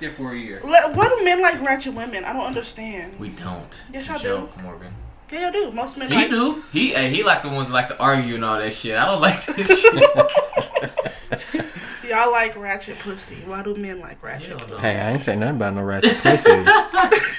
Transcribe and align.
worked 0.00 0.16
there 0.16 0.26
for 0.26 0.32
a 0.34 0.38
year. 0.38 0.60
Le- 0.64 0.92
Why 0.94 1.08
do 1.08 1.24
men 1.24 1.40
like 1.42 1.60
ratchet 1.60 1.94
women? 1.94 2.24
I 2.24 2.32
don't 2.32 2.46
understand. 2.46 3.18
We 3.18 3.28
don't. 3.30 3.82
Yes, 3.92 4.02
it's 4.08 4.10
I 4.10 4.16
a 4.16 4.18
do. 4.20 4.48
Morgan. 4.62 4.92
Yeah, 5.32 5.42
y'all 5.42 5.52
do. 5.52 5.70
Most 5.72 5.96
men 5.96 6.08
He 6.08 6.14
like. 6.16 6.30
do. 6.30 6.62
He 6.72 6.90
hey, 6.92 7.10
he 7.10 7.22
like 7.22 7.42
the 7.42 7.48
ones 7.50 7.68
that 7.68 7.74
like 7.74 7.88
to 7.88 7.98
argue 7.98 8.34
and 8.36 8.44
all 8.44 8.58
that 8.58 8.72
shit. 8.72 8.96
I 8.96 9.04
don't 9.06 9.20
like 9.20 9.44
this 9.46 9.80
shit. 9.80 9.94
Y'all 12.08 12.30
like 12.32 12.56
ratchet 12.56 12.98
pussy. 13.00 13.36
Why 13.44 13.62
do 13.62 13.74
men 13.76 14.00
like 14.00 14.22
ratchet? 14.22 14.48
Hell 14.48 14.58
pussy? 14.58 14.72
no. 14.74 14.78
Hey, 14.80 14.98
I 14.98 15.10
ain't 15.12 15.22
saying 15.22 15.40
nothing 15.40 15.56
about 15.56 15.74
no 15.74 15.82
ratchet 15.82 16.16
pussy. 16.18 16.50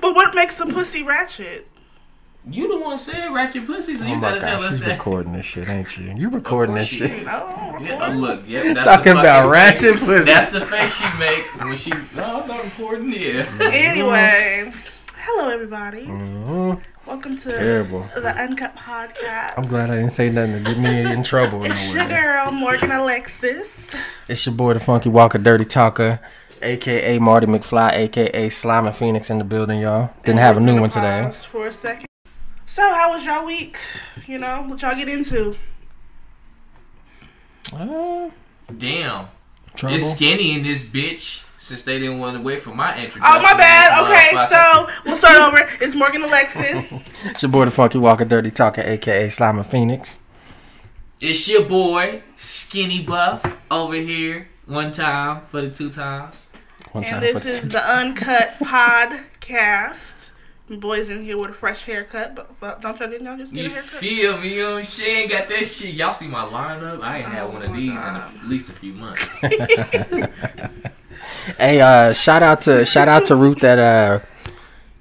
But 0.00 0.14
what 0.14 0.34
makes 0.34 0.58
a 0.60 0.66
pussy 0.66 1.02
ratchet? 1.02 1.66
You 2.48 2.68
the 2.68 2.78
one 2.78 2.96
said 2.96 3.34
ratchet 3.34 3.66
pussy, 3.66 3.96
so 3.96 4.04
Oh 4.04 4.08
you 4.08 4.14
my 4.16 4.20
gotta 4.20 4.40
tell 4.40 4.56
gosh, 4.58 4.66
us 4.66 4.70
she's 4.74 4.80
that. 4.80 4.90
recording 4.90 5.32
this 5.32 5.44
shit, 5.46 5.68
ain't 5.68 5.98
you? 5.98 6.14
You 6.16 6.30
recording 6.30 6.76
this 6.76 6.86
shit. 6.86 7.10
is. 7.10 7.24
No. 7.26 7.76
Yeah, 7.80 8.06
oh, 8.08 8.12
look, 8.12 8.42
yeah, 8.46 8.72
that's 8.72 8.86
Talking 8.86 9.12
about 9.18 9.48
ratchet 9.50 9.96
face. 9.96 10.00
pussy. 10.04 10.24
That's 10.26 10.52
the 10.52 10.64
face 10.64 10.94
she 10.94 11.04
make 11.18 11.44
when 11.60 11.76
she. 11.76 11.90
No, 12.14 12.42
I'm 12.42 12.48
not 12.48 12.62
recording. 12.62 13.12
Yeah. 13.12 13.46
Anyway, 13.60 14.72
hello 15.16 15.48
everybody. 15.48 16.06
Mhm. 16.06 16.80
Welcome 17.04 17.36
to 17.38 17.48
Terrible. 17.50 18.08
the 18.14 18.28
Uncut 18.40 18.76
Podcast. 18.76 19.54
I'm 19.56 19.66
glad 19.66 19.90
I 19.90 19.96
didn't 19.96 20.10
say 20.12 20.30
nothing 20.30 20.52
to 20.52 20.60
get 20.60 20.78
me 20.78 21.00
in 21.04 21.24
trouble. 21.24 21.64
It's 21.64 21.92
your 21.92 22.06
girl 22.06 22.52
Morgan 22.52 22.92
Alexis. 22.92 23.66
It's 24.28 24.46
your 24.46 24.54
boy, 24.54 24.74
the 24.74 24.80
Funky 24.80 25.08
Walker, 25.08 25.38
Dirty 25.38 25.64
Talker, 25.64 26.20
aka 26.62 27.18
Marty 27.18 27.46
McFly, 27.48 27.92
aka 27.92 28.48
Slime 28.50 28.86
and 28.86 28.94
Phoenix 28.94 29.30
in 29.30 29.38
the 29.38 29.44
building, 29.44 29.80
y'all. 29.80 30.10
Didn't 30.24 30.38
have 30.38 30.56
a 30.56 30.60
new 30.60 30.80
one 30.80 30.90
today. 30.90 31.28
For 31.50 31.66
a 31.66 31.72
second. 31.72 32.06
So, 32.76 32.82
how 32.82 33.14
was 33.14 33.24
y'all 33.24 33.46
week? 33.46 33.78
You 34.26 34.36
know, 34.36 34.64
what 34.64 34.82
y'all 34.82 34.94
get 34.94 35.08
into? 35.08 35.56
Uh, 37.72 38.28
Damn. 38.76 39.28
trouble. 39.74 39.96
It's 39.96 40.12
skinny 40.12 40.52
in 40.52 40.62
this 40.62 40.84
bitch 40.84 41.42
since 41.56 41.84
they 41.84 41.98
didn't 41.98 42.18
want 42.18 42.36
to 42.36 42.42
wait 42.42 42.60
for 42.60 42.74
my 42.74 42.94
introduction. 43.02 43.34
Oh, 43.34 43.40
my 43.40 43.54
bad. 43.54 44.04
Okay, 44.04 44.46
so 44.50 44.90
we'll 45.06 45.16
start 45.16 45.36
over. 45.36 45.66
It's 45.80 45.94
Morgan 45.94 46.24
Alexis. 46.24 46.92
It's 47.24 47.42
your 47.42 47.50
boy, 47.50 47.64
the 47.64 47.70
Funky 47.70 47.96
Walker, 47.96 48.26
Dirty 48.26 48.50
Talker, 48.50 48.82
aka 48.82 49.30
Slime 49.30 49.56
and 49.56 49.66
Phoenix. 49.66 50.18
It's 51.18 51.48
your 51.48 51.64
boy, 51.64 52.24
Skinny 52.36 53.02
Buff, 53.02 53.56
over 53.70 53.94
here. 53.94 54.48
One 54.66 54.92
time 54.92 55.46
for 55.50 55.62
the 55.62 55.70
two 55.70 55.88
times. 55.88 56.48
One 56.92 57.04
and 57.04 57.10
time 57.10 57.32
for 57.32 57.40
this 57.40 57.60
the 57.60 57.66
is 57.68 57.72
the 57.72 57.90
Uncut 57.90 58.58
Podcast. 58.58 60.25
Boys 60.68 61.08
in 61.10 61.22
here 61.22 61.38
with 61.38 61.50
a 61.50 61.54
fresh 61.54 61.84
haircut, 61.84 62.34
but, 62.34 62.58
but 62.58 62.80
don't 62.80 62.98
y'all, 62.98 63.08
didn't 63.08 63.24
y'all 63.26 63.36
just 63.36 63.52
get 63.52 63.64
You 63.64 63.70
a 63.70 63.72
haircut? 63.74 64.00
feel 64.00 64.38
me? 64.38 64.54
You 64.54 64.62
know, 64.62 64.82
she 64.82 65.04
ain't 65.04 65.30
got 65.30 65.48
that 65.48 65.64
shit. 65.64 65.94
Y'all 65.94 66.12
see 66.12 66.26
my 66.26 66.44
lineup? 66.44 67.00
I 67.02 67.18
ain't 67.18 67.28
had 67.28 67.44
one 67.52 67.62
of 67.62 67.70
my 67.70 67.76
these 67.76 67.90
in 67.90 67.96
a, 67.96 68.32
at 68.40 68.48
least 68.48 68.68
a 68.68 68.72
few 68.72 68.92
months. 68.92 69.42
Hey, 71.58 71.80
uh, 71.80 72.12
shout 72.12 72.42
out 72.42 72.60
to 72.62 72.84
shout 72.84 73.08
out 73.08 73.24
to 73.26 73.36
Ruth 73.36 73.62
at 73.64 73.78
uh 73.78 74.20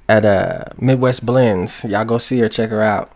at 0.08 0.26
uh 0.26 0.64
Midwest 0.80 1.26
Blends. 1.26 1.84
Y'all 1.84 2.06
go 2.06 2.18
see 2.18 2.40
her, 2.40 2.50
check 2.50 2.70
her 2.70 2.82
out. 2.82 3.12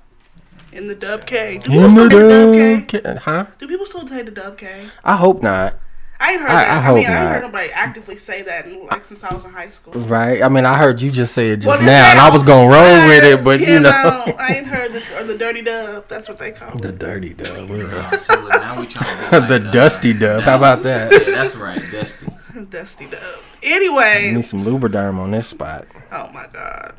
In 0.72 0.88
the 0.88 0.96
Dub 0.96 1.26
K. 1.26 1.58
Do 1.58 1.70
people 1.72 1.90
still 1.90 2.10
the 2.10 2.30
Dub 2.30 2.88
K? 2.88 3.16
Huh? 3.22 3.46
Do 3.60 3.68
people 3.68 3.86
still 3.86 4.08
say 4.08 4.22
the 4.24 4.32
Dub 4.32 4.58
K? 4.58 4.88
I 5.04 5.16
hope 5.16 5.42
not. 5.42 5.78
I 6.22 6.34
ain't 6.34 6.42
heard 6.42 6.50
I- 6.52 6.54
that. 6.54 6.70
I 6.72 6.78
I, 6.78 6.82
hope 6.82 6.96
mean, 6.98 7.06
I 7.06 7.10
ain't 7.10 7.24
not. 7.24 7.34
heard 7.34 7.42
nobody 7.44 7.72
actively 7.72 8.18
say 8.18 8.42
that 8.42 8.68
like 8.92 9.06
since 9.06 9.24
I 9.24 9.34
was 9.34 9.46
in 9.46 9.52
high 9.52 9.70
school. 9.70 9.94
Right? 9.94 10.42
I 10.44 10.50
mean, 10.50 10.66
I 10.66 10.78
heard 10.78 11.02
you 11.02 11.12
just 11.12 11.34
say 11.34 11.52
it 11.52 11.58
just 11.58 11.68
Well, 11.68 11.82
now, 11.82 12.12
and 12.12 12.20
I 12.20 12.30
was 12.30 12.44
gonna 12.44 12.70
roll 12.70 13.08
with 13.08 13.24
it, 13.24 13.44
but 13.44 13.62
you 13.62 13.80
know, 13.80 13.90
I 14.38 14.56
ain't 14.58 14.68
heard 14.68 14.92
the 14.92 15.20
or 15.20 15.24
the 15.24 15.38
dirty 15.38 15.62
dub. 15.62 16.08
That's 16.10 16.28
what 16.28 16.38
they 16.38 16.52
call 16.52 16.76
it. 16.76 16.82
the 16.82 16.92
dirty 16.92 17.34
dub. 17.34 17.70
Uh, 17.72 18.18
so 18.18 18.34
look, 18.42 18.50
now 18.52 18.80
we 18.80 18.88
trying 18.88 19.30
to 19.32 19.42
be 19.42 19.48
The 19.48 19.60
like, 19.60 19.68
uh, 19.70 19.72
dusty 19.72 20.14
dub. 20.14 20.44
How 20.44 20.56
about 20.58 20.84
that? 20.84 21.12
Yeah, 21.12 21.20
that's 21.36 21.56
right, 21.56 21.82
dusty. 21.92 22.28
Dusty 22.70 23.06
dub. 23.06 23.22
Anyway, 23.64 24.32
Need 24.34 24.46
some 24.46 24.66
lubriderm 24.66 25.18
on 25.20 25.32
this 25.32 25.48
spot. 25.48 25.88
oh 26.12 26.30
my 26.34 26.48
god. 26.52 26.96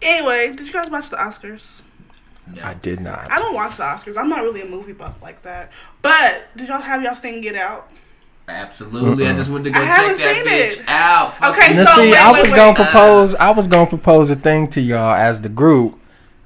Anyway, 0.00 0.54
did 0.56 0.66
you 0.66 0.72
guys 0.72 0.88
watch 0.88 1.10
the 1.10 1.16
Oscars? 1.16 1.82
No. 2.54 2.62
I 2.62 2.74
did 2.74 3.00
not. 3.00 3.30
I 3.30 3.36
don't 3.38 3.54
watch 3.54 3.76
the 3.76 3.82
Oscars. 3.82 4.16
I'm 4.16 4.28
not 4.28 4.42
really 4.42 4.62
a 4.62 4.66
movie 4.66 4.92
buff 4.94 5.14
like 5.22 5.42
that. 5.42 5.70
But 6.02 6.44
did 6.56 6.68
y'all 6.68 6.80
have 6.80 7.02
y'all 7.02 7.14
seen 7.14 7.42
Get 7.42 7.54
Out? 7.54 7.90
Absolutely. 8.50 9.26
I 9.26 9.32
Mm-mm. 9.32 9.36
just 9.36 9.50
went 9.50 9.64
to 9.64 9.70
go 9.70 9.80
I 9.80 9.86
check 9.86 10.16
that 10.18 10.36
seen 10.36 10.46
bitch 10.46 10.80
it. 10.82 10.88
out. 10.88 11.34
Okay, 11.56 11.70
you. 11.70 11.74
Now, 11.76 11.84
so 11.84 12.02
see, 12.02 12.10
wait, 12.10 12.16
I 12.18 12.30
was 12.32 12.50
wait. 12.50 12.56
gonna 12.56 12.74
propose. 12.74 13.34
I 13.36 13.50
was 13.50 13.66
gonna 13.68 13.88
propose 13.88 14.30
a 14.30 14.34
thing 14.36 14.68
to 14.70 14.80
y'all 14.80 15.14
as 15.14 15.40
the 15.40 15.48
group. 15.48 15.98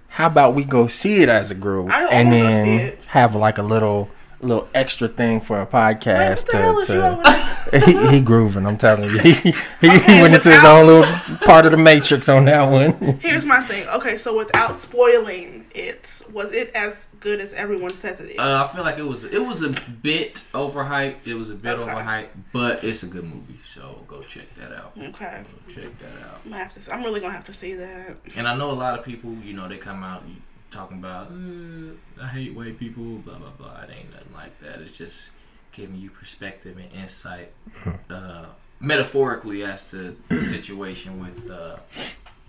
How 0.08 0.26
about 0.26 0.54
we 0.54 0.64
go 0.64 0.86
see 0.86 1.22
it 1.22 1.28
as 1.28 1.50
a 1.50 1.54
group, 1.56 1.90
I- 1.90 2.04
I 2.04 2.08
and 2.08 2.32
then 2.32 2.64
see 2.66 2.84
it. 2.84 2.98
have 3.08 3.34
like 3.34 3.58
a 3.58 3.62
little, 3.64 4.08
little 4.40 4.68
extra 4.72 5.08
thing 5.08 5.40
for 5.40 5.60
a 5.60 5.66
podcast 5.66 6.44
what 6.44 6.50
the 6.52 6.58
hell 6.58 6.78
is 6.78 6.88
you 6.88 6.94
to. 6.94 7.80
to 7.80 8.08
he, 8.10 8.16
he 8.16 8.20
grooving. 8.20 8.64
I'm 8.66 8.76
telling 8.76 9.10
you, 9.10 9.18
he, 9.18 9.32
he, 9.32 9.50
he 9.80 9.88
Okay, 9.90 10.22
went 10.22 10.34
into 10.34 10.50
his 10.50 10.64
own 10.64 10.86
little 10.86 11.12
part 11.46 11.66
of 11.66 11.72
the 11.72 11.78
matrix 11.78 12.28
on 12.28 12.44
that 12.44 12.62
one. 12.70 13.18
Here's 13.18 13.44
my 13.44 13.60
thing. 13.62 13.88
Okay, 13.88 14.16
so 14.16 14.36
without 14.36 14.78
spoiling 14.80 15.64
it, 15.74 16.22
was 16.32 16.52
it 16.52 16.70
as 16.76 16.94
good 17.24 17.40
as 17.40 17.52
everyone 17.54 17.90
says 17.90 18.20
it 18.20 18.30
is? 18.32 18.38
Uh, 18.38 18.68
I 18.70 18.72
feel 18.74 18.84
like 18.84 18.98
it 18.98 19.02
was 19.06 19.24
it 19.24 19.38
was 19.44 19.62
a 19.62 19.70
bit 20.02 20.44
overhyped. 20.52 21.26
It 21.26 21.34
was 21.34 21.50
a 21.50 21.54
bit 21.54 21.78
Okay. 21.78 21.90
overhyped, 21.90 22.28
but 22.52 22.84
it's 22.84 23.02
a 23.02 23.06
good 23.06 23.24
movie. 23.24 23.58
So 23.66 24.04
go 24.06 24.22
check 24.22 24.54
that 24.56 24.72
out. 24.72 24.92
okay. 24.96 25.42
Go 25.66 25.72
check 25.74 25.98
that 25.98 26.26
out. 26.28 26.40
I'm, 26.44 26.52
have 26.52 26.84
to, 26.84 26.92
I'm 26.94 27.02
really 27.02 27.20
gonna 27.20 27.32
have 27.32 27.46
to 27.46 27.52
see 27.52 27.74
that. 27.74 28.16
And 28.36 28.46
I 28.46 28.54
know 28.56 28.70
a 28.70 28.72
lot 28.86 28.96
of 28.98 29.04
people, 29.04 29.32
you 29.42 29.54
know, 29.54 29.66
they 29.68 29.78
come 29.78 30.04
out 30.04 30.22
talking 30.70 30.98
about, 30.98 31.28
uh, 31.32 32.22
I 32.22 32.28
hate 32.28 32.54
white 32.54 32.78
people, 32.78 33.04
blah 33.18 33.38
blah 33.38 33.50
blah. 33.58 33.80
It 33.82 33.90
ain't 33.98 34.12
nothing 34.12 34.32
like 34.34 34.60
that. 34.60 34.80
It's 34.80 34.96
just 34.96 35.30
giving 35.72 35.96
you 35.96 36.10
perspective 36.10 36.76
and 36.76 36.92
insight, 36.92 37.50
uh, 38.10 38.44
metaphorically 38.80 39.64
as 39.64 39.90
to 39.90 40.14
the 40.28 40.40
situation 40.40 41.18
with 41.20 41.50
uh, 41.50 41.76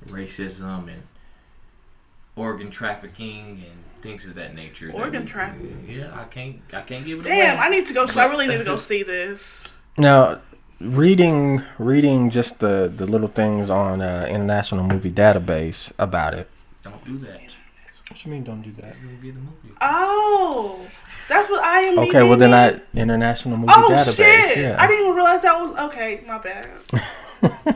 racism 0.07 0.89
and 0.93 1.01
organ 2.35 2.69
trafficking 2.69 3.63
and 3.69 3.94
things 4.05 4.25
of 4.25 4.35
that 4.35 4.53
nature. 4.55 4.91
Organ 4.93 5.23
we- 5.25 5.29
trafficking? 5.29 5.85
Yeah, 5.89 6.17
I 6.19 6.23
can't, 6.25 6.57
I 6.73 6.81
can't 6.81 7.05
give 7.05 7.19
it 7.19 7.23
Damn, 7.23 7.57
away. 7.57 7.65
I 7.65 7.69
need 7.69 7.87
to 7.87 7.93
go. 7.93 8.05
So 8.05 8.21
I 8.21 8.25
really 8.25 8.47
need 8.47 8.57
to 8.59 8.63
go 8.63 8.77
see 8.91 9.03
this. 9.03 9.63
Now, 9.97 10.39
reading 10.79 11.61
reading 11.79 12.29
just 12.29 12.59
the 12.59 12.91
the 12.95 13.05
little 13.07 13.27
things 13.27 13.69
on 13.69 14.01
uh, 14.01 14.27
International 14.29 14.83
Movie 14.85 15.11
Database 15.11 15.91
about 15.97 16.33
it. 16.33 16.49
Don't 16.83 17.03
do 17.05 17.17
that. 17.19 17.55
What 18.09 18.23
you 18.23 18.31
mean? 18.31 18.43
Don't 18.43 18.61
do 18.61 18.71
that? 18.81 18.95
You'll 19.01 19.19
get 19.21 19.33
the 19.33 19.39
movie. 19.39 19.75
Oh, 19.81 20.79
that's 21.27 21.49
what 21.49 21.63
I 21.63 21.79
am. 21.81 21.99
Okay, 21.99 22.21
well 22.23 22.37
then 22.37 22.53
I 22.53 22.79
International 22.93 23.57
Movie 23.57 23.73
Oh 23.75 23.89
Database. 23.91 24.15
shit! 24.15 24.57
Yeah. 24.57 24.75
I 24.79 24.85
didn't 24.87 25.03
even 25.05 25.15
realize 25.15 25.41
that 25.41 25.59
was 25.59 25.75
okay. 25.89 26.23
My 26.27 26.37
bad. 26.37 26.67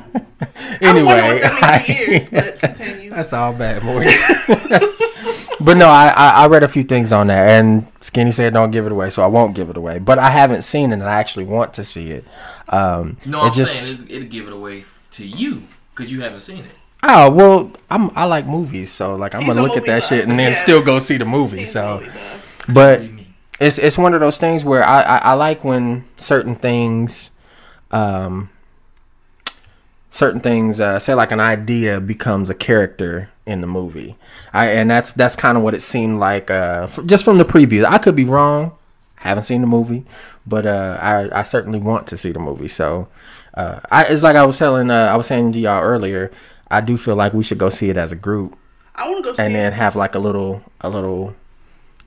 anyway, 0.82 1.14
I 1.14 1.34
was 1.34 1.42
wondering 1.42 1.42
what 1.42 1.52
that 1.52 1.84
means 1.84 1.86
for 1.86 1.92
years, 1.92 2.30
but 2.30 2.60
continue. 2.60 3.10
that's 3.12 3.34
all 3.34 3.54
bad, 3.54 3.84
Morgan. 3.84 4.12
but 5.62 5.78
no, 5.78 5.88
I, 5.88 6.08
I 6.16 6.30
I 6.44 6.48
read 6.48 6.64
a 6.64 6.68
few 6.68 6.84
things 6.84 7.12
on 7.12 7.28
that, 7.28 7.50
and 7.50 7.88
Skinny 8.02 8.32
said 8.32 8.54
don't 8.54 8.72
give 8.72 8.86
it 8.86 8.92
away, 8.92 9.10
so 9.10 9.24
I 9.24 9.28
won't 9.28 9.56
give 9.56 9.70
it 9.70 9.78
away. 9.78 10.00
But 10.00 10.20
I 10.20 10.30
haven't 10.30 10.64
seen 10.64 10.92
it, 10.92 10.94
and 10.96 11.04
I 11.04 11.20
actually 11.20 11.46
want 11.46 11.74
to 11.76 11.84
see 11.84 12.12
it. 12.12 12.26
Um, 12.70 13.18
No, 13.26 13.42
it 13.42 13.46
I'm 13.48 13.52
just 13.54 13.96
saying 13.98 14.08
it'll, 14.10 14.16
it'll 14.18 14.30
give 14.30 14.48
it 14.48 14.54
away 14.54 14.86
to 15.12 15.26
you 15.26 15.64
because 15.96 16.12
you 16.12 16.22
haven't 16.22 16.42
seen 16.42 16.60
it. 16.66 16.72
oh 17.04 17.30
well, 17.32 17.72
I'm 17.90 18.10
I 18.18 18.26
like 18.26 18.46
movies, 18.46 18.92
so 18.92 19.16
like 19.16 19.36
I'm 19.36 19.42
He's 19.42 19.50
gonna 19.50 19.62
look 19.62 19.78
at 19.78 19.86
that 19.86 20.02
buff, 20.02 20.10
shit 20.10 20.24
and 20.28 20.32
then 20.40 20.52
yes. 20.52 20.62
still 20.62 20.84
go 20.84 21.00
see 21.00 21.18
the 21.18 21.26
movie. 21.26 21.60
He's 21.60 21.72
So, 21.74 22.00
really 22.00 22.12
but 22.70 23.00
What 23.00 23.00
do 23.00 23.06
you 23.06 23.12
mean? 23.14 23.34
it's 23.60 23.78
it's 23.80 23.98
one 23.98 24.14
of 24.14 24.22
those 24.22 24.38
things 24.38 24.64
where 24.64 24.84
I, 24.88 25.02
I, 25.02 25.18
I 25.18 25.34
like 25.34 25.64
when 25.64 26.06
certain 26.18 26.56
things 26.56 27.32
um 27.92 28.50
certain 30.12 30.40
things 30.42 30.80
uh, 30.80 31.00
say 31.00 31.14
like 31.14 31.32
an 31.32 31.40
idea 31.40 32.00
becomes 32.00 32.50
a 32.50 32.56
character 32.56 33.30
in 33.46 33.62
the 33.62 33.68
movie. 33.68 34.16
I 34.54 34.68
and 34.68 34.90
that's 34.90 35.14
that's 35.14 35.36
kind 35.36 35.58
of 35.58 35.64
what 35.64 35.74
it 35.74 35.82
seemed 35.82 36.20
like 36.20 36.52
uh 36.52 36.82
f- 36.90 37.00
just 37.06 37.26
from 37.26 37.38
the 37.38 37.46
preview. 37.46 37.86
I 37.86 37.98
could 37.98 38.16
be 38.16 38.26
wrong. 38.26 38.74
Haven't 39.16 39.44
seen 39.44 39.62
the 39.62 39.68
movie 39.68 40.06
but 40.46 40.66
uh 40.66 40.98
I, 41.02 41.40
I 41.40 41.44
certainly 41.44 41.80
want 41.80 42.08
to 42.08 42.18
see 42.18 42.32
the 42.32 42.40
movie. 42.40 42.68
So 42.68 43.08
uh 43.54 43.80
I 43.92 44.06
it's 44.06 44.24
like 44.24 44.36
I 44.36 44.46
was 44.46 44.58
telling 44.58 44.90
uh, 44.92 45.06
I 45.06 45.16
was 45.16 45.28
saying 45.28 45.54
to 45.54 45.60
y'all 45.60 45.82
earlier 45.84 46.32
I 46.72 46.82
do 46.82 46.96
feel 46.98 47.16
like 47.16 47.34
we 47.34 47.44
should 47.44 47.58
go 47.58 47.70
see 47.70 47.90
it 47.90 47.98
as 47.98 48.12
a 48.12 48.16
group. 48.16 48.56
I 48.96 49.10
want 49.10 49.24
to 49.24 49.30
go 49.32 49.36
see 49.36 49.42
and 49.44 49.56
then 49.56 49.74
it. 49.74 49.76
have 49.76 49.96
like 49.96 50.16
a 50.16 50.20
little 50.20 50.62
a 50.82 50.90
little 50.90 51.36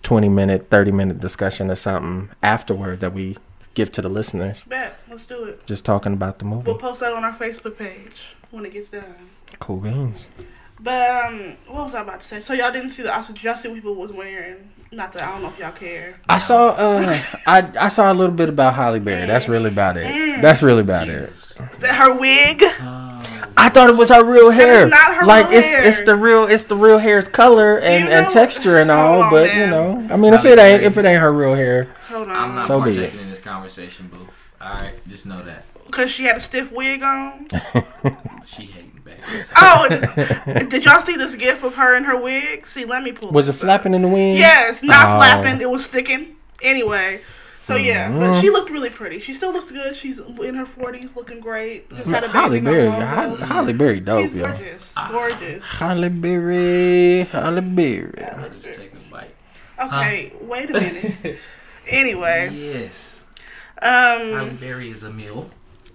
20 0.03 0.29
minute 0.29 0.69
30 0.71 0.93
minute 0.93 1.21
discussion 1.21 1.71
or 1.71 1.77
something 1.77 2.31
afterward 2.43 3.01
that 3.01 3.13
we 3.13 3.37
give 3.75 3.91
to 3.93 4.03
the 4.03 4.09
listeners 4.09 4.65
Bet, 4.65 4.99
let's 5.11 5.25
do 5.27 5.45
it. 5.45 5.67
just 5.67 5.85
talking 5.85 6.13
about 6.13 6.39
the 6.39 6.45
movie 6.45 6.65
We'll 6.67 6.79
post 6.79 7.01
that 7.01 7.13
on 7.13 7.25
our 7.25 7.33
Facebook 7.35 7.77
page 7.79 8.35
when 8.51 8.65
it 8.67 8.73
gets 8.73 8.89
done. 8.91 9.15
cool 9.61 9.79
beans 9.79 10.29
But 10.81 11.25
um, 11.27 11.57
what 11.69 11.85
was 11.85 11.95
I 11.95 12.03
about 12.03 12.21
to 12.23 12.27
say? 12.27 12.41
So 12.41 12.55
y'all 12.55 12.73
didn't 12.73 12.91
see 12.91 13.03
the 13.03 13.09
Oscars? 13.11 13.29
Did 13.35 13.43
y'all 13.45 13.57
see 13.57 13.69
what 13.69 13.77
people 13.77 13.95
was 13.95 14.11
wearing? 14.13 14.69
Not 14.91 15.13
that 15.15 15.23
I 15.23 15.31
don't 15.33 15.43
know 15.43 15.49
if 15.49 15.59
y'all 15.59 15.73
care. 15.73 16.17
i 16.29 16.37
saw 16.37 16.71
uh 16.71 17.19
i 17.47 17.67
i 17.81 17.89
saw 17.89 18.13
a 18.13 18.15
little 18.15 18.35
bit 18.35 18.51
about 18.51 18.75
Halle 18.75 18.99
Berry 19.01 19.27
that's 19.27 19.49
really 19.49 19.71
about 19.71 19.97
it 19.97 20.05
Mm. 20.07 20.43
that's 20.43 20.63
really 20.63 20.83
about 20.83 21.09
it 21.09 21.31
That 21.81 21.95
her 21.95 22.13
wig. 22.19 22.63
Oh, 22.63 22.99
i 23.57 23.69
thought 23.71 23.89
it 23.89 23.97
was 23.97 24.11
her 24.11 24.23
real 24.25 24.51
hair 24.51 24.87
not 24.89 25.15
her 25.15 25.25
like 25.25 25.49
real 25.49 25.59
it's 25.59 25.67
hair. 25.69 25.83
it's 25.85 26.03
the 26.03 26.15
real 26.17 26.45
it's 26.47 26.65
the 26.65 26.77
real 26.77 26.99
hair's 26.99 27.27
color 27.29 27.79
and, 27.79 28.05
you 28.05 28.11
and 28.11 28.29
texture 28.29 28.79
and 28.79 28.91
all 28.91 29.23
on, 29.23 29.31
but 29.31 29.47
man. 29.47 29.59
you 29.61 29.67
know 29.69 30.15
i 30.15 30.17
mean 30.19 30.35
if 30.35 30.45
it 30.45 30.59
ain't 30.59 30.81
Berry. 30.81 30.85
if 30.85 30.97
it 30.99 31.05
ain't 31.07 31.21
her 31.21 31.33
real 31.33 31.55
hair 31.55 31.85
Hold 32.09 32.29
on. 32.29 32.37
I'm 32.37 32.55
not 32.57 32.67
So 32.67 32.81
be 32.83 32.91
it. 32.99 33.15
In 33.59 33.63
this 33.65 33.75
conversation, 33.77 34.09
boo. 34.09 34.29
All 34.61 34.75
right, 34.75 34.95
just 35.09 35.27
know 35.27 35.43
that. 35.43 35.65
because 35.87 36.11
she 36.11 36.25
had 36.25 36.37
a 36.37 36.41
stiff 36.41 36.71
wig 36.73 37.03
on. 37.03 37.49
She 38.45 38.65
hating 38.65 39.01
back. 39.05 39.19
Oh, 39.57 39.89
did 40.69 40.85
y'all 40.85 41.01
see 41.01 41.17
this 41.17 41.37
gif 41.37 41.63
of 41.63 41.75
her 41.77 41.95
in 41.95 42.03
her 42.05 42.17
wig? 42.17 42.67
See, 42.67 42.85
let 42.85 43.03
me 43.05 43.13
pull. 43.13 43.31
Was 43.31 43.49
it 43.49 43.53
this 43.53 43.61
up. 43.61 43.67
flapping 43.67 43.95
in 43.95 44.03
the 44.03 44.09
wind? 44.09 44.39
Yes, 44.39 44.83
not 44.83 45.07
Oh. 45.07 45.19
flapping. 45.19 45.61
It 45.61 45.71
was 45.71 45.85
sticking. 45.87 46.35
Anyway, 46.61 47.21
so 47.63 47.77
yeah, 47.77 48.09
but 48.11 48.19
Mhm. 48.19 48.41
she 48.41 48.51
looked 48.51 48.71
really 48.71 48.91
pretty. 48.91 49.21
She 49.21 49.33
still 49.35 49.53
looks 49.53 49.71
good. 49.71 49.95
She's 49.97 50.19
in 50.19 50.55
her 50.57 50.67
forties, 50.67 51.15
looking 51.15 51.39
great. 51.41 51.89
Just 51.91 52.11
had 52.11 52.25
a 52.25 52.27
baby 52.29 52.39
Halle 52.39 52.61
not 52.61 52.71
Berry, 52.73 52.89
long 52.89 53.01
Halle, 53.01 53.35
ago. 53.35 53.45
Halle 53.47 53.73
Berry, 53.73 54.01
dope, 54.01 54.25
She's 54.27 54.35
yo. 54.35 54.45
gorgeous, 54.47 54.93
gorgeous. 55.11 55.65
Halle 55.65 56.09
Berry, 56.09 57.23
Halle 57.31 57.61
Berry. 57.61 58.25
I'll 58.25 58.51
just 58.51 58.75
take 58.75 58.93
a 58.93 59.11
bite. 59.11 59.35
Okay, 59.79 60.33
wait 60.41 60.71
a 60.71 60.73
minute. 60.75 61.39
Anyway, 61.89 62.51
Yes. 62.55 63.22
Halle 63.83 64.51
um, 64.51 64.57
Berry 64.57 64.91
is 64.91 65.03
a 65.03 65.11
meal. 65.13 65.51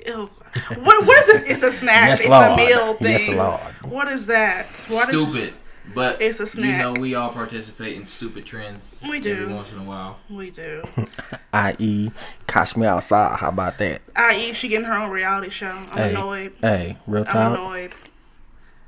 ew. 0.06 0.30
what 0.78 1.06
what 1.06 1.18
is 1.20 1.28
this? 1.28 1.44
It's 1.52 1.64
a 1.64 1.72
snack. 1.72 2.10
Yes, 2.10 2.22
it's 2.22 2.30
Lord. 2.30 2.52
a 2.52 2.56
meal 2.58 2.94
thing. 2.96 3.08
Yes, 3.12 3.30
Lord. 3.30 3.60
What 3.92 4.08
is 4.10 4.26
that? 4.28 4.66
What 4.90 5.04
is- 5.04 5.08
Stupid. 5.10 5.54
But 5.96 6.22
It's 6.22 6.42
a 6.42 6.48
snack. 6.48 6.66
you 6.66 6.78
know 6.94 7.00
we 7.00 7.16
all 7.16 7.30
participate 7.32 7.96
in 7.96 8.06
stupid 8.06 8.46
trends 8.46 9.02
We 9.08 9.22
do. 9.22 9.32
every 9.32 9.54
once 9.54 9.72
in 9.72 9.78
a 9.80 9.84
while. 9.86 10.18
we 10.30 10.50
do. 10.50 10.84
I.e., 11.54 12.12
catch 12.46 12.76
me 12.76 12.86
outside. 12.86 13.38
How 13.38 13.48
about 13.48 13.78
that? 13.78 14.02
I.e., 14.14 14.52
she 14.54 14.68
getting 14.68 14.86
her 14.86 14.94
own 14.94 15.12
reality 15.12 15.50
show. 15.50 15.68
I'm 15.70 15.88
Hey, 15.98 16.10
annoyed. 16.10 16.54
Hey, 16.60 16.98
real 17.08 17.24
time. 17.24 17.54
I'm 17.54 17.54
annoyed. 17.54 17.94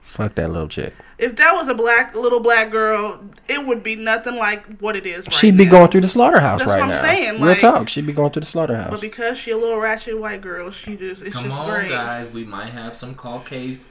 Fuck 0.10 0.34
that 0.36 0.50
little 0.52 0.68
chick. 0.68 0.96
If 1.20 1.36
that 1.36 1.54
was 1.54 1.68
a 1.68 1.76
black 1.76 2.16
little 2.16 2.40
black 2.40 2.72
girl, 2.72 3.22
it 3.48 3.64
would 3.68 3.84
be 3.84 3.96
nothing 3.96 4.38
like 4.38 4.66
what 4.80 4.96
it 4.96 5.06
is. 5.06 5.26
Right 5.28 5.34
She'd 5.34 5.56
be 5.56 5.66
now. 5.66 5.72
going 5.72 5.92
through 5.92 6.02
the 6.02 6.08
slaughterhouse 6.08 6.60
That's 6.62 6.68
right 6.72 6.80
what 6.80 6.90
I'm 6.90 6.96
now. 6.96 7.02
saying, 7.04 7.34
real 7.36 7.46
like- 7.52 7.60
talk. 7.60 7.90
She'd 7.90 8.08
be 8.08 8.14
going 8.14 8.32
through 8.32 8.40
the 8.40 8.46
slaughterhouse. 8.48 8.90
But 8.90 9.02
because 9.02 9.38
she 9.38 9.52
a 9.52 9.58
little 9.58 9.78
ratchet 9.80 10.18
white 10.20 10.42
girl, 10.42 10.72
she 10.72 10.96
just 10.96 11.22
it's 11.22 11.34
Come 11.34 11.44
just 11.46 11.56
on, 11.56 11.70
great. 11.70 11.90
guys. 11.90 12.28
We 12.34 12.44
might 12.44 12.72
have 12.72 12.96
some 12.96 13.14
Caucasian 13.14 13.82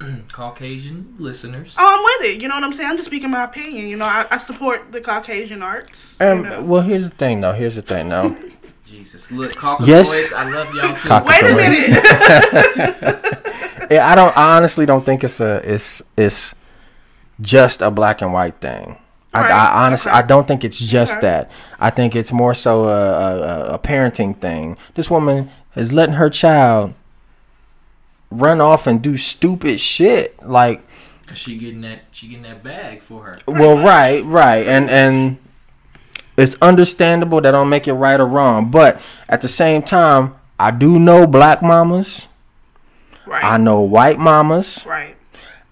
Caucasian 0.32 1.14
listeners. 1.18 1.74
Oh, 1.78 1.86
I'm 1.86 2.02
with 2.22 2.30
it. 2.34 2.40
You 2.40 2.48
know 2.48 2.54
what 2.54 2.64
I'm 2.64 2.72
saying? 2.72 2.88
I'm 2.90 2.96
just 2.96 3.08
speaking 3.08 3.30
my 3.30 3.44
opinion. 3.44 3.88
You 3.88 3.96
know, 3.98 4.04
I, 4.06 4.26
I 4.30 4.38
support 4.38 4.92
the 4.92 5.00
Caucasian 5.02 5.62
arts. 5.62 6.16
Um, 6.20 6.38
you 6.44 6.50
know. 6.50 6.62
well, 6.62 6.82
here's 6.82 7.08
the 7.10 7.14
thing, 7.16 7.40
though. 7.42 7.52
Here's 7.52 7.76
the 7.76 7.82
thing, 7.82 8.08
though. 8.08 8.34
Jesus, 8.96 9.30
look, 9.30 9.52
Caucasoids. 9.54 9.86
Yes. 9.86 10.32
I 10.32 10.50
love 10.50 10.74
y'all 10.74 10.94
too. 10.96 11.08
Caucasoids. 11.08 11.26
Wait 11.26 11.42
a 11.42 12.90
minute. 12.90 13.32
Yeah, 13.88 14.10
I 14.10 14.16
don't. 14.16 14.36
I 14.36 14.56
honestly 14.56 14.84
don't 14.84 15.06
think 15.06 15.22
it's 15.22 15.38
a. 15.38 15.60
It's 15.64 16.02
it's 16.16 16.56
just 17.40 17.80
a 17.82 17.90
black 17.90 18.20
and 18.20 18.32
white 18.32 18.56
thing. 18.60 18.98
I, 19.32 19.42
Right, 19.42 19.50
I 19.52 19.86
honestly, 19.86 20.10
okay. 20.10 20.18
I 20.18 20.22
don't 20.22 20.48
think 20.48 20.64
it's 20.64 20.78
just 20.78 21.18
Okay. 21.18 21.20
that. 21.20 21.50
I 21.78 21.90
think 21.90 22.16
it's 22.16 22.32
more 22.32 22.52
so 22.54 22.86
a, 22.86 22.88
a, 22.88 23.38
a- 23.38 23.74
a 23.74 23.78
parenting 23.78 24.36
thing. 24.40 24.76
This 24.94 25.08
woman 25.08 25.50
is 25.76 25.92
letting 25.92 26.14
her 26.16 26.28
child 26.30 26.94
run 28.30 28.60
off 28.60 28.86
and 28.88 29.00
do 29.02 29.16
stupid 29.16 29.78
shit. 29.78 30.42
Like, 30.42 30.82
Cause 31.26 31.38
she 31.38 31.56
getting 31.58 31.82
that, 31.82 32.00
she 32.10 32.26
getting 32.28 32.42
that 32.44 32.64
bag 32.64 33.02
for 33.02 33.22
her. 33.22 33.38
well, 33.46 33.76
right, 33.76 34.24
right, 34.24 34.66
and 34.66 34.90
and 34.90 35.36
it's 36.36 36.56
understandable. 36.60 37.40
That 37.40 37.52
don't 37.52 37.68
make 37.68 37.86
it 37.88 37.94
right 37.94 38.18
or 38.20 38.26
wrong, 38.26 38.70
but 38.70 39.00
at 39.28 39.40
the 39.42 39.48
same 39.48 39.82
time, 39.82 40.34
I 40.58 40.70
do 40.70 40.98
know 40.98 41.26
black 41.26 41.62
mamas. 41.62 42.26
right. 43.26 43.44
I 43.44 43.58
know 43.58 43.80
white 43.80 44.18
mamas. 44.18 44.84
right. 44.86 45.16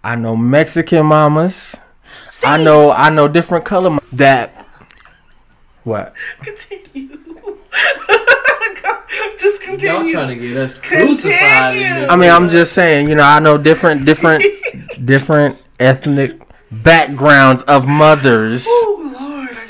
I 0.02 0.16
know 0.16 0.36
Mexican 0.36 1.06
mamas. 1.06 1.76
I 2.44 2.62
know 2.62 2.90
I 2.90 3.08
know 3.08 3.26
different 3.26 3.64
color 3.64 3.88
ma- 3.90 3.98
that 4.12 4.66
what? 5.84 6.14
Continue. 6.42 7.18
just 9.38 9.60
continue. 9.62 9.88
Y'all 9.92 10.10
trying 10.10 10.28
to 10.28 10.36
get 10.36 10.56
us 10.56 10.74
crucified 10.74 11.74
in 11.76 11.80
Continue. 11.82 12.00
this. 12.02 12.10
I 12.10 12.16
mean, 12.16 12.30
I'm 12.30 12.48
just 12.48 12.72
saying, 12.74 13.08
you 13.08 13.14
know, 13.14 13.22
I 13.22 13.38
know 13.40 13.56
different 13.58 14.04
different 14.04 14.44
different 15.06 15.58
ethnic 15.80 16.40
backgrounds 16.70 17.62
of 17.62 17.86
mothers 17.86 18.66
oh 18.68 18.96
Lord. 18.98 19.03
I 19.03 19.03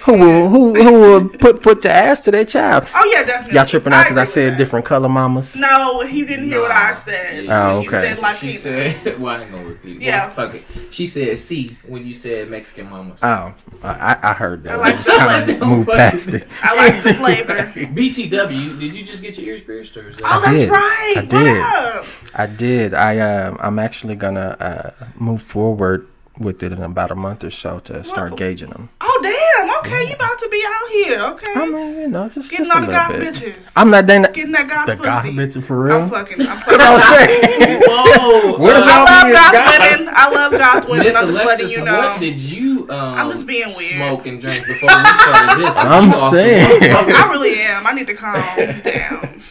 who 0.05 0.19
will 0.19 0.49
who 0.49 0.75
who 0.75 0.93
will 1.01 1.29
put 1.29 1.63
foot 1.63 1.81
to 1.83 1.91
ass 1.91 2.21
to 2.23 2.31
their 2.31 2.45
child. 2.45 2.89
Oh 2.95 3.11
yeah, 3.13 3.25
definitely. 3.25 3.55
Y'all 3.57 3.65
tripping 3.67 3.93
out 3.93 4.05
because 4.05 4.19
I, 4.19 4.23
agree 4.23 4.27
with 4.27 4.29
said 4.35 4.53
that. 4.53 4.59
different 4.59 4.85
color 4.87 5.09
mamas. 5.09 5.57
No, 5.57 6.01
he 6.07 6.25
didn't 6.27 6.49
hear 6.49 6.61
what 6.61 6.71
I 6.71 6.95
said. 6.95 7.45
Yeah. 7.45 7.69
Oh, 7.71 7.81
You 7.81 7.89
okay. 7.89 8.15
said 8.15 8.19
Latina. 8.19 8.53
She 8.53 8.59
said, 8.59 9.19
"Well, 9.21 9.35
I 9.37 9.43
ain't 9.45 9.53
gonna 9.53 9.65
repeat." 9.65 10.03
Yeah. 10.03 10.27
Well, 10.27 10.35
fuck 10.35 10.55
it. 10.57 10.65
She 10.91 11.07
said 11.07 11.39
"C" 11.39 11.77
when 11.87 12.07
you 12.07 12.13
said 12.15 12.51
Mexican 12.51 12.91
mamas. 12.91 13.21
Oh, 13.23 13.55
I, 13.83 14.19
I 14.23 14.33
heard 14.35 14.63
that. 14.65 14.73
I 14.73 14.75
I, 14.77 14.79
like 14.79 14.97
just 14.97 15.09
kind 15.11 15.51
of 15.51 15.61
moved 15.61 15.89
past 15.91 16.29
it. 16.35 16.47
I 16.63 16.75
like 16.75 17.03
the 17.03 17.15
flavor. 17.15 17.55
BTW, 17.75 18.79
did 18.81 18.95
you 18.95 19.05
just 19.05 19.23
get 19.23 19.39
your 19.39 19.49
ears 19.49 19.63
pierced 19.63 19.97
or 19.97 20.09
is 20.11 20.19
that? 20.19 20.25
Oh, 20.27 20.41
that's 20.45 20.59
did. 20.59 20.71
right. 20.71 21.15
I 21.17 21.21
What 21.21 21.31
did. 21.31 21.63
up? 21.63 22.05
I 22.35 22.47
did. 22.47 22.95
I 22.95 23.19
uh, 23.19 23.57
I'm 23.61 23.79
actually 23.79 24.17
gonna 24.17 24.57
uh, 25.01 25.05
move 25.17 25.43
forward 25.43 26.07
with 26.39 26.63
it 26.65 26.73
in 26.73 26.83
about 26.83 27.11
a 27.13 27.15
month 27.15 27.45
or 27.45 27.51
so 27.51 27.79
to 27.79 28.03
start 28.05 28.33
What? 28.33 28.39
gauging 28.41 28.71
them. 28.71 28.91
Oh 29.01 29.21
damn. 29.23 29.34
Okay, 29.79 30.09
you 30.09 30.15
about 30.15 30.39
to 30.41 30.49
be 30.49 30.65
out 30.67 30.91
here. 30.91 31.21
Okay. 31.33 31.53
I 31.55 31.67
mean, 31.67 31.97
you 31.97 32.09
know, 32.09 32.29
just, 32.29 32.51
Getting 32.51 32.67
just 32.67 32.77
a 32.77 32.81
all 32.81 32.87
the 32.87 32.93
little 32.93 33.09
goth 33.09 33.41
bit. 33.41 33.55
bitches. 33.57 33.73
I'm 33.77 33.91
not 33.91 34.07
dating 34.07 34.33
Getting 34.33 34.53
that 34.53 34.69
goth 34.69 34.87
the 34.87 34.97
pussy. 34.97 35.09
goth 35.09 35.25
bitch 35.27 35.63
for 35.65 35.81
real. 35.83 35.95
I'm 35.97 36.01
real. 36.03 36.11
fucking. 36.11 36.41
I'm 36.41 36.59
What 36.67 36.81
I 36.81 36.95
was 36.95 37.05
fucking. 37.05 37.61
saying. 37.61 37.83
Whoa! 37.87 38.59
What 38.59 38.77
uh, 38.77 38.83
about- 38.83 39.09
I 39.09 39.23
love 39.23 39.33
goth 39.33 39.53
goth. 39.53 39.99
women. 39.99 40.15
I 40.17 40.29
love 40.31 40.53
goth 40.53 40.89
women. 40.89 41.07
Miss 41.07 41.15
I'm 41.17 41.25
just 41.27 41.35
letting 41.37 41.47
Alexis, 41.67 41.73
you 41.77 41.85
know. 41.85 41.99
what 41.99 42.21
did 42.21 42.39
you 42.41 42.91
um, 42.91 43.15
I'm 43.19 43.31
just 43.33 43.47
being 43.47 43.67
weird. 43.77 43.93
smoke 43.95 44.27
and 44.27 44.41
drink 44.41 44.67
before 44.67 44.89
we 44.89 45.05
started 45.15 45.65
this? 45.65 45.77
I'm 45.79 46.09
You 46.09 46.15
off 46.15 46.31
saying. 46.31 46.93
I 46.93 47.29
really 47.31 47.61
am. 47.61 47.87
I 47.87 47.93
need 47.93 48.07
to 48.07 48.15
calm 48.15 48.35
down. 48.83 49.43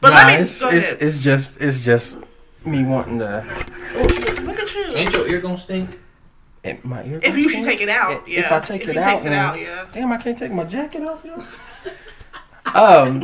But 0.00 0.10
Nah, 0.10 0.16
let 0.16 0.26
me 0.38 0.42
it's, 0.44 0.60
go 0.60 0.68
it's, 0.70 0.92
ahead. 0.92 1.02
it's 1.02 1.18
just 1.18 1.60
it's 1.60 1.80
just 1.84 2.18
me 2.64 2.84
wanting 2.84 3.18
to. 3.20 3.44
Look 4.42 4.58
at 4.58 4.74
you. 4.74 4.84
Ain't 4.94 5.12
your 5.12 5.26
ear 5.28 5.40
gonna 5.40 5.56
stink? 5.58 5.98
And 6.64 6.84
my 6.84 7.04
ear 7.04 7.20
If 7.22 7.36
you 7.36 7.48
should 7.48 7.64
take 7.64 7.80
it 7.80 7.88
out, 7.88 8.26
yeah. 8.28 8.40
If. 8.40 8.52
I 8.52 8.60
take 8.60 8.82
If 8.82 8.90
it 8.90 8.96
out, 8.96 9.12
takes 9.14 9.24
it 9.26 9.32
out, 9.32 9.60
yeah. 9.60 9.86
Damn, 9.92 10.12
I 10.12 10.16
can't 10.16 10.38
take 10.38 10.52
my 10.52 10.64
jacket 10.64 11.02
off, 11.02 11.24
yo. 11.24 11.34
um, 12.74 13.20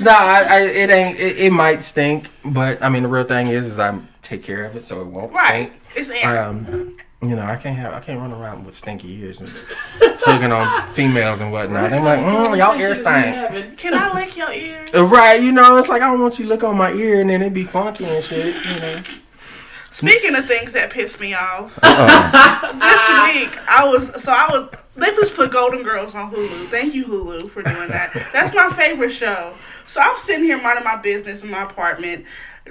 no, 0.00 0.10
I, 0.10 0.46
I, 0.48 0.60
it 0.62 0.90
ain't. 0.90 1.18
It, 1.18 1.38
it 1.38 1.52
might 1.52 1.84
stink, 1.84 2.30
but 2.44 2.82
I 2.82 2.88
mean, 2.88 3.02
the 3.04 3.08
real 3.08 3.24
thing 3.24 3.46
is, 3.48 3.66
is 3.66 3.78
I 3.78 3.98
take 4.22 4.42
care 4.42 4.64
of 4.64 4.76
it 4.76 4.84
so 4.86 5.00
it 5.00 5.06
won't 5.06 5.32
Right. 5.32 5.72
stink. 5.90 6.08
It's 6.08 6.10
air. 6.10 6.44
Um, 6.44 6.96
you 7.20 7.34
know, 7.34 7.42
I 7.42 7.56
can't 7.56 7.76
have, 7.76 7.92
I 7.94 8.00
can't 8.00 8.20
run 8.20 8.32
around 8.32 8.64
with 8.64 8.76
stinky 8.76 9.10
ears 9.20 9.40
and 9.40 9.52
hugging 10.20 10.52
on 10.52 10.92
females 10.94 11.40
and 11.40 11.50
whatnot. 11.50 11.92
I'm 11.92 12.04
like, 12.04 12.20
mm, 12.20 12.56
y'all 12.56 12.80
ear 12.80 12.94
stink. 12.94 13.76
Can 13.76 13.94
I 13.94 14.12
lick 14.14 14.36
your 14.36 14.52
ear? 14.52 14.86
Right, 14.94 15.42
you 15.42 15.50
know, 15.50 15.76
it's 15.78 15.88
like 15.88 16.00
I 16.02 16.06
don't 16.06 16.20
want 16.20 16.38
you 16.38 16.44
to 16.44 16.48
look 16.48 16.62
on 16.62 16.76
my 16.76 16.92
ear 16.92 17.20
and 17.20 17.30
then 17.30 17.42
it 17.42 17.52
be 17.52 17.64
funky 17.64 18.04
and 18.04 18.22
shit. 18.22 18.54
You 18.54 18.80
know. 18.80 19.02
Speaking 19.98 20.36
of 20.36 20.46
things 20.46 20.74
that 20.74 20.90
piss 20.90 21.18
me 21.18 21.34
off, 21.34 21.76
Uh-oh. 21.82 22.72
this 22.72 23.50
week 23.50 23.58
I 23.68 23.84
was 23.84 24.22
so 24.22 24.30
I 24.30 24.48
was 24.48 24.70
they 24.94 25.10
just 25.16 25.34
put 25.34 25.50
Golden 25.50 25.82
Girls 25.82 26.14
on 26.14 26.30
Hulu. 26.32 26.66
Thank 26.68 26.94
you 26.94 27.04
Hulu 27.04 27.50
for 27.50 27.64
doing 27.64 27.88
that. 27.88 28.12
That's 28.32 28.54
my 28.54 28.70
favorite 28.70 29.10
show. 29.10 29.54
So 29.88 30.00
I'm 30.00 30.16
sitting 30.20 30.44
here 30.44 30.62
minding 30.62 30.84
my 30.84 31.02
business 31.02 31.42
in 31.42 31.50
my 31.50 31.64
apartment, 31.64 32.26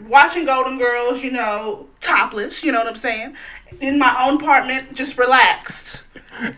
watching 0.07 0.45
Golden 0.45 0.77
Girls. 0.77 1.21
You 1.21 1.31
know, 1.31 1.89
topless. 1.99 2.63
You 2.63 2.71
know 2.71 2.79
what 2.79 2.87
I'm 2.87 2.95
saying? 2.95 3.35
In 3.81 3.99
my 3.99 4.15
own 4.25 4.37
apartment, 4.37 4.93
just 4.93 5.17
relaxed. 5.17 5.99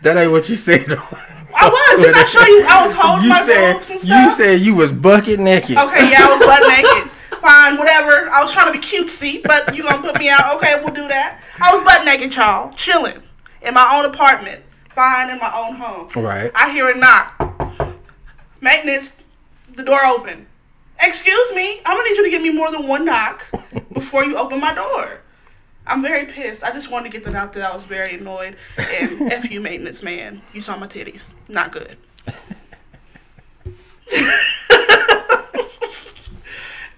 that 0.02 0.16
ain't 0.16 0.30
what 0.30 0.48
you 0.48 0.54
said. 0.54 0.84
I 0.88 1.68
was. 1.68 1.96
Didn't 1.96 2.14
I 2.14 2.24
show 2.26 2.46
you? 2.46 2.64
I 2.68 2.86
was 2.86 2.94
holding 2.94 3.24
You 3.24 3.30
my 3.30 3.42
said 3.42 3.72
boobs 3.78 3.90
and 3.90 4.04
you 4.04 4.30
said 4.30 4.60
you 4.60 4.76
was 4.76 4.92
bucket 4.92 5.40
naked. 5.40 5.76
Okay, 5.76 6.12
yeah, 6.12 6.28
I 6.28 6.38
was 6.38 6.46
butt 6.46 6.68
naked. 6.68 7.10
Fine, 7.40 7.78
whatever. 7.78 8.28
I 8.30 8.42
was 8.42 8.52
trying 8.52 8.72
to 8.72 8.78
be 8.78 8.84
cutesy, 8.84 9.42
but 9.42 9.74
you 9.74 9.82
gonna 9.82 10.02
put 10.02 10.18
me 10.18 10.28
out? 10.28 10.56
Okay, 10.56 10.80
we'll 10.82 10.94
do 10.94 11.08
that. 11.08 11.40
I 11.60 11.74
was 11.74 11.84
butt 11.84 12.04
naked, 12.04 12.34
y'all, 12.34 12.72
chilling 12.74 13.22
in 13.62 13.74
my 13.74 13.90
own 13.96 14.04
apartment, 14.12 14.62
fine 14.94 15.30
in 15.30 15.38
my 15.38 15.52
own 15.54 15.76
home. 15.76 16.08
Right. 16.22 16.50
I 16.54 16.70
hear 16.72 16.88
a 16.90 16.96
knock. 16.96 17.36
Maintenance, 18.60 19.14
the 19.74 19.82
door 19.82 20.04
open. 20.04 20.46
Excuse 21.02 21.54
me, 21.54 21.80
I'm 21.86 21.96
gonna 21.96 22.08
need 22.10 22.16
you 22.16 22.24
to 22.24 22.30
give 22.30 22.42
me 22.42 22.50
more 22.50 22.70
than 22.70 22.86
one 22.86 23.06
knock 23.06 23.46
before 23.92 24.24
you 24.24 24.36
open 24.36 24.60
my 24.60 24.74
door. 24.74 25.20
I'm 25.86 26.02
very 26.02 26.26
pissed. 26.26 26.62
I 26.62 26.72
just 26.72 26.90
wanted 26.90 27.10
to 27.10 27.18
get 27.18 27.24
that 27.24 27.34
out 27.34 27.52
there. 27.54 27.66
I 27.66 27.74
was 27.74 27.82
very 27.84 28.14
annoyed. 28.14 28.56
And 28.78 29.32
F 29.32 29.50
you, 29.50 29.60
maintenance 29.60 30.02
man. 30.02 30.42
You 30.52 30.60
saw 30.60 30.76
my 30.76 30.86
titties. 30.86 31.22
Not 31.48 31.72
good. 31.72 31.96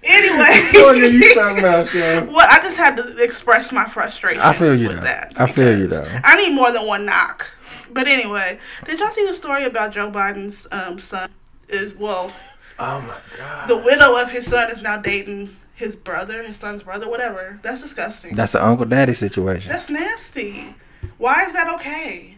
anyway. 0.03 0.69
What 0.83 0.95
are 0.97 1.05
you 1.07 1.33
talking 1.33 1.59
about, 1.59 1.87
Sean? 1.87 2.31
Well, 2.33 2.47
I 2.49 2.59
just 2.61 2.77
had 2.77 2.97
to 2.97 3.23
express 3.23 3.71
my 3.71 3.85
frustration. 3.85 4.41
I 4.41 4.53
feel 4.53 4.75
you 4.77 4.89
with 4.89 4.97
though. 4.97 5.03
that. 5.03 5.33
I 5.35 5.47
feel 5.47 5.77
you 5.77 5.87
because 5.87 6.05
though. 6.07 6.19
I 6.23 6.35
need 6.37 6.53
more 6.53 6.71
than 6.71 6.85
one 6.85 7.05
knock. 7.05 7.47
But 7.91 8.07
anyway, 8.07 8.59
did 8.85 8.99
y'all 8.99 9.11
see 9.11 9.25
the 9.25 9.33
story 9.33 9.65
about 9.65 9.91
Joe 9.93 10.11
Biden's 10.11 10.67
um, 10.71 10.99
son? 10.99 11.29
Is 11.69 11.93
well, 11.95 12.31
Oh 12.79 13.01
my 13.01 13.17
god. 13.37 13.67
the 13.69 13.77
widow 13.77 14.15
of 14.21 14.29
his 14.31 14.45
son 14.45 14.69
is 14.71 14.81
now 14.81 14.97
dating 14.97 15.55
his 15.75 15.95
brother, 15.95 16.43
his 16.43 16.57
son's 16.57 16.83
brother, 16.83 17.09
whatever. 17.09 17.59
That's 17.63 17.81
disgusting. 17.81 18.35
That's 18.35 18.53
an 18.55 18.61
uncle 18.61 18.85
daddy 18.85 19.13
situation. 19.13 19.71
That's 19.71 19.89
nasty. 19.89 20.75
Why 21.17 21.45
is 21.45 21.53
that 21.53 21.67
okay? 21.75 22.37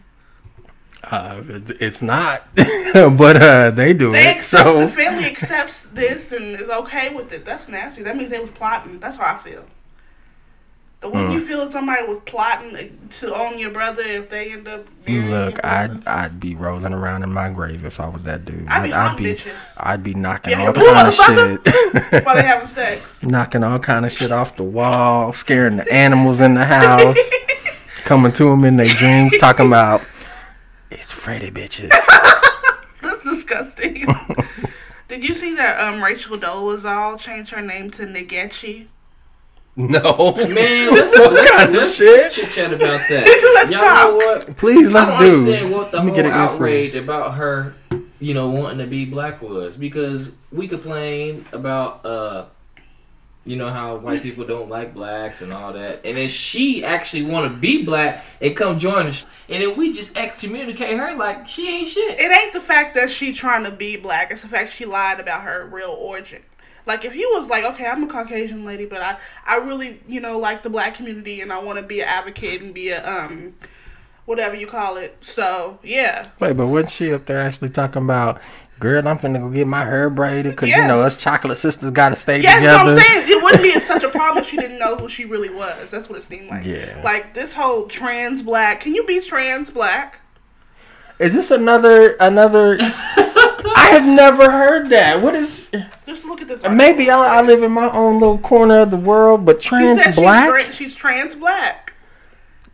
Uh, 1.10 1.40
it's, 1.80 2.02
not, 2.02 2.42
but 2.54 3.40
uh, 3.42 3.70
they 3.70 3.92
do 3.92 4.10
They 4.12 4.36
it. 4.36 4.42
So 4.42 4.80
the 4.80 4.88
family 4.88 5.24
accepts 5.26 5.82
this 5.92 6.32
and 6.32 6.56
is 6.60 6.68
okay 6.68 7.14
with 7.14 7.32
it. 7.32 7.44
That's 7.44 7.68
nasty. 7.68 8.02
That 8.02 8.16
means 8.16 8.30
they 8.30 8.40
was 8.40 8.50
plotting. 8.50 8.98
That's 8.98 9.16
how 9.16 9.34
I 9.34 9.38
feel. 9.38 9.64
The 11.00 11.10
way 11.10 11.20
Mm. 11.20 11.32
you 11.34 11.46
feel 11.46 11.60
if 11.60 11.72
somebody 11.72 12.04
was 12.06 12.18
plotting 12.24 12.98
to 13.20 13.34
own 13.34 13.58
your 13.58 13.70
brother 13.70 14.02
if 14.02 14.30
they 14.30 14.50
end 14.52 14.66
up 14.66 14.86
look. 15.06 15.62
I'd 15.64 16.04
I'd 16.08 16.40
be 16.40 16.54
rolling 16.54 16.94
around 16.94 17.22
in 17.22 17.30
my 17.32 17.50
grave 17.50 17.84
if 17.84 18.00
I 18.00 18.08
was 18.08 18.24
that 18.24 18.46
dude. 18.46 18.66
I'd 18.66 18.82
be 18.84 18.92
I'd 18.94 19.16
be 19.16 19.38
I'd 19.76 20.02
be 20.02 20.14
knocking 20.14 20.52
Yeah, 20.58 20.66
all 20.68 20.72
kind 20.72 21.06
of 21.08 21.14
motherfucker. 21.14 22.24
while 22.24 22.34
they 22.34 22.42
having 22.42 22.68
sex. 22.80 23.22
knocking 23.22 23.62
all 23.62 23.78
kind 23.78 24.06
of 24.06 24.12
shit 24.12 24.32
off 24.32 24.56
the 24.56 24.64
wall, 24.64 25.34
scaring 25.34 25.76
the 25.76 25.92
animals 25.92 26.40
in 26.40 26.54
the 26.54 26.64
house, 26.64 27.18
coming 28.04 28.32
to 28.32 28.44
them 28.44 28.64
in 28.64 28.76
their 28.76 28.88
dreams, 28.94 29.36
talking 29.38 29.66
about 29.66 30.00
it's 31.28 31.44
Freddy 31.44 31.50
bitches. 31.50 31.90
That's 33.02 33.22
disgusting. 33.22 34.06
Did 35.08 35.22
you 35.24 35.34
see 35.34 35.54
that 35.54 35.80
um, 35.80 36.02
Rachel 36.02 36.36
Dolezal 36.36 37.18
changed 37.18 37.50
her 37.52 37.62
name 37.62 37.90
to 37.92 38.02
Nkechi? 38.06 38.86
no, 39.78 40.32
Man, 40.36 40.90
let's, 40.94 41.18
What 41.18 41.32
let's, 41.32 41.50
kind 41.50 41.72
let's, 41.72 41.94
shit? 41.94 42.16
let's 42.16 42.34
chit 42.34 42.50
chat 42.50 42.72
about 42.72 43.02
that. 43.08 43.26
Let's 43.54 43.70
Y'all 43.70 43.80
talk. 43.80 44.10
know 44.10 44.16
what? 44.16 44.56
Please 44.56 44.90
let's 44.90 45.10
I 45.10 45.20
don't 45.20 45.28
do. 45.30 45.38
understand 45.38 45.72
what 45.72 45.90
the 45.90 45.96
Let 45.98 46.06
me 46.06 46.10
whole 46.12 46.16
get 46.16 46.24
it 46.26 46.28
in 46.28 46.34
for 46.34 46.38
outrage 46.38 46.94
about 46.94 47.34
her, 47.34 47.74
you 48.18 48.32
know, 48.34 48.48
wanting 48.50 48.78
to 48.78 48.86
be 48.86 49.04
black 49.04 49.42
was 49.42 49.76
because 49.76 50.30
we 50.50 50.66
complain 50.66 51.44
about, 51.52 52.04
uh, 52.06 52.46
you 53.46 53.56
know, 53.56 53.70
how 53.70 53.96
white 53.96 54.22
people 54.22 54.44
don't 54.44 54.68
like 54.68 54.92
blacks 54.92 55.40
and 55.40 55.52
all 55.52 55.72
that, 55.72 56.04
and 56.04 56.16
then 56.16 56.28
she 56.28 56.84
actually 56.84 57.22
want 57.22 57.50
to 57.50 57.58
be 57.58 57.84
black 57.84 58.24
and 58.40 58.56
come 58.56 58.78
join 58.78 59.06
us, 59.06 59.24
and 59.48 59.62
then 59.62 59.76
we 59.76 59.92
just 59.92 60.16
excommunicate 60.16 60.98
her 60.98 61.14
like 61.14 61.46
she 61.46 61.68
ain't 61.68 61.88
shit. 61.88 62.18
It 62.18 62.36
ain't 62.36 62.52
the 62.52 62.60
fact 62.60 62.94
that 62.96 63.10
she 63.10 63.32
trying 63.32 63.64
to 63.64 63.70
be 63.70 63.96
black. 63.96 64.30
It's 64.30 64.42
the 64.42 64.48
fact 64.48 64.72
she 64.72 64.84
lied 64.84 65.20
about 65.20 65.42
her 65.42 65.66
real 65.66 65.90
origin. 65.90 66.42
Like 66.86 67.04
if 67.04 67.16
you 67.16 67.30
was 67.34 67.48
like, 67.48 67.64
okay, 67.64 67.86
I'm 67.86 68.04
a 68.04 68.08
Caucasian 68.08 68.64
lady, 68.64 68.86
but 68.86 69.02
I, 69.02 69.18
I 69.44 69.56
really, 69.56 70.00
you 70.06 70.20
know, 70.20 70.38
like 70.38 70.62
the 70.62 70.70
black 70.70 70.94
community 70.94 71.40
and 71.40 71.52
I 71.52 71.58
want 71.58 71.78
to 71.78 71.84
be 71.84 72.00
an 72.00 72.08
advocate 72.08 72.62
and 72.62 72.72
be 72.72 72.90
a 72.90 73.06
um, 73.08 73.54
whatever 74.24 74.54
you 74.54 74.68
call 74.68 74.96
it. 74.96 75.16
So 75.20 75.78
yeah, 75.82 76.28
Wait, 76.38 76.56
but 76.56 76.68
wasn't 76.68 76.90
she 76.90 77.12
up 77.12 77.26
there 77.26 77.40
actually 77.40 77.70
talking 77.70 78.02
about, 78.02 78.40
girl, 78.78 79.06
I'm 79.08 79.18
finna 79.18 79.40
go 79.40 79.48
get 79.50 79.66
my 79.66 79.84
hair 79.84 80.10
braided 80.10 80.52
because, 80.52 80.68
Yeah. 80.68 80.82
you 80.82 80.88
know, 80.88 81.02
us 81.02 81.16
chocolate 81.16 81.56
sisters 81.56 81.90
got 81.90 82.10
to 82.10 82.16
stay 82.16 82.40
yeah, 82.42 82.60
that's 82.60 82.84
what 82.84 82.94
together. 82.94 83.14
I'm 83.14 83.22
saying. 83.26 83.32
It 83.38 83.42
wouldn't 83.42 83.62
be 83.62 83.80
such 83.80 84.02
a 84.02 84.08
problem 84.08 84.44
if 84.44 84.50
she 84.50 84.56
didn't 84.56 84.78
know 84.78 84.96
who 84.96 85.08
she 85.08 85.24
really 85.24 85.50
was. 85.50 85.88
That's 85.90 86.08
what 86.08 86.18
it 86.18 86.24
seemed 86.24 86.48
like. 86.50 86.64
Yeah. 86.64 87.00
Like 87.04 87.32
this 87.34 87.52
whole 87.52 87.86
trans 87.86 88.42
black. 88.42 88.80
Can 88.80 88.94
you 88.94 89.04
be 89.04 89.20
trans 89.20 89.70
black? 89.70 90.20
Is 91.18 91.32
this 91.34 91.50
another, 91.50 92.16
another, 92.20 92.76
I 92.80 93.88
have 93.92 94.04
never 94.06 94.50
heard 94.50 94.90
that. 94.90 95.22
What 95.22 95.34
is, 95.34 95.70
Just 96.06 96.24
look 96.26 96.42
at 96.42 96.48
this. 96.48 96.62
maybe 96.68 97.10
I, 97.10 97.38
I 97.38 97.40
live 97.40 97.62
in 97.62 97.72
my 97.72 97.88
own 97.90 98.20
little 98.20 98.38
corner 98.38 98.80
of 98.80 98.90
the 98.90 98.98
world, 98.98 99.46
but 99.46 99.62
She 99.62 99.70
trans 99.70 100.04
said 100.04 100.14
black? 100.14 100.54
She's, 100.56 100.66
tra- 100.66 100.74
she's 100.74 100.94
trans 100.94 101.34
black. 101.34 101.85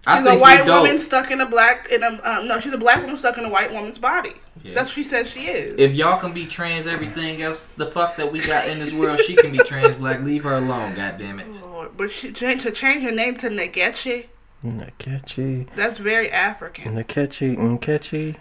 I 0.05 0.19
She's 0.19 0.27
a 0.27 0.37
white 0.37 0.59
you 0.59 0.65
don't. 0.65 0.83
woman 0.83 0.99
stuck 0.99 1.31
in 1.31 1.41
a 1.41 1.47
black 1.47 1.89
in 1.91 2.03
a 2.03 2.21
um, 2.25 2.49
no. 2.49 2.59
She's 2.59 2.73
a 2.73 2.79
black 2.79 3.01
woman 3.03 3.17
stuck 3.17 3.39
in 3.39 3.45
a 3.45 3.49
white 3.49 3.73
woman's 3.73 3.99
body. 3.99 4.33
Yeah. 4.65 4.75
That's 4.75 4.89
what 4.89 4.95
she 4.95 5.05
says 5.05 5.29
she 5.31 5.47
is. 5.47 5.79
If 5.79 5.93
y'all 5.93 6.19
can 6.19 6.33
be 6.33 6.45
trans, 6.47 6.89
everything 6.89 7.41
else, 7.43 7.69
the 7.77 7.87
fuck 7.87 8.17
that 8.17 8.31
we 8.31 8.41
got 8.41 8.69
in 8.69 8.81
this 8.81 8.93
world, 8.93 9.21
she 9.21 9.37
can 9.37 9.53
be 9.53 9.59
trans 9.59 9.95
black. 9.95 10.21
Leave 10.23 10.43
her 10.43 10.57
alone, 10.57 10.97
goddamn 10.97 11.39
it. 11.39 11.61
Lord, 11.63 11.97
but 11.97 12.11
she 12.11 12.33
changed 12.33 12.65
to 12.65 12.73
change 12.73 13.05
her 13.05 13.13
name 13.13 13.37
to 13.39 13.49
Negechi. 13.49 14.27
Nkechi, 14.65 15.69
That's 15.75 15.99
very 15.99 16.31
African. 16.31 16.95
Nkechi, 16.97 17.57
Nkechi, 17.57 18.37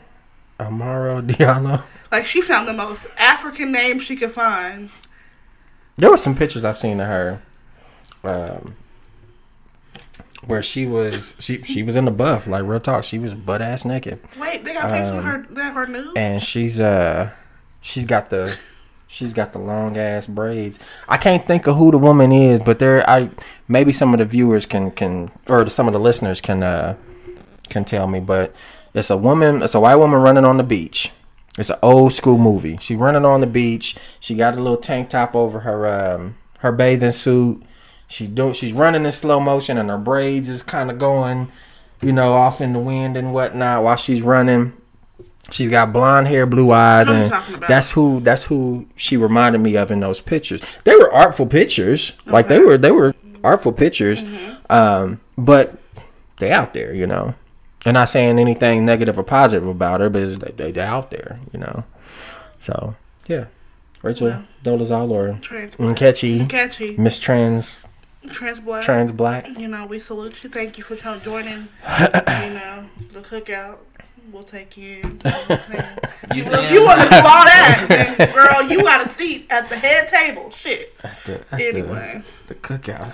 Amaka 0.60 1.27
Diallo. 1.27 1.84
Like 2.12 2.25
she 2.25 2.41
found 2.41 2.68
the 2.68 2.74
most 2.74 3.06
African 3.18 3.72
name 3.72 4.00
she 4.00 4.15
could 4.15 4.34
find. 4.34 4.89
There 5.98 6.10
were 6.10 6.18
some 6.18 6.36
pictures 6.36 6.63
I 6.63 6.72
seen 6.72 7.00
of 7.00 7.08
her, 7.08 7.41
um, 8.24 8.75
where 10.48 10.62
she 10.63 10.86
was 10.86 11.36
she 11.39 11.62
she 11.63 11.83
was 11.83 11.95
in 11.95 12.05
the 12.05 12.12
buff, 12.12 12.48
like 12.48 12.63
real 12.63 12.79
talk. 12.79 13.03
She 13.03 13.19
was 13.19 13.33
butt 13.33 13.62
ass 13.62 13.86
naked, 13.86 14.19
Wait, 14.39 14.63
they 14.65 14.74
got 14.74 14.89
pictures 14.89 15.10
of 15.12 15.17
Um, 15.19 15.24
her. 15.24 15.62
Have 15.63 15.74
her 15.75 15.88
nude. 15.88 16.17
and 16.17 16.41
she's 16.41 16.79
uh 16.79 17.31
she's 17.81 18.05
got 18.05 18.29
the 18.29 18.55
she's 19.07 19.33
got 19.33 19.53
the 19.53 19.60
long 19.60 19.98
ass 19.98 20.27
braids. 20.27 20.79
I 21.07 21.17
can't 21.17 21.45
think 21.45 21.67
of 21.67 21.77
who 21.77 21.91
the 21.91 21.98
woman 21.98 22.31
is, 22.31 22.60
but 22.62 22.79
there 22.79 23.07
I 23.10 23.29
maybe 23.67 23.91
some 23.93 24.13
of 24.13 24.17
the 24.19 24.25
viewers 24.25 24.65
can 24.65 24.91
can 24.91 25.31
or 25.48 25.67
some 25.67 25.88
of 25.88 25.93
the 25.93 26.00
listeners 26.00 26.41
can 26.41 26.63
uh 26.63 26.95
can 27.69 27.86
tell 27.86 28.07
me, 28.07 28.19
but 28.19 28.53
it's 28.93 29.10
a 29.10 29.15
woman, 29.17 29.62
it's 29.62 29.74
a 29.75 29.79
white 29.79 29.95
woman 29.95 30.19
running 30.21 30.43
on 30.43 30.57
the 30.57 30.63
beach. 30.63 31.12
It's 31.57 31.69
an 31.69 31.79
old 31.81 32.13
school 32.13 32.38
movie. 32.38 32.77
She 32.81 32.95
running 32.95 33.25
on 33.25 33.41
the 33.41 33.48
beach. 33.48 33.95
She 34.19 34.36
got 34.36 34.53
a 34.53 34.57
little 34.62 34.77
tank 34.77 35.10
top 35.10 35.36
over 35.36 35.62
her 35.62 35.86
um 35.88 36.36
her 36.60 36.71
bathing 36.71 37.12
suit. 37.12 37.62
She 38.12 38.27
do 38.27 38.53
she's 38.53 38.74
running 38.74 39.06
in 39.06 39.12
slow 39.12 39.39
motion 39.39 39.77
and 39.77 39.89
her 39.89 39.98
braids 39.98 40.50
is 40.50 40.62
kind 40.63 40.91
of 40.91 41.00
going, 41.00 41.50
you 42.01 42.12
know, 42.12 42.34
off 42.34 42.60
in 42.62 42.74
the 42.74 42.80
wind 42.80 43.15
and 43.18 43.34
whatnot 43.34 43.84
while 43.84 43.96
she's 43.96 44.22
running. 44.22 44.74
She's 45.50 45.70
got 45.70 45.91
blonde 45.91 46.27
hair, 46.27 46.46
blue 46.46 46.72
eyes, 46.72 47.08
I 47.10 47.12
know 47.12 47.13
what 47.13 47.22
and 47.24 47.30
you're 47.32 47.39
talking 47.39 47.56
about. 47.56 47.68
that's 47.70 47.91
who 47.91 48.20
that's 48.20 48.44
who 48.44 48.86
she 48.96 49.18
reminded 49.18 49.60
me 49.60 49.75
of 49.75 49.91
in 49.91 50.00
those 50.01 50.22
pictures. 50.22 50.80
They 50.84 50.96
were 50.96 51.12
artful 51.12 51.46
pictures, 51.48 52.13
like 52.25 52.48
they 52.48 52.60
were 52.60 52.77
they 52.77 52.91
were 52.91 53.15
artful 53.44 53.72
pictures, 53.74 54.24
Mm-hmm. 54.24 54.72
um, 54.72 55.20
but 55.38 55.77
they 56.39 56.51
out 56.51 56.74
there, 56.74 56.94
you 56.94 57.08
know. 57.08 57.34
And 57.86 57.96
not 57.96 58.10
saying 58.10 58.38
anything 58.38 58.86
negative 58.86 59.18
or 59.18 59.24
positive 59.24 59.68
about 59.68 60.01
her, 60.01 60.10
but 60.10 60.39
they, 60.39 60.51
they, 60.51 60.72
they're 60.72 60.86
out 60.88 61.10
there, 61.12 61.39
you 61.51 61.60
know. 61.60 61.84
So 62.60 62.96
yeah, 63.27 63.46
Rachel 64.03 64.27
Well. 64.27 64.46
Dolezal 64.63 65.10
or 65.10 65.39
trans 65.41 65.75
black. 65.75 65.98
Nkechi, 65.98 66.48
Catchy. 66.48 66.96
Miss 66.98 67.18
Trans 67.18 67.86
Trans 68.29 68.59
black. 68.59 68.83
Trans 68.83 69.11
Black. 69.11 69.47
You 69.57 69.67
know, 69.67 69.85
we 69.87 69.99
salute 69.99 70.43
you. 70.43 70.49
Thank 70.49 70.77
you 70.77 70.83
for 70.83 70.95
jo- 70.95 71.19
joining. 71.19 71.67
you 71.89 72.53
know, 72.53 72.85
the 73.11 73.21
cookout. 73.21 73.77
We'll 74.31 74.43
take 74.43 74.77
you. 74.77 75.01
You 76.33 76.45
if 76.45 76.71
you 76.71 76.85
want 76.85 77.01
to 77.01 77.09
do 77.09 77.15
all 77.15 77.43
that, 77.43 77.85
then, 77.89 78.33
girl, 78.33 78.71
you 78.71 78.83
got 78.83 79.05
a 79.05 79.09
seat 79.13 79.47
at 79.49 79.67
the 79.67 79.75
head 79.75 80.07
table. 80.07 80.49
Shit. 80.51 80.97
The, 81.25 81.39
at 81.39 81.57
the- 81.57 81.67
Anyway, 81.67 82.23
the 82.47 82.55
cookout. 82.55 83.13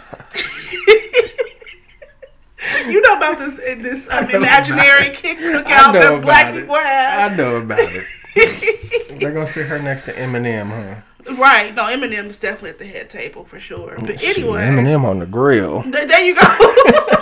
you 2.87 3.01
know 3.01 3.15
about 3.17 3.39
this 3.39 3.57
in 3.59 3.81
this 3.81 4.07
um, 4.11 4.29
imaginary 4.29 5.15
kick 5.15 5.39
cookout 5.39 5.93
that 5.93 6.21
black 6.21 6.47
about 6.49 6.57
it. 6.57 6.61
people 6.61 6.75
have. 6.75 7.31
I 7.31 7.35
know 7.35 7.55
about 7.55 7.79
it. 7.81 9.19
They're 9.19 9.31
gonna 9.31 9.47
sit 9.47 9.65
her 9.67 9.79
next 9.79 10.03
to 10.03 10.13
Eminem, 10.13 10.67
huh? 10.69 11.01
Right. 11.36 11.74
No, 11.75 11.84
Eminem 11.84 12.29
is 12.29 12.39
definitely 12.39 12.69
at 12.72 12.79
the 12.79 12.86
head 12.86 13.10
table 13.10 13.43
for 13.46 13.60
sure. 13.60 13.96
Oh, 13.98 14.05
but 14.05 14.19
Shoot, 14.19 14.38
anyway, 14.39 14.62
Eminem 14.62 15.03
on 15.03 15.19
the 15.19 15.25
grill. 15.25 15.84
th- 15.84 16.07
there 16.07 16.24
you 16.24 16.36
go. 16.36 16.41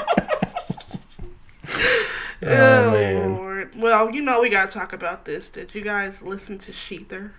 Oh, 2.43 2.89
oh, 2.89 2.91
man. 2.91 3.33
Lord. 3.35 3.71
Well, 3.75 4.13
you 4.13 4.21
know 4.21 4.39
we 4.41 4.49
gotta 4.49 4.71
talk 4.71 4.93
about 4.93 5.25
this. 5.25 5.49
Did 5.49 5.73
you 5.73 5.81
guys 5.81 6.21
listen 6.21 6.59
to 6.59 6.71
Shether? 6.71 7.31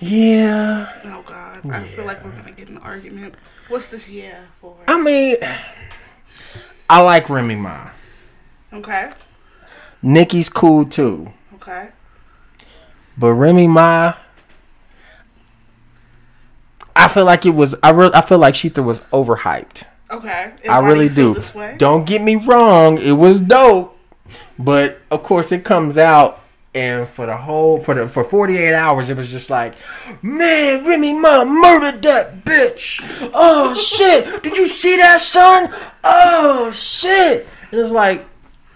Yeah. 0.00 0.90
Oh 1.04 1.22
God, 1.26 1.68
I 1.70 1.84
feel 1.84 2.04
like 2.06 2.24
we're 2.24 2.30
gonna 2.30 2.52
get 2.52 2.68
an 2.68 2.78
argument. 2.78 3.34
What's 3.68 3.88
this 3.88 4.08
yeah 4.08 4.44
for? 4.60 4.76
I 4.88 5.00
mean, 5.02 5.36
I 6.88 7.00
like 7.02 7.28
Remy 7.28 7.56
Ma. 7.56 7.90
Okay, 8.72 9.10
Nikki's 10.02 10.48
cool 10.48 10.84
too, 10.86 11.32
okay. 11.54 11.90
but 13.18 13.32
Remy 13.34 13.68
Ma. 13.68 14.14
I 16.96 17.08
feel 17.08 17.24
like 17.24 17.46
it 17.46 17.50
was. 17.54 17.74
I 17.82 17.90
re- 17.90 18.10
I 18.14 18.22
feel 18.22 18.38
like 18.38 18.54
Shether 18.54 18.84
was 18.84 19.00
overhyped. 19.12 19.84
Okay. 20.10 20.52
And 20.62 20.70
I 20.72 20.78
really 20.80 21.08
do. 21.08 21.42
Don't 21.78 22.06
get 22.06 22.22
me 22.22 22.36
wrong, 22.36 22.98
it 22.98 23.12
was 23.12 23.40
dope, 23.40 23.98
but 24.58 24.98
of 25.10 25.22
course 25.24 25.50
it 25.52 25.64
comes 25.64 25.98
out 25.98 26.40
and 26.74 27.08
for 27.08 27.26
the 27.26 27.36
whole 27.36 27.80
for 27.80 27.94
the 27.94 28.06
for 28.06 28.22
48 28.22 28.72
hours 28.74 29.10
it 29.10 29.16
was 29.16 29.30
just 29.32 29.50
like, 29.50 29.74
man, 30.22 30.84
Remy 30.86 31.18
Ma 31.20 31.44
murdered 31.44 32.02
that 32.02 32.44
bitch. 32.44 33.00
Oh 33.34 33.74
shit! 33.74 34.42
Did 34.44 34.56
you 34.56 34.66
see 34.68 34.96
that, 34.98 35.20
son? 35.20 35.74
Oh 36.04 36.70
shit! 36.72 37.48
And 37.72 37.80
it's 37.80 37.90
like, 37.90 38.24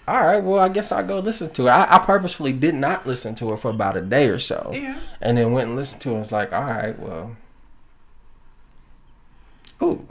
all 0.09 0.21
right, 0.21 0.43
well 0.43 0.59
I 0.61 0.69
guess 0.69 0.91
I'll 0.91 1.07
go 1.07 1.21
listen 1.21 1.51
to 1.51 1.67
it. 1.69 1.71
I, 1.71 1.95
I 1.95 1.99
purposefully 1.99 2.53
did 2.53 2.75
not 2.75 3.07
listen 3.07 3.35
to 3.37 3.53
it 3.53 3.59
for 3.61 3.71
about 3.71 3.97
a 3.97 4.01
day 4.01 4.29
or 4.29 4.41
so, 4.41 4.71
Yeah. 4.75 4.99
and 5.21 5.39
then 5.39 5.53
went 5.53 5.69
and 5.69 5.77
listened 5.77 6.01
to 6.03 6.17
it. 6.17 6.21
It's 6.21 6.33
like, 6.33 6.53
all 6.53 6.65
right, 6.65 6.99
well, 6.99 7.37
ooh. 9.83 10.07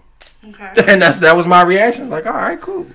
Okay. 0.48 0.74
And 0.88 1.02
that's 1.02 1.20
that 1.20 1.36
was 1.36 1.46
my 1.48 1.62
reaction. 1.64 2.04
It's 2.04 2.12
like, 2.12 2.26
all 2.26 2.34
right, 2.34 2.60
cool. 2.60 2.88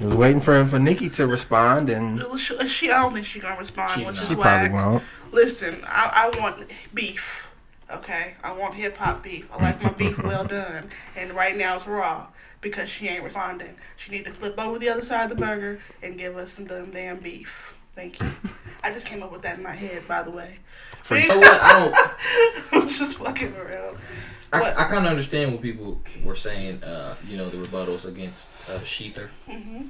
I 0.00 0.04
was 0.04 0.14
waiting 0.16 0.40
for 0.40 0.64
for 0.64 0.78
Nikki 0.78 1.08
to 1.10 1.26
respond, 1.26 1.88
and 1.90 2.18
Well, 2.18 2.36
She, 2.36 2.68
she, 2.68 2.90
I 2.90 3.00
don't 3.02 3.14
think 3.14 3.26
she's 3.26 3.42
gonna 3.42 3.58
respond. 3.58 3.92
She's 3.98 4.06
which 4.06 4.16
is 4.16 4.26
she 4.26 4.34
whack. 4.34 4.70
probably 4.70 4.70
won't. 4.70 5.04
Listen, 5.32 5.82
I, 5.86 6.30
I 6.34 6.38
want 6.40 6.70
beef. 6.94 7.46
Okay, 7.90 8.34
I 8.44 8.52
want 8.52 8.74
hip 8.74 8.96
hop 8.98 9.22
beef. 9.22 9.46
I 9.52 9.62
like 9.62 9.82
my 9.82 9.90
beef 9.90 10.22
well 10.22 10.44
done, 10.58 10.90
and 11.16 11.32
right 11.32 11.56
now 11.56 11.76
it's 11.76 11.86
raw 11.86 12.26
because 12.60 12.90
she 12.90 13.08
ain't 13.08 13.22
responding. 13.24 13.76
She 13.96 14.10
need 14.10 14.24
to 14.24 14.32
flip 14.32 14.58
over 14.58 14.78
the 14.78 14.88
other 14.88 15.02
side 15.02 15.30
of 15.30 15.30
the 15.30 15.42
burger 15.42 15.80
and 16.02 16.18
give 16.18 16.36
us 16.36 16.52
some 16.52 16.66
dumb 16.66 16.90
damn 16.90 17.18
beef. 17.18 17.76
Thank 17.94 18.20
you. 18.20 18.28
I 18.82 18.92
just 18.92 19.06
came 19.06 19.22
up 19.22 19.32
with 19.32 19.42
that 19.42 19.56
in 19.58 19.62
my 19.62 19.74
head, 19.74 20.06
by 20.08 20.22
the 20.22 20.30
way. 20.30 20.58
Free- 21.02 21.24
So 21.24 21.38
what? 21.38 21.60
I 21.62 21.78
don't. 22.72 22.82
I'm 22.82 22.88
just 22.88 23.16
fucking 23.18 23.54
around. 23.56 23.96
I, 24.52 24.60
What? 24.60 24.78
I 24.78 24.84
kind 24.88 25.04
of 25.04 25.10
understand 25.10 25.52
what 25.52 25.60
people 25.62 26.00
were 26.24 26.36
saying. 26.36 26.82
Uh, 26.82 27.16
you 27.26 27.36
know, 27.36 27.50
the 27.50 27.56
rebuttals 27.58 28.06
against 28.06 28.48
uh, 28.68 28.78
Shether. 28.80 29.28
hmm 29.46 29.82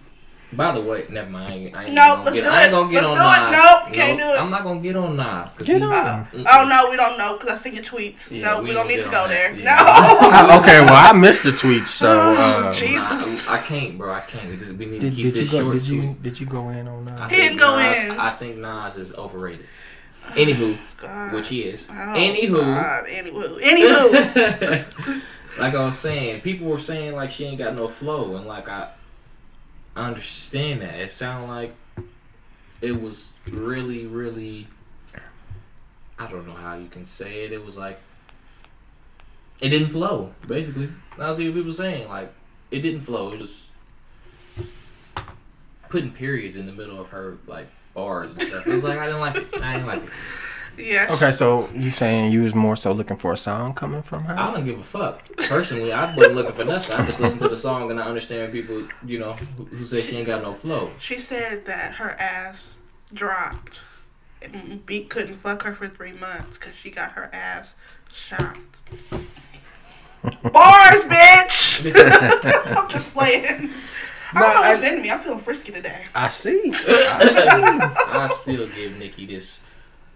By 0.52 0.72
the 0.74 0.80
way, 0.80 1.04
never 1.10 1.30
mind. 1.30 1.52
I 1.52 1.56
ain't, 1.56 1.76
I 1.76 1.84
ain't 1.84 1.92
No, 1.94 2.02
gonna 2.16 2.22
let's 2.24 2.34
get. 2.34 2.42
do 2.44 2.48
I 2.50 2.58
ain't 2.62 2.68
it. 2.68 2.70
gonna 2.72 2.90
get 2.90 3.04
Let's 3.04 3.20
on 3.20 3.50
do. 3.50 3.50
Nas. 3.50 3.52
Nope, 3.86 3.94
can't 3.94 4.18
do 4.18 4.24
it. 4.24 4.40
I'm 4.40 4.50
not 4.50 4.62
gonna 4.64 4.80
get 4.80 4.96
on 4.96 5.16
Nas. 5.16 5.54
'cause 5.54 5.66
Get 5.66 5.76
he- 5.76 5.82
on. 5.84 5.92
Uh, 5.92 6.26
oh 6.34 6.66
no, 6.68 6.90
we 6.90 6.96
don't 6.96 7.18
know 7.18 7.38
because 7.38 7.50
I 7.60 7.62
seen 7.62 7.74
your 7.76 7.84
tweets. 7.84 8.30
Yeah, 8.30 8.40
no, 8.54 8.58
we 8.62 8.68
we, 8.68 8.74
don't 8.74 8.88
don't 8.88 8.96
need 8.96 9.04
to 9.04 9.10
go 9.10 9.28
there. 9.28 9.52
Yeah. 9.52 9.64
No. 9.64 9.74
Ah, 9.78 10.58
okay, 10.60 10.80
well 10.80 10.94
I 10.96 11.12
missed 11.12 11.42
the 11.44 11.50
tweets, 11.52 11.88
so 11.88 12.08
Oh, 12.08 12.34
uh, 12.36 12.74
jeez. 12.74 12.94
Nah, 12.96 13.18
Jesus. 13.20 13.46
I 13.46 13.58
can't, 13.58 13.96
bro. 13.98 14.12
I 14.12 14.22
can't. 14.22 14.50
Because 14.50 14.72
we 14.72 14.86
need 14.86 15.00
did, 15.02 15.10
to 15.10 15.16
keep 15.16 15.24
did 15.26 15.36
you 15.36 15.42
this 15.42 15.52
go? 15.52 15.60
short. 15.60 15.74
Did 15.74 15.88
you 15.88 16.16
did 16.22 16.40
you 16.40 16.46
go 16.46 16.70
in 16.70 16.88
on 16.88 17.08
I? 17.08 17.28
He 17.28 17.36
didn't 17.36 17.58
go 17.58 17.76
Nas, 17.76 17.96
in. 18.06 18.10
I 18.12 18.30
think 18.30 18.56
Nas 18.56 18.96
is 18.96 19.14
overrated. 19.14 19.66
Anywho, 20.34 20.78
God. 21.00 21.32
which 21.32 21.48
he 21.48 21.62
is. 21.62 21.88
Oh, 21.90 21.92
Anywho. 21.92 22.60
God. 22.60 23.06
Anywho. 23.06 23.62
Anywho. 23.62 25.22
like 25.58 25.74
I 25.74 25.84
was 25.84 25.98
saying, 25.98 26.40
people 26.42 26.68
were 26.68 26.78
saying 26.78 27.14
like 27.14 27.30
she 27.30 27.44
ain't 27.44 27.58
got 27.58 27.74
no 27.74 27.88
flow, 27.88 28.36
and 28.36 28.46
like 28.46 28.68
I, 28.68 28.90
I 29.96 30.06
understand 30.06 30.82
that. 30.82 31.00
It 31.00 31.10
sounded 31.10 31.48
like 31.48 31.74
it 32.80 33.00
was 33.00 33.32
really, 33.48 34.06
really. 34.06 34.68
I 36.18 36.26
don't 36.28 36.46
know 36.46 36.54
how 36.54 36.74
you 36.74 36.88
can 36.88 37.06
say 37.06 37.44
it. 37.44 37.52
It 37.52 37.64
was 37.64 37.76
like 37.76 38.00
it 39.60 39.68
didn't 39.70 39.90
flow. 39.90 40.32
Basically, 40.46 40.90
I 41.18 41.32
see 41.32 41.48
what 41.48 41.56
people 41.56 41.72
saying. 41.72 42.08
Like 42.08 42.32
it 42.70 42.80
didn't 42.80 43.02
flow. 43.02 43.32
It 43.32 43.40
was 43.40 43.40
just 43.40 43.70
putting 45.88 46.10
periods 46.10 46.56
in 46.56 46.66
the 46.66 46.72
middle 46.72 47.00
of 47.00 47.08
her 47.08 47.38
like 47.46 47.68
bars 47.98 48.32
and 48.36 48.42
stuff. 48.42 48.66
It 48.66 48.72
was 48.72 48.84
like 48.84 48.98
I 48.98 49.06
didn't 49.06 49.20
like 49.20 49.36
it. 49.36 49.48
I 49.60 49.72
didn't 49.74 49.86
like 49.86 50.02
it. 50.04 50.84
yeah. 50.86 51.06
Okay, 51.10 51.32
so 51.32 51.68
you 51.74 51.90
saying 51.90 52.30
you 52.30 52.42
was 52.42 52.54
more 52.54 52.76
so 52.76 52.92
looking 52.92 53.16
for 53.16 53.32
a 53.32 53.36
song 53.36 53.74
coming 53.74 54.02
from 54.02 54.22
her? 54.24 54.38
I 54.38 54.54
don't 54.54 54.64
give 54.64 54.78
a 54.78 54.84
fuck. 54.84 55.24
Personally, 55.36 55.92
I 55.92 56.14
wasn't 56.14 56.36
looking 56.36 56.54
for 56.54 56.64
nothing. 56.64 56.92
I 56.92 57.04
just 57.04 57.18
listened 57.18 57.40
to 57.40 57.48
the 57.48 57.56
song 57.56 57.90
and 57.90 57.98
I 58.00 58.04
understand 58.04 58.52
people, 58.52 58.86
you 59.04 59.18
know, 59.18 59.32
who, 59.32 59.64
who 59.64 59.84
say 59.84 60.02
she 60.02 60.16
ain't 60.16 60.26
got 60.26 60.42
no 60.42 60.54
flow. 60.54 60.90
She 61.00 61.18
said 61.18 61.64
that 61.64 61.94
her 61.94 62.12
ass 62.12 62.78
dropped. 63.12 63.80
And 64.40 64.84
Meek 64.88 65.10
couldn't 65.10 65.38
fuck 65.38 65.62
her 65.62 65.74
for 65.74 65.88
three 65.88 66.12
months 66.12 66.58
because 66.58 66.74
she 66.80 66.92
got 66.92 67.12
her 67.12 67.28
ass 67.32 67.74
shot. 68.12 68.56
Bars, 70.22 71.02
bitch! 71.04 72.76
I'm 72.76 72.88
just 72.88 73.12
playing. 73.12 73.70
I 74.32 74.40
don't 74.40 74.48
Nah, 74.48 74.54
know 74.54 74.62
I- 74.62 74.70
what's 74.74 74.82
in 74.82 75.02
me. 75.02 75.10
I'm 75.10 75.20
feeling 75.20 75.38
frisky 75.38 75.72
today. 75.72 76.04
I 76.14 76.28
see. 76.28 76.72
I 76.88 77.26
see. 77.26 77.48
I 77.48 78.28
still 78.28 78.66
give 78.68 78.96
Nikki 78.98 79.26
this. 79.26 79.60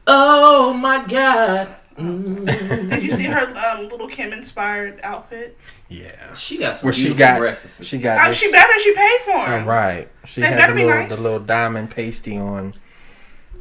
Oh 0.06 0.72
my 0.72 1.04
God. 1.06 1.68
Mm. 1.98 2.46
Did 2.90 3.02
you 3.02 3.12
see 3.16 3.24
her 3.24 3.54
um, 3.56 3.88
Lil' 3.88 4.08
Kim 4.08 4.32
inspired 4.32 4.98
outfit? 5.02 5.58
yeah. 5.88 6.32
She 6.32 6.56
got 6.58 6.76
some 6.76 6.86
Where 6.86 6.92
she 6.94 7.02
beautiful 7.04 7.18
got 7.18 7.38
breasts. 7.38 7.84
she 7.84 7.98
got 7.98 8.26
Oh, 8.26 8.30
this, 8.30 8.38
she 8.38 8.50
better. 8.50 8.78
She 8.80 8.94
paid 8.94 9.20
for 9.24 9.32
All 9.32 9.46
him. 9.58 9.66
right. 9.66 10.08
She 10.24 10.40
They 10.40 10.46
had 10.48 10.70
the 10.70 10.74
be 10.74 10.84
little 10.84 11.00
nice. 11.00 11.08
the 11.10 11.16
little 11.20 11.40
diamond 11.40 11.90
pasty 11.90 12.36
on. 12.38 12.72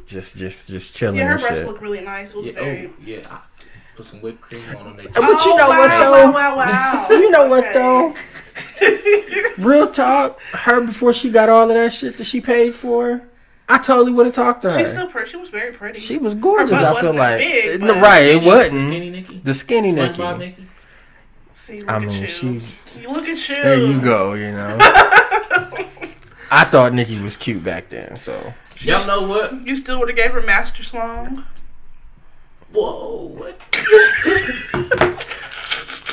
Just 0.06 0.36
just 0.36 0.68
just 0.68 0.94
chilling 0.96 1.16
Yeah, 1.16 1.26
her 1.26 1.32
and 1.32 1.40
breasts 1.40 1.58
shit. 1.58 1.66
look 1.66 1.80
really 1.80 2.00
nice. 2.00 2.30
It 2.34 2.36
was 2.38 2.46
Yeah, 2.46 2.52
very. 2.54 2.86
oh 2.86 2.90
yeah. 3.04 3.38
I 3.92 3.96
put 3.96 4.06
some 4.06 4.20
whipped 4.22 4.40
cream 4.40 4.62
on 4.76 4.84
them. 4.84 4.96
They 4.96 5.04
But 5.04 5.44
you 5.44 5.52
Oh, 5.52 5.56
know 5.56 5.68
what, 5.68 5.90
wow, 5.90 6.10
though? 6.10 6.30
Wow, 6.30 6.56
wow, 6.56 6.56
wow. 6.56 7.06
You 7.10 7.30
know 7.30 7.46
what 7.48 7.72
though? 7.74 8.14
Real 9.62 9.90
talk. 9.90 10.40
Her 10.52 10.80
before 10.80 11.12
she 11.12 11.30
got 11.30 11.48
all 11.48 11.64
of 11.70 11.76
that 11.76 11.92
shit 11.92 12.16
that 12.18 12.24
she 12.24 12.40
paid 12.40 12.74
for, 12.74 13.22
I 13.68 13.78
totally 13.78 14.12
would 14.12 14.26
have 14.26 14.34
talked 14.34 14.62
to 14.62 14.72
her. 14.72 14.78
She's 14.78 14.90
still 14.90 15.08
pretty. 15.08 15.30
She 15.30 15.36
was 15.36 15.50
very 15.50 15.72
pretty. 15.72 16.00
She 16.00 16.18
was 16.18 16.34
gorgeous. 16.34 16.70
butt 16.70 16.84
I 16.84 16.86
feel 17.00 17.12
wasn't 17.12 17.14
that 17.16 17.18
like 17.18 17.38
big, 17.38 17.80
No, 17.80 17.94
but- 17.94 18.02
right. 18.02 18.22
It 18.26 18.42
wasn't 18.42 18.80
Skinny 18.80 19.10
Nikki. 19.10 19.40
the 19.44 19.54
skinny 19.54 19.92
Nikki. 19.92 20.22
Nikki. 20.36 20.66
See, 21.54 21.80
look 21.80 21.88
I 21.90 21.96
at 21.96 22.02
mean, 22.02 22.20
you. 22.22 22.26
she. 22.26 22.62
You 23.00 23.08
look 23.10 23.28
at 23.28 23.48
you. 23.48 23.54
There 23.56 23.76
you 23.78 24.00
go. 24.00 24.34
You 24.34 24.52
know. 24.52 24.76
I 26.50 26.64
thought 26.70 26.92
Nikki 26.92 27.18
was 27.20 27.36
cute 27.36 27.62
back 27.64 27.88
then. 27.90 28.16
So 28.16 28.52
Y'all 28.80 29.06
know 29.06 29.26
what? 29.28 29.66
You 29.66 29.76
still 29.76 29.98
would 30.00 30.08
have 30.08 30.16
gave 30.16 30.32
her 30.32 30.42
Master 30.42 30.82
Slong. 30.82 31.44
Whoa. 32.72 33.26
What? 33.36 33.58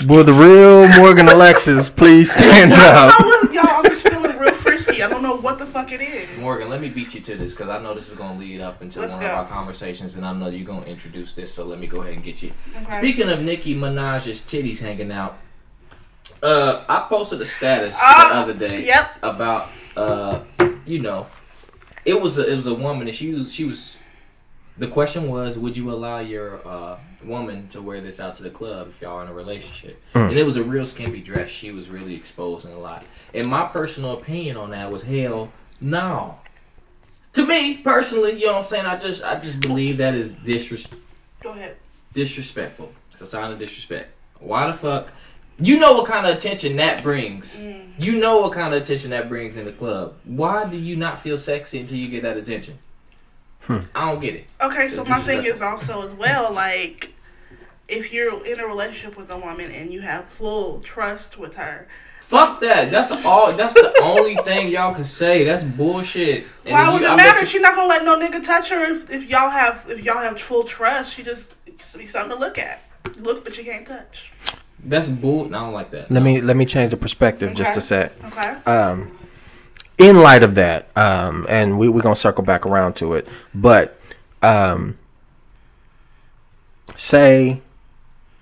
Will 0.08 0.24
the 0.24 0.34
real 0.34 0.88
Morgan 0.98 1.28
Alexis 1.28 1.90
please 1.90 2.32
stand 2.32 2.72
up? 2.74 3.14
I 3.20 3.24
was, 3.44 3.52
y'all, 3.54 3.66
I'm 3.68 3.84
just 3.84 4.08
feeling 4.08 4.38
real 4.38 4.54
frisky. 4.54 5.04
I 5.04 5.10
don't 5.10 5.22
know 5.22 5.36
what 5.36 5.60
the 5.60 5.66
fuck 5.66 5.92
it 5.92 6.00
is. 6.02 6.30
Morgan, 6.40 6.70
let 6.70 6.80
me 6.80 6.88
beat 6.90 7.14
you 7.14 7.20
to 7.22 7.36
this 7.36 7.54
because 7.54 7.68
I 7.70 7.80
know 7.82 7.94
this 7.94 8.08
is 8.10 8.16
going 8.16 8.34
to 8.36 8.40
lead 8.40 8.62
up 8.62 8.82
into 8.82 9.00
Let's 9.02 9.14
one 9.16 9.24
go. 9.24 9.28
of 9.30 9.34
our 9.40 9.48
conversations, 9.48 10.16
and 10.16 10.26
I 10.26 10.32
know 10.34 10.48
you're 10.48 10.66
going 10.66 10.84
to 10.84 10.90
introduce 10.90 11.34
this. 11.34 11.54
So 11.54 11.66
let 11.66 11.80
me 11.80 11.88
go 11.88 12.02
ahead 12.02 12.14
and 12.14 12.24
get 12.24 12.42
you. 12.42 12.54
Okay. 12.84 12.98
Speaking 12.98 13.30
of 13.30 13.42
Nicki 13.42 13.76
Minaj's 13.76 14.40
titties 14.42 14.80
hanging 14.80 15.12
out, 15.12 15.38
uh, 16.42 16.86
I 16.88 17.06
posted 17.10 17.42
a 17.42 17.46
status 17.46 17.96
Ah, 18.00 18.30
the 18.46 18.54
other 18.54 18.68
day 18.68 18.86
Yep. 18.86 19.12
about 19.24 19.68
uh, 19.98 20.40
you 20.86 21.00
know, 21.00 21.28
it 22.06 22.20
was 22.20 22.38
a, 22.38 22.50
it 22.50 22.56
was 22.56 22.68
a 22.68 22.74
woman, 22.74 23.08
and 23.08 23.16
she 23.16 23.34
was 23.34 23.52
she 23.54 23.66
was. 23.66 23.98
The 24.80 24.88
question 24.88 25.28
was, 25.28 25.58
would 25.58 25.76
you 25.76 25.92
allow 25.92 26.20
your 26.20 26.66
uh, 26.66 26.98
woman 27.26 27.68
to 27.68 27.82
wear 27.82 28.00
this 28.00 28.22
out 28.22 28.36
to 28.36 28.44
the 28.44 28.50
club 28.50 28.88
if 28.88 29.02
y'all 29.02 29.18
are 29.18 29.24
in 29.24 29.28
a 29.28 29.34
relationship? 29.34 30.02
Mm. 30.16 30.30
And 30.30 30.38
it 30.40 30.44
was 30.44 30.56
a 30.56 30.64
real 30.64 30.86
skimpy 30.86 31.22
dress. 31.22 31.50
She 31.50 31.72
was 31.72 31.90
really 31.90 32.16
exposing 32.16 32.72
a 32.72 32.80
lot. 32.80 33.04
And 33.34 33.46
my 33.48 33.68
personal 33.68 34.14
opinion 34.14 34.56
on 34.56 34.72
that 34.72 34.90
was 34.90 35.04
hell 35.04 35.52
no. 35.82 36.40
To 37.34 37.46
me 37.46 37.78
personally, 37.78 38.40
you 38.40 38.48
know 38.48 38.54
what 38.54 38.60
I'm 38.60 38.66
saying. 38.66 38.86
I 38.86 38.98
just 38.98 39.24
I 39.24 39.40
just 39.40 39.60
believe 39.60 39.98
that 39.98 40.16
is 40.16 40.30
disres- 40.30 40.92
Go 41.42 41.52
ahead. 41.52 41.76
disrespectful. 42.14 42.92
It's 43.12 43.22
a 43.22 43.26
sign 43.26 43.52
of 43.52 43.60
disrespect. 43.60 44.12
Why 44.40 44.68
the 44.68 44.74
fuck? 44.74 45.12
You 45.60 45.78
know 45.78 45.94
what 45.94 46.08
kind 46.08 46.26
of 46.26 46.36
attention 46.36 46.78
that 46.78 47.04
brings. 47.04 47.62
Mm. 47.62 47.92
You 47.98 48.14
know 48.14 48.40
what 48.40 48.54
kind 48.54 48.74
of 48.74 48.82
attention 48.82 49.10
that 49.12 49.28
brings 49.28 49.58
in 49.58 49.66
the 49.66 49.74
club. 49.74 50.16
Why 50.24 50.66
do 50.66 50.78
you 50.78 50.96
not 50.96 51.22
feel 51.22 51.38
sexy 51.38 51.80
until 51.80 51.98
you 51.98 52.08
get 52.08 52.24
that 52.24 52.38
attention? 52.38 52.78
Hmm. 53.62 53.80
I 53.94 54.10
don't 54.12 54.20
get 54.22 54.36
it. 54.36 54.46
Okay, 54.62 54.90
so 54.90 55.04
my 55.06 55.22
thing 55.22 55.46
is 55.46 55.62
also 55.62 56.08
as 56.08 56.14
well 56.14 56.52
like 56.52 57.14
if 57.88 58.14
you're 58.14 58.46
in 58.46 58.60
a 58.60 58.68
relationship 58.68 59.18
with 59.18 59.30
a 59.32 59.38
woman 59.38 59.72
and 59.72 59.92
you 59.92 60.02
have 60.02 60.26
full 60.26 60.80
trust 60.82 61.38
with 61.38 61.56
her, 61.56 61.88
Fuck 62.22 62.62
that. 62.62 62.92
That's 62.92 63.12
all. 63.12 63.52
That's 63.54 63.74
the 63.74 63.92
only 64.04 64.36
thing 64.46 64.68
y'all 64.68 64.94
can 64.94 65.04
say. 65.04 65.44
That's 65.44 65.64
bullshit. 65.64 66.46
And 66.64 66.74
why 66.74 66.94
would 66.94 67.02
you- 67.02 67.12
it 67.12 67.16
matter? 67.16 67.40
you- 67.40 67.48
She's 67.48 67.60
not 67.62 67.74
gonna 67.74 67.88
let 67.88 68.06
no 68.06 68.20
nigga 68.20 68.46
touch 68.46 68.70
her 68.70 68.84
if, 68.94 69.10
if 69.10 69.24
y'all 69.28 69.50
have 69.50 69.86
if 69.90 70.04
y'all 70.04 70.20
have 70.20 70.40
full 70.40 70.64
trust. 70.64 71.16
She 71.16 71.24
just 71.24 71.54
it's 71.66 71.96
be 71.96 72.06
something 72.06 72.38
to 72.38 72.40
look 72.40 72.60
at. 72.60 72.84
Look, 73.16 73.44
but 73.44 73.58
you 73.58 73.64
can't 73.64 73.84
touch. 73.88 74.32
That's 74.84 75.10
bull. 75.10 75.48
I 75.48 75.58
don't 75.60 75.74
like 75.74 75.90
that. 75.90 76.12
Let 76.12 76.22
me 76.22 76.40
let 76.40 76.56
me 76.56 76.66
change 76.66 76.92
the 76.92 76.98
perspective 76.98 77.56
just 77.56 77.76
a 77.76 77.82
sec. 77.82 78.12
Okay. 78.26 78.50
um, 78.68 79.18
in 80.00 80.22
light 80.22 80.42
of 80.42 80.56
that, 80.56 80.90
um, 80.98 81.46
and 81.50 81.78
we, 81.78 81.88
we're 81.90 82.02
gonna 82.02 82.16
circle 82.16 82.44
back 82.44 82.66
around 82.66 82.96
to 82.96 83.14
it, 83.14 83.28
but 83.54 84.00
um, 84.42 84.98
say 86.96 87.62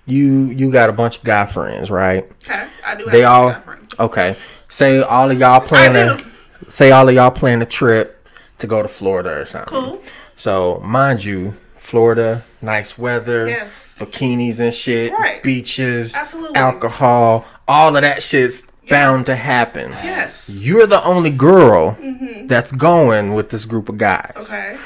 you 0.06 0.46
you 0.46 0.70
got 0.72 0.88
a 0.88 0.92
bunch 0.92 1.18
of 1.18 1.24
guy 1.24 1.46
friends, 1.46 1.90
right? 1.90 2.30
Okay. 2.44 2.66
I 2.86 2.94
do. 2.94 3.04
They 3.10 3.24
all 3.24 3.54
okay. 3.98 4.36
Say 4.68 5.00
all 5.02 5.30
of 5.30 5.38
y'all 5.38 5.60
I 5.62 5.66
plan 5.66 5.96
a 5.96 6.70
say 6.70 6.90
all 6.90 7.08
of 7.08 7.14
y'all 7.14 7.30
plan 7.30 7.60
a 7.62 7.66
trip 7.66 8.26
to 8.58 8.66
go 8.66 8.82
to 8.82 8.88
Florida 8.88 9.30
or 9.40 9.44
something. 9.44 9.68
Cool. 9.68 10.02
So 10.36 10.80
mind 10.84 11.24
you, 11.24 11.54
Florida, 11.76 12.44
nice 12.62 12.96
weather, 12.98 13.48
Yes. 13.48 13.96
bikinis 13.98 14.60
and 14.60 14.72
shit, 14.74 15.12
Right. 15.12 15.42
beaches, 15.42 16.14
Absolutely. 16.14 16.56
alcohol, 16.56 17.44
all 17.66 17.94
of 17.96 18.02
that 18.02 18.22
shit's 18.22 18.64
bound 18.88 19.26
to 19.26 19.36
happen. 19.36 19.90
Yes. 19.90 20.48
You're 20.50 20.86
the 20.86 21.02
only 21.04 21.30
girl 21.30 21.92
Mm-hmm. 22.00 22.46
that's 22.46 22.72
going 22.72 23.34
with 23.34 23.50
this 23.50 23.64
group 23.64 23.88
of 23.88 23.98
guys. 23.98 24.32
Okay. 24.36 24.76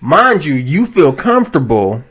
Mind 0.00 0.44
you, 0.44 0.54
you 0.54 0.84
feel 0.86 1.12
comfortable 1.12 2.02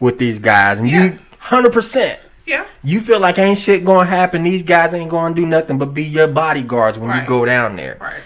with 0.00 0.18
these 0.18 0.38
guys, 0.38 0.78
and 0.78 0.88
Yeah. 0.90 1.02
you 1.04 1.18
hundred 1.38 1.72
percent. 1.72 2.20
Yeah. 2.46 2.64
You 2.82 3.00
feel 3.00 3.20
like 3.20 3.38
ain't 3.38 3.58
shit 3.58 3.84
gonna 3.84 4.06
happen. 4.08 4.42
These 4.44 4.62
guys 4.62 4.94
ain't 4.94 5.10
gonna 5.10 5.34
do 5.34 5.44
nothing 5.46 5.78
but 5.78 5.92
be 5.94 6.04
your 6.04 6.28
bodyguards 6.28 6.98
when 6.98 7.14
you 7.18 7.26
go 7.26 7.44
down 7.44 7.76
there. 7.76 7.96
Right. 8.00 8.20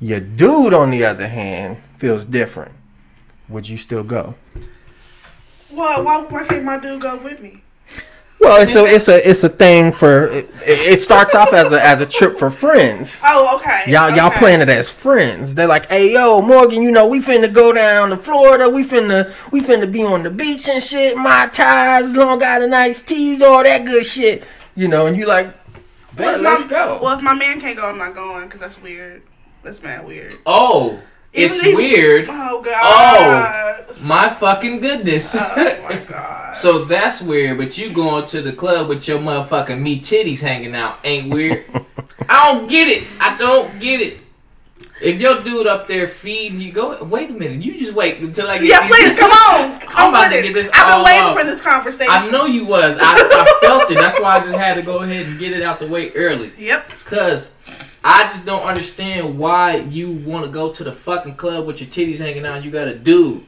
Your 0.00 0.20
dude, 0.20 0.72
on 0.74 0.90
the 0.90 1.04
other 1.04 1.28
hand, 1.28 1.76
feels 1.96 2.24
different. 2.24 2.72
Would 3.48 3.68
you 3.68 3.76
still 3.76 4.02
go? 4.02 4.34
Well, 5.70 6.04
why, 6.04 6.18
why 6.22 6.44
can't 6.46 6.64
my 6.64 6.78
dude 6.78 7.00
go 7.00 7.16
with 7.18 7.40
me? 7.40 7.62
Well, 8.40 8.62
it's 8.62 8.74
a 8.74 8.86
it's 8.86 9.08
a 9.08 9.28
it's 9.28 9.44
a 9.44 9.50
thing 9.50 9.92
for 9.92 10.24
it, 10.28 10.50
it 10.66 11.02
starts 11.02 11.34
off 11.34 11.52
as 11.52 11.72
a 11.72 11.84
as 11.84 12.00
a 12.00 12.06
trip 12.06 12.38
for 12.38 12.50
friends. 12.50 13.20
Oh, 13.22 13.56
okay. 13.56 13.82
Y'all 13.86 14.08
y'all 14.10 14.28
okay. 14.28 14.38
playing 14.38 14.60
it 14.62 14.68
as 14.70 14.88
friends. 14.90 15.54
They're 15.54 15.66
like, 15.66 15.86
"Hey 15.90 16.14
yo, 16.14 16.40
Morgan, 16.40 16.82
you 16.82 16.90
know 16.90 17.06
we 17.06 17.20
finna 17.20 17.52
go 17.52 17.72
down 17.72 18.08
to 18.10 18.16
Florida. 18.16 18.70
We 18.70 18.82
finna 18.82 19.30
we 19.52 19.60
finna 19.60 19.90
be 19.92 20.02
on 20.02 20.22
the 20.22 20.30
beach 20.30 20.68
and 20.70 20.82
shit. 20.82 21.18
Mai 21.18 21.48
Tais, 21.48 22.14
Long 22.14 22.42
Island 22.42 22.74
iced 22.74 23.06
teas, 23.06 23.42
all 23.42 23.62
that 23.62 23.84
good 23.84 24.06
shit. 24.06 24.42
You 24.74 24.88
know." 24.88 25.06
And 25.06 25.18
you 25.18 25.26
like, 25.26 25.54
Well, 26.18 26.36
if 26.36 26.40
let's 26.40 26.62
my- 26.62 26.68
go." 26.68 26.98
Well, 27.02 27.16
if 27.16 27.22
my 27.22 27.34
man 27.34 27.60
can't 27.60 27.76
go, 27.76 27.84
I'm 27.84 27.98
not 27.98 28.14
going 28.14 28.46
because 28.46 28.60
that's 28.60 28.80
weird. 28.80 29.22
That's 29.62 29.82
mad 29.82 30.06
weird. 30.06 30.38
Oh, 30.46 30.98
it's 31.32 31.62
Even 31.62 31.76
weird. 31.76 32.26
Oh, 32.28 32.58
oh 32.58 32.62
god. 32.62 34.00
My 34.00 34.30
fucking 34.30 34.80
goodness. 34.80 35.34
Oh 35.38 35.80
my 35.82 35.96
god. 36.08 36.54
so 36.56 36.84
that's 36.84 37.20
weird, 37.22 37.58
but 37.58 37.76
you 37.78 37.92
going 37.92 38.26
to 38.26 38.40
the 38.42 38.52
club 38.52 38.88
with 38.88 39.06
your 39.06 39.18
motherfucking 39.18 39.80
me 39.80 40.00
titties 40.00 40.40
hanging 40.40 40.74
out 40.74 40.98
ain't 41.04 41.32
weird. 41.32 41.64
I 42.28 42.52
don't 42.52 42.66
get 42.68 42.88
it. 42.88 43.06
I 43.20 43.36
don't 43.36 43.78
get 43.78 44.00
it. 44.00 44.18
If 45.02 45.18
your 45.18 45.42
dude 45.42 45.66
up 45.66 45.86
there 45.88 46.06
feeding 46.06 46.60
you, 46.60 46.72
go. 46.72 47.02
Wait 47.04 47.30
a 47.30 47.32
minute. 47.32 47.62
You 47.62 47.78
just 47.78 47.94
wait 47.94 48.18
until 48.18 48.48
I 48.48 48.58
get. 48.58 48.66
yeah, 48.66 48.82
these- 48.86 48.96
please 48.96 49.18
come 49.18 49.30
on. 49.30 49.80
Come 49.90 50.10
about 50.10 50.28
to 50.28 50.38
it. 50.38 50.42
get 50.42 50.54
this 50.54 50.70
I've 50.72 50.96
been 50.98 51.04
waiting 51.04 51.20
out. 51.22 51.36
for 51.36 51.44
this 51.44 51.60
conversation. 51.62 52.12
I 52.12 52.28
know 52.30 52.44
you 52.46 52.64
was. 52.64 52.96
I, 53.00 53.14
I 53.14 53.58
felt 53.60 53.90
it. 53.90 53.94
That's 53.96 54.20
why 54.20 54.36
I 54.36 54.40
just 54.40 54.52
had 54.54 54.74
to 54.74 54.82
go 54.82 54.98
ahead 54.98 55.26
and 55.26 55.38
get 55.38 55.52
it 55.52 55.62
out 55.62 55.78
the 55.80 55.86
way 55.88 56.10
early. 56.12 56.52
Yep. 56.58 56.90
Cause 57.06 57.50
I 58.02 58.24
just 58.24 58.46
don't 58.46 58.62
understand 58.62 59.38
why 59.38 59.76
you 59.76 60.10
want 60.12 60.44
to 60.46 60.50
go 60.50 60.72
to 60.72 60.84
the 60.84 60.92
fucking 60.92 61.34
club 61.36 61.66
with 61.66 61.80
your 61.80 61.90
titties 61.90 62.18
hanging 62.18 62.46
out. 62.46 62.56
and 62.56 62.64
You 62.64 62.70
got 62.70 62.88
a 62.88 62.94
dude. 62.98 63.44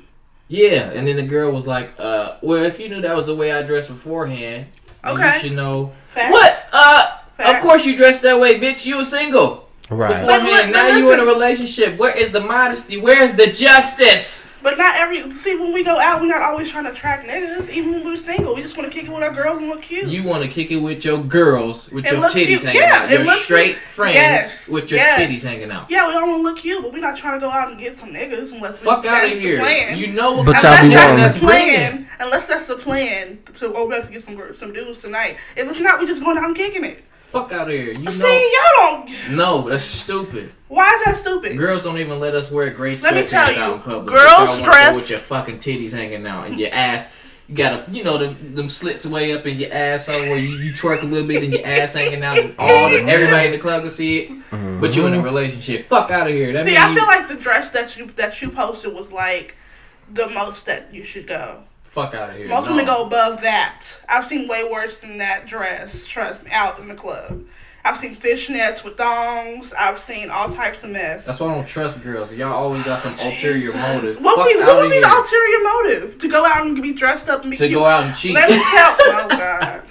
Yeah, 0.49 0.91
and 0.91 1.07
then 1.09 1.17
the 1.17 1.23
girl 1.23 1.51
was 1.51 1.67
like, 1.67 1.93
uh, 1.99 2.35
"Well, 2.43 2.63
if 2.63 2.79
you 2.79 2.89
knew 2.91 3.01
that 3.01 3.17
was 3.17 3.27
the 3.27 3.35
way 3.35 3.53
I 3.53 3.63
dressed 3.63 3.89
beforehand, 3.89 4.67
then 5.03 5.15
Okay. 5.15 5.35
you 5.35 5.41
should 5.41 5.53
know 5.53 5.93
Facts. 6.15 6.31
what. 6.33 6.69
Uh, 6.73 7.11
of 7.39 7.61
course 7.63 7.87
you 7.87 7.97
dressed 7.97 8.21
that 8.23 8.39
way, 8.39 8.61
bitch. 8.61 8.85
You 8.85 8.99
were 8.99 9.05
single 9.05 9.69
Right. 9.89 10.09
beforehand. 10.11 10.27
But 10.27 10.67
li- 10.67 10.71
now 10.73 10.89
but 10.91 10.99
you 10.99 11.13
in 11.13 11.21
a 11.21 11.25
relationship. 11.25 11.97
Where 11.97 12.13
is 12.15 12.33
the 12.33 12.41
modesty? 12.41 12.99
Where's 12.99 13.33
the 13.33 13.47
justice? 13.47 14.42
But 14.63 14.79
not 14.79 14.95
every. 14.97 15.29
See, 15.33 15.57
when 15.57 15.73
we 15.73 15.83
go 15.83 15.99
out, 15.99 16.21
we're 16.21 16.29
not 16.29 16.41
always 16.43 16.71
trying 16.71 16.85
to 16.85 16.93
attract 16.93 17.27
niggas. 17.27 17.69
Even 17.71 17.93
when 17.95 18.05
we're 18.05 18.17
single, 18.17 18.55
we 18.55 18.63
just 18.63 18.77
want 18.77 18.91
to 18.91 18.97
kick 18.97 19.09
it 19.09 19.13
with 19.13 19.23
our 19.23 19.33
girls 19.33 19.59
and 19.59 19.69
look 19.69 19.83
cute. 19.83 20.07
You 20.09 20.23
want 20.23 20.45
to 20.45 20.49
kick 20.49 20.71
it 20.71 20.77
with 20.77 21.05
your 21.05 21.19
girls, 21.23 21.91
with 21.91 22.05
And 22.05 22.13
your 22.13 22.21
look 22.23 22.33
titties 22.33 22.47
cute. 22.47 22.63
hanging 22.63 22.81
Yeah, 22.83 23.03
out, 23.03 23.11
your 23.11 23.25
look 23.25 23.39
straight 23.39 23.73
cute. 23.75 23.79
friends 23.89 24.15
Yes, 24.15 24.69
with 24.69 24.91
your 24.91 25.01
yes. 25.01 25.21
titties 25.21 25.43
hanging 25.49 25.71
out. 25.73 25.91
yeah, 25.91 26.07
we 26.07 26.15
all 26.15 26.29
want 26.29 26.39
to 26.39 26.43
look 26.49 26.59
cute, 26.59 26.81
but 26.83 26.93
we're 26.93 27.01
not 27.01 27.17
trying 27.17 27.41
to 27.41 27.45
go 27.45 27.51
out 27.51 27.71
and 27.71 27.79
get 27.79 27.99
some 27.99 28.11
niggas 28.11 28.53
unless 28.53 28.79
we, 28.81 28.85
Fuck 28.87 29.05
out 29.05 29.25
of 29.33 29.39
here. 29.39 29.59
plan. 29.59 29.99
You 29.99 30.09
know 30.13 30.33
what 30.35 30.47
But 30.47 30.57
kind 30.57 30.65
y'all 30.65 30.75
of 30.75 30.81
be 30.83 30.89
shit 30.91 30.99
wanting- 30.99 31.17
that's 31.19 31.35
the 31.35 31.41
plan, 31.41 31.91
bringing. 31.91 32.07
unless 32.21 32.47
that's 32.47 32.67
the 32.67 32.77
plan. 32.77 33.39
So 33.57 33.75
oh, 33.77 33.87
we 33.87 33.95
have 33.95 34.07
to 34.07 34.13
get 34.13 34.23
some 34.23 34.37
gir- 34.37 34.55
some 34.55 34.73
dudes 34.73 35.01
tonight. 35.01 35.39
If 35.57 35.69
it's 35.69 35.81
not, 35.81 35.99
we're 36.01 36.07
just 36.07 36.23
going 36.23 36.39
out 36.39 36.45
and 36.45 36.55
kicking 36.57 36.85
it. 36.85 37.03
Fuck 37.33 37.51
out 37.53 37.69
of 37.69 37.73
here. 37.73 37.93
You 37.93 38.11
See, 38.11 38.23
know, 38.23 38.29
y'all 38.29 39.07
don't. 39.07 39.31
no, 39.37 39.69
that's 39.71 39.85
stupid. 39.85 40.53
Why 40.69 40.91
is 40.91 41.05
that 41.05 41.17
stupid? 41.17 41.57
Girls 41.57 41.83
don't 41.83 41.97
even 41.99 42.21
let 42.21 42.35
us 42.35 42.51
wear 42.51 42.69
gray 42.71 42.95
Let 42.97 43.15
sweatpants 43.27 43.57
out 43.57 43.75
in 43.77 43.81
public. 43.81 44.15
girls 44.15 44.29
But 44.29 44.57
y'all 44.57 44.65
dress- 44.65 44.97
with 44.97 45.11
your 45.11 45.19
fucking 45.19 45.59
titties 45.59 45.93
hanging 45.93 46.27
out 46.27 46.47
and 46.47 46.61
your 46.61 46.69
ass. 46.73 47.11
You 47.49 47.57
got 47.57 47.89
a, 47.89 47.91
you 47.91 48.05
know, 48.05 48.19
them, 48.19 48.55
them 48.55 48.69
slits 48.69 49.07
way 49.07 49.33
up 49.33 49.47
in 49.47 49.59
your 49.59 49.73
asshole 49.73 50.21
where 50.21 50.39
you, 50.39 50.51
you 50.57 50.73
twerk 50.73 51.03
a 51.03 51.07
little 51.07 51.27
bit 51.27 51.43
and 51.43 51.53
your 51.53 51.67
ass 51.67 51.95
hanging 51.95 52.23
out 52.23 52.39
and 52.39 52.55
all 52.59 52.91
the, 52.91 52.99
everybody 52.99 53.47
in 53.47 53.53
the 53.53 53.59
club 53.59 53.83
can 53.83 53.91
see 53.91 54.19
it. 54.21 54.31
But 54.51 54.95
you 54.95 55.07
in 55.07 55.15
a 55.15 55.17
mm-hmm. 55.17 55.25
relationship. 55.25 55.89
Fuck 55.89 56.11
out 56.11 56.27
of 56.27 56.35
here. 56.35 56.53
That 56.53 56.67
See, 56.67 56.73
mean 56.73 56.81
I 56.81 56.91
you- 56.91 56.97
feel 56.97 57.07
like 57.07 57.29
the 57.29 57.37
dress 57.37 57.71
that 57.71 57.97
you 57.97 58.07
that 58.17 58.43
you 58.43 58.51
posted 58.51 58.93
was 58.93 59.11
like 59.11 59.57
the 60.13 60.29
most 60.29 60.67
that 60.67 60.93
you 60.93 61.03
should 61.03 61.27
go. 61.27 61.63
Fuck 61.93 62.15
out 62.15 62.31
of 62.31 62.37
here. 62.37 62.49
Most 62.49 62.65
no. 62.65 62.71
women 62.71 62.87
go 62.87 63.07
above 63.07 63.43
that. 63.43 63.85
I've 64.09 64.27
seen 64.27 64.49
way 64.49 64.65
worse 64.65 64.99
than 64.99 65.19
that 65.19 65.47
dress. 65.47 66.05
Trust 66.07 66.45
me, 66.45 66.51
out 66.51 66.79
in 66.79 66.89
the 66.89 66.95
club. 66.95 67.45
I've 67.85 67.99
seen 67.99 68.17
fishnets 68.17 68.83
with 68.83 68.97
thongs. 68.97 69.75
I've 69.77 69.99
seen 69.99 70.31
all 70.31 70.51
types 70.51 70.83
of 70.85 70.91
mess. 70.91 71.27
That's 71.27 71.39
why 71.39 71.51
I 71.51 71.55
don't 71.55 71.67
trust 71.67 72.03
girls. 72.03 72.33
Y'all 72.33 72.53
always 72.53 72.83
got 72.85 73.03
some 73.03 73.13
ulterior 73.19 73.77
motive. 73.77 74.23
What 74.23 74.37
Fuck 74.37 74.47
would 74.47 74.55
be, 74.55 74.61
what 74.63 74.77
would 74.77 74.91
be 74.91 75.01
the 75.01 75.13
ulterior 75.13 75.63
motive? 75.63 76.19
To 76.21 76.29
go 76.29 76.47
out 76.47 76.65
and 76.65 76.81
be 76.81 76.95
dressed 76.95 77.29
up 77.29 77.43
and 77.43 77.51
be 77.51 77.57
To 77.59 77.67
cute. 77.67 77.79
go 77.79 77.85
out 77.85 78.05
and 78.05 78.15
cheat. 78.15 78.35
Let 78.35 78.49
me 78.51 78.57
tell. 78.57 78.97
Oh 79.13 79.29
God. 79.29 79.83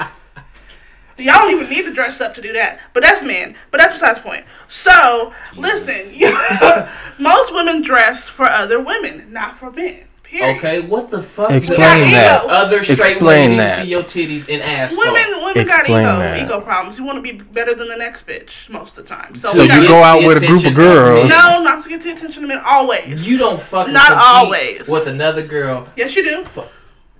Y'all 1.17 1.35
don't 1.35 1.51
even 1.51 1.69
need 1.69 1.83
to 1.83 1.93
dress 1.93 2.19
up 2.19 2.33
to 2.33 2.41
do 2.41 2.51
that. 2.53 2.79
But 2.93 3.03
that's 3.03 3.23
men. 3.23 3.55
But 3.69 3.79
that's 3.79 3.93
besides 3.93 4.17
the 4.17 4.23
point. 4.23 4.45
So 4.69 5.33
Jesus. 5.53 6.17
listen, 6.17 6.89
most 7.19 7.53
women 7.53 7.83
dress 7.83 8.27
for 8.27 8.45
other 8.49 8.79
women, 8.81 9.31
not 9.31 9.59
for 9.59 9.69
men. 9.69 10.05
Period. 10.31 10.57
Okay, 10.59 10.79
what 10.79 11.11
the 11.11 11.21
fuck? 11.21 11.51
Explain 11.51 11.79
got 11.79 12.11
that. 12.11 12.43
ego. 12.45 12.53
Other 12.53 12.83
straight 12.83 13.11
Explain 13.15 13.51
women 13.51 13.57
that. 13.57 13.81
see 13.83 13.89
your 13.89 14.01
titties 14.03 14.47
and 14.51 14.61
ass. 14.63 14.95
Women, 14.95 15.43
women 15.43 15.67
got 15.67 15.83
ego, 15.83 15.93
that. 15.95 16.41
ego 16.45 16.61
problems. 16.61 16.97
You 16.97 17.03
want 17.03 17.17
to 17.17 17.21
be 17.21 17.33
better 17.33 17.75
than 17.75 17.89
the 17.89 17.97
next 17.97 18.25
bitch 18.25 18.69
most 18.69 18.97
of 18.97 19.03
the 19.05 19.13
time. 19.13 19.35
So, 19.35 19.49
So 19.49 19.57
we 19.57 19.63
you 19.63 19.67
gotta- 19.67 19.87
go 19.89 20.01
out 20.01 20.23
with 20.25 20.41
a 20.41 20.47
group 20.47 20.63
of 20.65 20.73
girls. 20.73 21.29
No, 21.29 21.61
not 21.61 21.83
to 21.83 21.89
get 21.89 22.01
the 22.01 22.11
attention 22.13 22.43
of 22.43 22.47
men. 22.47 22.61
Always. 22.65 23.27
You 23.27 23.37
don't 23.37 23.61
fucking 23.61 23.91
Not 23.93 24.09
always. 24.13 24.87
with 24.87 25.05
another 25.07 25.41
girl 25.41 25.89
Yes, 25.97 26.15
you 26.15 26.23
do. 26.23 26.45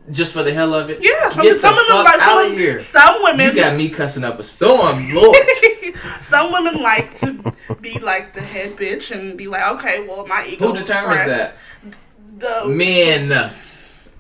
just 0.10 0.32
for 0.32 0.44
the 0.44 0.54
hell 0.54 0.74
of 0.74 0.90
it. 0.90 1.00
Yeah. 1.02 1.32
Some, 1.32 1.44
Get 1.44 1.60
some 1.60 1.76
the 1.76 1.82
women 1.82 1.92
fuck 1.98 2.06
like 2.06 2.22
some, 2.22 2.38
out 2.38 2.46
of 2.46 2.58
here. 2.58 2.80
some 2.80 3.24
women. 3.24 3.48
You 3.56 3.62
got 3.62 3.76
me 3.76 3.90
cussing 3.90 4.24
up 4.24 4.40
a 4.40 4.44
storm, 4.46 5.14
Lord. 5.14 5.36
some 6.22 6.54
women 6.54 6.82
like 6.82 7.20
to 7.20 7.54
be 7.82 8.00
like 8.00 8.34
the 8.34 8.42
head 8.42 8.72
bitch 8.78 9.12
and 9.12 9.38
be 9.38 9.48
like, 9.48 9.70
okay, 9.74 10.08
well, 10.08 10.26
my 10.28 10.46
ego. 10.48 10.68
Who 10.72 10.80
determines 10.80 11.26
that? 11.30 11.58
The 12.42 12.68
Men. 12.68 13.52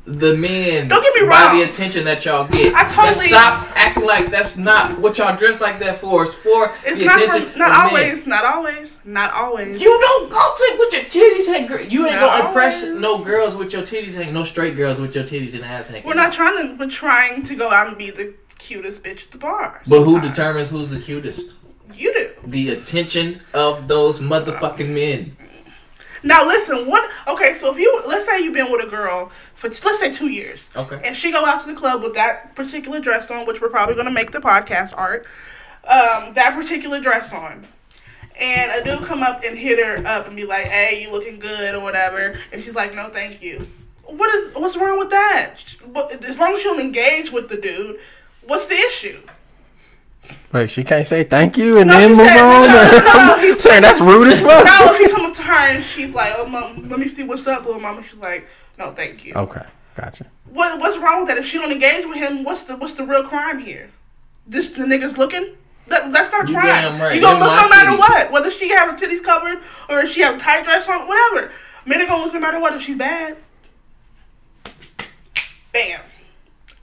The 0.05 0.35
men. 0.35 0.87
Don't 0.87 1.03
get 1.03 1.13
me 1.23 1.29
By 1.29 1.45
wrong. 1.45 1.57
the 1.59 1.63
attention 1.63 2.05
that 2.05 2.25
y'all 2.25 2.47
get. 2.47 2.73
I 2.73 2.85
totally- 2.85 3.29
Now 3.29 3.63
stop 3.63 3.67
acting 3.75 4.03
like 4.05 4.31
that's 4.31 4.57
not 4.57 4.97
what 4.99 5.17
y'all 5.19 5.37
dress 5.37 5.61
like 5.61 5.77
that 5.79 6.01
for. 6.01 6.23
It's 6.23 6.33
for 6.33 6.71
It's 6.83 6.99
the 6.99 7.05
not 7.05 7.21
attention 7.21 7.49
for, 7.51 7.57
not 7.59 7.69
of 7.87 7.93
men. 7.93 8.05
always, 8.09 8.25
not 8.27 8.43
always, 8.43 8.97
not 9.05 9.31
always. 9.31 9.79
You 9.79 9.99
don't 10.01 10.29
go 10.31 10.55
to 10.57 10.75
with 10.79 10.93
your 10.93 11.03
titties 11.03 11.45
hanging. 11.45 11.67
Gr- 11.67 11.81
You 11.81 12.07
ain't 12.07 12.15
Not 12.19 12.31
gonna 12.37 12.47
impress 12.47 12.83
always. 12.83 12.99
no 12.99 13.23
girls 13.23 13.55
with 13.55 13.73
your 13.73 13.83
titties 13.83 14.15
hanging. 14.15 14.33
No 14.33 14.43
straight 14.43 14.75
girls 14.75 14.99
with 14.99 15.13
your 15.15 15.23
titties 15.23 15.53
and 15.53 15.63
ass 15.63 15.87
hanging. 15.87 16.03
We're 16.07 16.15
not 16.15 16.33
trying 16.33 16.57
to. 16.57 16.75
We're 16.83 16.89
trying 16.89 17.43
to 17.43 17.55
go 17.55 17.69
out 17.69 17.87
and 17.87 17.97
be 17.97 18.09
the 18.09 18.33
cutest 18.57 19.03
bitch 19.03 19.25
at 19.25 19.31
the 19.31 19.37
bar. 19.37 19.81
But 19.85 20.01
who 20.01 20.19
determines 20.19 20.69
who's 20.69 20.87
the 20.87 20.99
cutest? 20.99 21.55
You 21.93 22.11
do. 22.13 22.29
The 22.47 22.69
attention 22.71 23.41
of 23.53 23.87
those 23.87 24.17
motherfucking 24.17 24.89
men. 24.89 25.37
Now 26.23 26.45
listen. 26.45 26.87
What? 26.87 27.09
Okay, 27.27 27.53
so 27.55 27.71
if 27.71 27.79
you 27.79 28.01
let's 28.07 28.25
say 28.25 28.41
you've 28.41 28.53
been 28.53 28.71
with 28.71 28.85
a 28.85 28.89
girl 28.89 29.31
for 29.55 29.69
let's 29.69 29.99
say 29.99 30.11
two 30.11 30.27
years, 30.29 30.69
Okay. 30.75 30.99
and 31.03 31.15
she 31.15 31.31
go 31.31 31.43
out 31.45 31.61
to 31.61 31.67
the 31.67 31.73
club 31.73 32.03
with 32.03 32.13
that 32.13 32.55
particular 32.55 32.99
dress 32.99 33.29
on, 33.31 33.45
which 33.47 33.59
we're 33.61 33.69
probably 33.69 33.95
gonna 33.95 34.11
make 34.11 34.31
the 34.31 34.39
podcast 34.39 34.93
art. 34.95 35.25
Um, 35.83 36.33
that 36.35 36.53
particular 36.55 36.99
dress 36.99 37.31
on. 37.33 37.65
And 38.39 38.71
a 38.71 38.83
dude 38.83 39.07
come 39.07 39.21
up 39.23 39.43
and 39.43 39.57
hit 39.57 39.83
her 39.83 40.03
up 40.07 40.27
and 40.27 40.35
be 40.35 40.45
like, 40.45 40.65
"Hey, 40.65 41.01
you 41.03 41.11
looking 41.11 41.39
good 41.39 41.75
or 41.75 41.81
whatever," 41.81 42.39
and 42.51 42.63
she's 42.63 42.75
like, 42.75 42.93
"No, 42.93 43.09
thank 43.09 43.41
you." 43.41 43.67
What 44.03 44.33
is 44.35 44.55
what's 44.55 44.75
wrong 44.77 44.99
with 44.99 45.09
that? 45.11 45.55
But 45.87 46.23
as 46.25 46.37
long 46.37 46.55
as 46.55 46.63
you 46.63 46.71
don't 46.71 46.79
engage 46.81 47.31
with 47.31 47.49
the 47.49 47.57
dude, 47.57 47.99
what's 48.43 48.67
the 48.67 48.75
issue? 48.75 49.21
Wait, 50.53 50.69
she 50.69 50.83
can't 50.83 51.05
say 51.05 51.23
thank 51.23 51.57
you 51.57 51.77
and 51.77 51.87
No, 51.89 51.97
then 51.99 52.09
move 52.15 52.27
said- 52.27 52.39
on. 52.41 52.67
no, 52.67 53.37
no, 53.37 53.51
no, 53.51 53.57
Saying 53.57 53.81
that's 53.81 54.01
rude 54.01 54.27
as 54.27 54.39
fuck. 54.39 54.65
Now 54.65 54.91
if 54.93 54.97
he 54.97 55.07
come 55.09 55.25
up 55.25 55.33
to 55.35 55.41
her 55.43 55.53
and 55.53 55.83
she's 55.83 56.11
like, 56.11 56.33
"Oh, 56.37 56.45
mom, 56.45 56.89
let 56.89 56.99
me 56.99 57.07
see 57.07 57.23
what's 57.23 57.47
up, 57.47 57.65
little 57.65 57.79
mama," 57.81 58.03
she's 58.09 58.19
like, 58.19 58.47
"No, 58.77 58.91
thank 58.91 59.23
you." 59.25 59.33
Okay, 59.33 59.63
gotcha. 59.95 60.25
What 60.49 60.79
what's 60.79 60.97
wrong 60.97 61.19
with 61.19 61.29
that? 61.29 61.37
If 61.37 61.45
she 61.45 61.57
don't 61.57 61.71
engage 61.71 62.05
with 62.05 62.17
him, 62.17 62.43
what's 62.43 62.63
the 62.63 62.75
what's 62.75 62.93
the 62.95 63.05
real 63.05 63.23
crime 63.27 63.59
here? 63.59 63.89
This 64.47 64.69
the 64.69 64.83
niggas 64.83 65.17
looking? 65.17 65.55
That, 65.87 66.11
that's 66.11 66.31
not 66.31 66.45
a 66.45 66.47
You 66.51 66.53
crime. 66.57 67.01
right. 67.01 67.15
You 67.15 67.21
gonna 67.21 67.39
Them 67.39 67.47
look 67.47 67.55
my 67.55 67.61
no 67.63 67.69
matter 67.69 67.89
titties. 67.91 67.99
what, 67.99 68.31
whether 68.31 68.51
she 68.51 68.69
have 68.69 68.91
her 68.91 68.97
titties 68.97 69.23
covered 69.23 69.59
or 69.89 69.99
if 70.01 70.11
she 70.11 70.21
have 70.21 70.35
a 70.35 70.39
tight 70.39 70.63
dress 70.63 70.87
on, 70.87 71.07
whatever. 71.07 71.51
Men 71.85 72.01
are 72.01 72.05
gonna 72.07 72.23
look 72.23 72.33
no 72.33 72.39
matter 72.39 72.59
what 72.59 72.73
if 72.75 72.81
she's 72.83 72.97
bad. 72.97 73.37
Bam, 75.73 76.01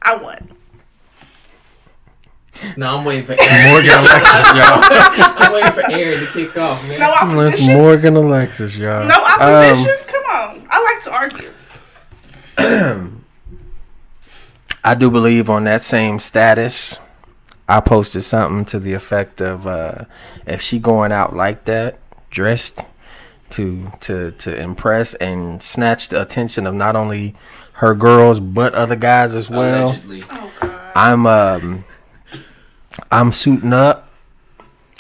I 0.03 0.17
won. 0.17 0.51
No, 2.77 2.97
I'm 2.97 3.05
waiting 3.05 3.27
for 3.27 3.33
Aaron. 3.41 3.71
Morgan 3.71 3.99
Alexis, 3.99 4.47
y'all. 4.55 4.81
I'm 5.39 5.53
waiting 5.53 5.73
for 5.73 5.91
Aaron 5.91 6.21
to 6.21 6.33
kick 6.33 6.57
off, 6.57 6.83
man. 6.89 7.01
No 7.01 7.07
That's 7.07 7.23
opposition. 7.23 7.75
Morgan 7.75 8.17
Alexis, 8.17 8.79
y'all. 8.79 9.07
No 9.07 9.15
opposition. 9.15 9.97
Come 10.07 10.25
on, 10.25 10.67
I 10.71 10.83
like 10.83 11.05
to 11.05 11.13
argue. 11.13 11.51
Um, 12.59 13.25
I 14.85 14.95
do 14.95 15.11
believe 15.11 15.51
on 15.51 15.65
that 15.65 15.83
same 15.83 16.19
status. 16.21 16.99
I 17.69 17.81
posted 17.81 18.23
something 18.23 18.65
to 18.67 18.79
the 18.79 18.95
effect 18.95 19.41
of 19.41 19.67
uh, 19.67 20.05
if 20.47 20.63
she 20.63 20.79
going 20.79 21.13
out 21.13 21.37
like 21.37 21.65
that, 21.67 21.99
dressed 22.31 22.81
to 23.51 23.91
to 24.01 24.33
to 24.33 24.55
impress 24.61 25.15
and 25.15 25.63
snatch 25.63 26.09
the 26.09 26.21
attention 26.21 26.67
of 26.67 26.75
not 26.75 26.97
only 26.97 27.35
her 27.75 27.95
girls 27.95 28.41
but 28.41 28.75
other 28.75 28.97
guys 28.97 29.35
as 29.35 29.49
well. 29.49 29.89
Allegedly. 29.89 30.23
Oh 30.31 30.53
God. 30.61 30.93
I'm 30.95 31.27
um 31.27 31.85
I'm 33.11 33.33
suiting 33.33 33.73
up. 33.73 34.09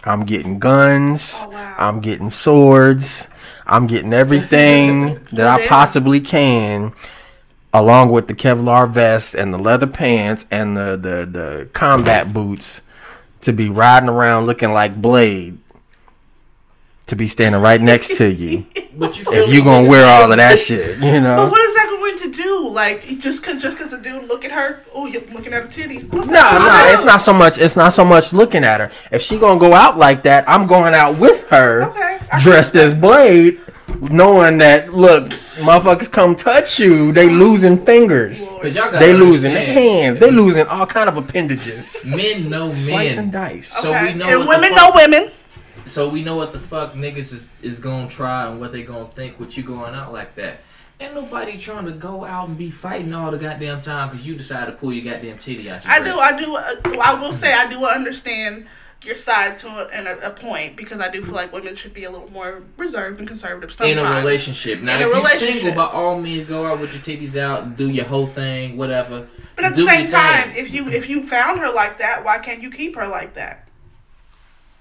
I'm 0.04 0.24
getting 0.24 0.58
guns. 0.58 1.34
Oh, 1.40 1.50
wow. 1.50 1.74
I'm 1.78 2.00
getting 2.00 2.30
swords. 2.30 3.28
I'm 3.66 3.86
getting 3.86 4.12
everything 4.12 5.20
that 5.32 5.46
I 5.46 5.66
possibly 5.66 6.20
can 6.20 6.92
along 7.74 8.10
with 8.10 8.28
the 8.28 8.34
Kevlar 8.34 8.88
vest 8.88 9.34
and 9.34 9.52
the 9.52 9.58
leather 9.58 9.86
pants 9.86 10.46
and 10.50 10.76
the 10.76 10.96
the, 10.96 11.26
the 11.30 11.68
combat 11.74 12.32
boots 12.32 12.80
to 13.42 13.52
be 13.52 13.68
riding 13.68 14.08
around 14.08 14.46
looking 14.46 14.72
like 14.72 15.00
Blade. 15.00 15.58
To 17.06 17.16
be 17.16 17.26
standing 17.26 17.60
right 17.62 17.80
next 17.80 18.16
to 18.16 18.30
you. 18.32 18.66
But 18.98 19.16
you 19.16 19.24
if 19.32 19.48
me? 19.48 19.54
you 19.54 19.62
gonna 19.62 19.88
wear 19.88 20.04
all 20.06 20.28
of 20.32 20.36
that 20.38 20.58
shit, 20.58 20.96
you 20.96 21.02
But 21.12 21.20
know. 21.20 21.48
what 21.48 21.60
is 21.60 21.74
that 22.78 22.90
going 22.90 23.00
to 23.00 23.06
do? 23.06 23.14
Like 23.14 23.20
just 23.20 23.42
cause 23.42 23.62
just 23.62 23.78
cause 23.78 23.90
the 23.90 23.98
dude 23.98 24.28
look 24.28 24.44
at 24.44 24.52
her, 24.52 24.84
oh, 24.92 25.06
you're 25.06 25.22
looking 25.22 25.52
at 25.52 25.62
her 25.62 25.68
titties. 25.68 26.12
No, 26.12 26.20
no, 26.20 26.26
gonna 26.26 26.92
it's 26.92 27.04
not 27.04 27.20
so 27.20 27.32
much. 27.32 27.58
It's 27.58 27.76
not 27.76 27.92
so 27.92 28.04
much 28.04 28.32
looking 28.32 28.64
at 28.64 28.80
her. 28.80 28.90
If 29.10 29.22
she 29.22 29.38
gonna 29.38 29.60
go 29.60 29.74
out 29.74 29.98
like 29.98 30.22
that, 30.24 30.48
I'm 30.48 30.66
going 30.66 30.94
out 30.94 31.18
with 31.18 31.48
her, 31.48 31.84
Okay. 31.90 32.18
Dressed 32.38 32.74
as 32.74 32.94
Blade, 32.94 33.60
knowing 34.00 34.58
that 34.58 34.92
look, 34.92 35.30
motherfuckers 35.56 36.10
come 36.10 36.36
touch 36.36 36.78
you, 36.78 37.12
they 37.12 37.28
losing 37.28 37.84
fingers, 37.84 38.52
Cause 38.60 38.74
y'all 38.74 38.90
they 38.92 39.12
losing 39.12 39.54
their 39.54 39.72
hands, 39.72 40.18
they 40.18 40.30
losing 40.30 40.66
all 40.66 40.86
kind 40.86 41.08
of 41.08 41.16
appendages. 41.16 42.04
Men 42.04 42.48
know 42.50 42.72
Slice 42.72 43.16
and 43.16 43.32
men. 43.32 43.42
dice. 43.42 43.68
So 43.68 43.90
we 43.90 44.14
know 44.14 44.28
and 44.28 44.48
women 44.48 44.74
know 44.74 44.92
women. 44.94 45.30
So 45.86 46.08
we 46.08 46.22
know 46.22 46.36
what 46.36 46.52
the 46.52 46.60
fuck 46.60 46.92
niggas 46.92 47.32
is, 47.32 47.50
is 47.62 47.78
gonna 47.78 48.08
try 48.08 48.46
and 48.50 48.60
what 48.60 48.72
they 48.72 48.82
gonna 48.82 49.08
think 49.08 49.40
with 49.40 49.56
you 49.56 49.62
going 49.62 49.94
out 49.94 50.12
like 50.12 50.34
that. 50.36 50.60
Ain't 51.00 51.14
nobody 51.14 51.56
trying 51.58 51.84
to 51.86 51.92
go 51.92 52.24
out 52.24 52.48
and 52.48 52.58
be 52.58 52.70
fighting 52.70 53.14
all 53.14 53.30
the 53.30 53.38
goddamn 53.38 53.80
time 53.82 54.10
because 54.10 54.26
you 54.26 54.34
decide 54.34 54.66
to 54.66 54.72
pull 54.72 54.92
your 54.92 55.12
goddamn 55.12 55.38
titty 55.38 55.70
out 55.70 55.84
your 55.84 55.92
I 55.92 56.00
dress. 56.00 56.14
do. 56.14 56.20
I 56.20 56.38
do. 56.38 56.56
Uh, 56.56 57.00
I 57.00 57.20
will 57.20 57.32
say 57.32 57.52
I 57.52 57.68
do 57.70 57.86
understand 57.86 58.66
your 59.02 59.14
side 59.14 59.58
to 59.58 59.68
a, 59.68 59.86
and 59.92 60.08
a, 60.08 60.26
a 60.26 60.30
point 60.30 60.76
because 60.76 61.00
I 61.00 61.08
do 61.08 61.22
feel 61.22 61.34
like 61.34 61.52
women 61.52 61.76
should 61.76 61.94
be 61.94 62.02
a 62.02 62.10
little 62.10 62.30
more 62.30 62.64
reserved 62.76 63.20
and 63.20 63.28
conservative. 63.28 63.80
in 63.80 63.98
a 63.98 64.04
relationship. 64.04 64.80
Now, 64.80 64.96
in 64.96 65.02
if 65.02 65.14
you're 65.14 65.26
single, 65.28 65.72
by 65.72 65.86
all 65.86 66.20
means, 66.20 66.48
go 66.48 66.66
out 66.66 66.80
with 66.80 66.92
your 66.92 67.02
titties 67.02 67.36
out, 67.36 67.76
do 67.76 67.88
your 67.88 68.06
whole 68.06 68.26
thing, 68.26 68.76
whatever. 68.76 69.28
But 69.54 69.66
at 69.66 69.76
do 69.76 69.84
the 69.84 69.90
same 69.90 70.10
time, 70.10 70.50
if 70.56 70.72
you 70.72 70.88
if 70.88 71.08
you 71.08 71.22
found 71.22 71.60
her 71.60 71.70
like 71.70 71.98
that, 71.98 72.24
why 72.24 72.38
can't 72.38 72.60
you 72.60 72.70
keep 72.72 72.96
her 72.96 73.06
like 73.06 73.34
that? 73.34 73.68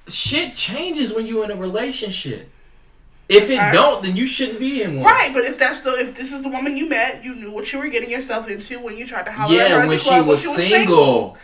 shit 0.07 0.55
changes 0.55 1.13
when 1.13 1.25
you're 1.25 1.43
in 1.43 1.51
a 1.51 1.55
relationship. 1.55 2.49
If 3.29 3.49
it 3.49 3.59
Okay. 3.59 3.71
don't, 3.73 4.03
then 4.03 4.15
you 4.15 4.25
shouldn't 4.25 4.59
be 4.59 4.83
in 4.83 4.95
one. 4.97 5.05
Right, 5.05 5.33
but 5.33 5.43
if 5.43 5.57
that's 5.59 5.81
the 5.81 5.93
if 5.99 6.15
this 6.15 6.31
is 6.31 6.43
the 6.43 6.49
woman 6.49 6.77
you 6.77 6.87
met, 6.87 7.23
you 7.23 7.35
knew 7.35 7.51
what 7.51 7.71
you 7.73 7.79
were 7.79 7.89
getting 7.89 8.09
yourself 8.09 8.49
into 8.49 8.79
when 8.79 8.97
you 8.97 9.05
tried 9.05 9.23
to 9.25 9.31
holler 9.31 9.59
at 9.59 9.69
her 9.69 9.75
Yeah, 9.77 9.81
at 9.83 9.87
when 9.89 9.97
she 9.97 10.07
club 10.09 10.27
was 10.27 10.45
when 10.45 10.55
single. 10.55 11.37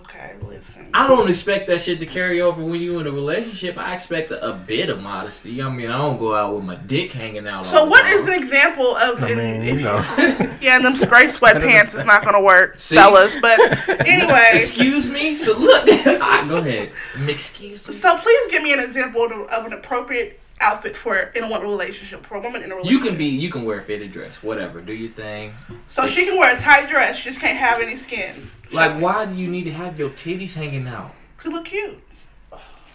Okay, 0.00 0.34
listen. 0.42 0.88
I 0.94 1.08
don't 1.08 1.28
expect 1.28 1.66
that 1.68 1.80
shit 1.80 1.98
to 2.00 2.06
carry 2.06 2.40
over 2.40 2.64
when 2.64 2.80
you 2.80 3.00
in 3.00 3.06
a 3.08 3.10
relationship. 3.10 3.76
I 3.76 3.94
expect 3.94 4.30
a, 4.30 4.50
a 4.50 4.52
bit 4.52 4.88
of 4.90 5.00
modesty. 5.00 5.60
I 5.60 5.68
mean, 5.68 5.90
I 5.90 5.98
don't 5.98 6.18
go 6.18 6.34
out 6.36 6.54
with 6.54 6.62
my 6.64 6.76
dick 6.76 7.12
hanging 7.12 7.48
out. 7.48 7.66
So 7.66 7.78
all 7.78 7.84
the 7.86 7.90
what 7.90 8.02
time. 8.02 8.18
is 8.18 8.28
an 8.28 8.34
example 8.34 8.96
of? 8.96 9.20
I 9.22 9.34
mean, 9.34 9.62
you 9.64 9.80
know. 9.80 9.96
yeah, 10.60 10.76
and 10.76 10.84
them 10.84 10.94
gray 11.08 11.26
sweatpants 11.26 11.98
is 11.98 12.04
not 12.04 12.24
gonna 12.24 12.42
work, 12.42 12.74
See? 12.78 12.94
fellas. 12.96 13.34
But 13.40 13.58
anyway, 14.06 14.50
Excuse 14.54 15.08
me. 15.08 15.36
So 15.36 15.58
look, 15.58 15.88
ah, 15.88 16.44
go 16.48 16.56
ahead. 16.58 16.92
Excuse 17.26 17.88
me. 17.88 17.94
so 17.94 18.16
please 18.18 18.50
give 18.52 18.62
me 18.62 18.72
an 18.72 18.78
example 18.80 19.24
of, 19.24 19.32
of 19.32 19.66
an 19.66 19.72
appropriate 19.72 20.40
outfit 20.60 20.96
for 20.96 21.16
in 21.18 21.44
a 21.44 21.48
one 21.50 21.62
relationship 21.62 22.24
for 22.24 22.36
a 22.36 22.40
woman 22.40 22.62
in 22.62 22.70
a 22.72 22.76
relationship. 22.76 23.02
You 23.04 23.08
can 23.10 23.18
be. 23.18 23.26
You 23.26 23.50
can 23.50 23.64
wear 23.64 23.78
a 23.78 23.82
fitted 23.82 24.12
dress. 24.12 24.42
Whatever. 24.42 24.80
Do 24.80 24.92
your 24.92 25.10
thing. 25.10 25.52
So 25.88 26.06
she 26.06 26.24
can 26.24 26.38
wear 26.38 26.56
a 26.56 26.60
tight 26.60 26.88
dress, 26.88 27.16
she 27.16 27.28
just 27.30 27.40
can't 27.40 27.58
have 27.58 27.80
any 27.80 27.96
skin. 27.96 28.48
Like, 28.72 29.00
why 29.00 29.26
do 29.26 29.34
you 29.34 29.48
need 29.48 29.64
to 29.64 29.72
have 29.72 29.98
your 29.98 30.10
titties 30.10 30.54
hanging 30.54 30.86
out? 30.88 31.12
Could 31.38 31.52
look 31.52 31.66
cute. 31.66 32.00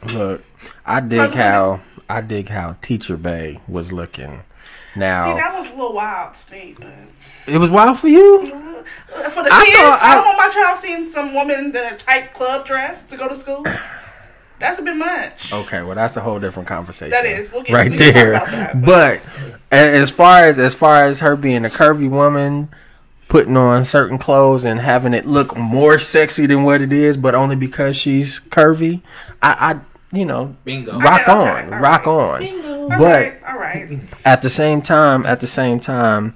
Look, 0.08 0.44
I 0.86 1.00
dig 1.02 1.32
how 1.32 1.82
I 2.10 2.22
dig 2.22 2.50
how 2.50 2.76
Teacher 2.82 3.18
Bae 3.18 3.60
was 3.68 3.92
looking. 3.92 4.42
Now, 4.96 5.34
see, 5.34 5.40
that 5.40 5.54
was 5.58 5.68
a 5.70 5.72
little 5.72 5.94
wild 5.94 6.34
to 6.36 6.52
me, 6.52 6.76
but. 6.78 6.88
it 7.48 7.58
was 7.60 7.70
wild 7.70 8.00
for 8.00 8.08
you. 8.08 8.48
For 8.48 9.44
the 9.44 9.50
I 9.52 9.64
kids, 9.66 9.78
thought 9.78 10.00
I, 10.02 10.12
I- 10.12 10.16
don't 10.16 10.26
want 10.26 10.38
my 10.38 10.50
child 10.50 10.80
seeing 10.80 11.10
some 11.12 11.34
woman 11.34 11.68
in 11.68 11.76
a 11.76 11.96
tight 11.98 12.34
club 12.34 12.66
dress 12.66 13.04
to 13.06 13.18
go 13.18 13.30
to 13.30 13.38
school. 13.38 13.64
That's 14.60 14.80
a 14.80 14.82
bit 14.84 14.96
much. 14.96 15.52
Okay, 15.54 15.82
well 15.84 15.96
that's 15.96 16.18
a 16.18 16.22
whole 16.22 16.40
different 16.40 16.68
conversation. 16.68 17.12
That 17.12 17.26
is. 17.26 17.52
We'll 17.52 17.64
get- 17.64 17.74
right 17.74 17.92
we 17.92 17.98
can 17.98 18.14
there. 18.14 18.32
that, 18.34 18.86
but 18.86 19.22
a- 19.72 19.76
as 20.02 20.12
far 20.12 20.40
as 20.44 20.60
as 20.60 20.76
far 20.76 21.04
as 21.06 21.20
her 21.22 21.36
being 21.36 21.66
a 21.66 21.70
curvy 21.70 22.10
woman, 22.10 22.70
putting 23.28 23.56
on 23.58 23.84
certain 23.84 24.18
clothes 24.18 24.66
and 24.66 24.80
having 24.80 25.14
it 25.14 25.26
look 25.26 25.56
more 25.56 26.00
sexy 26.00 26.46
than 26.46 26.64
what 26.64 26.82
it 26.82 26.92
is, 26.92 27.16
but 27.18 27.36
only 27.36 27.56
because 27.56 27.96
she's 27.96 28.40
curvy, 28.50 29.02
I, 29.42 29.74
I 29.74 30.16
you 30.18 30.26
know, 30.26 30.56
Bingo. 30.66 31.00
rock 31.00 31.22
Okay, 31.22 31.32
on, 31.32 31.48
okay, 31.66 31.76
all 31.76 31.80
rock 31.82 32.06
right. 32.06 32.14
on. 32.14 32.40
Bingo. 32.40 32.82
All 32.82 32.90
but- 32.90 33.00
right, 33.00 33.36
all 33.48 33.58
right. 33.60 34.00
At 34.26 34.42
the 34.42 34.50
same 34.50 34.82
time, 34.82 35.26
at 35.28 35.40
the 35.40 35.48
same 35.48 35.80
time, 35.80 36.36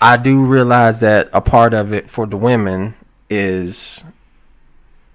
I 0.00 0.16
do 0.16 0.44
realize 0.44 0.98
that 1.00 1.28
a 1.32 1.40
part 1.40 1.72
of 1.74 1.92
it 1.92 2.10
for 2.10 2.26
the 2.26 2.36
women 2.36 2.94
is 3.30 4.04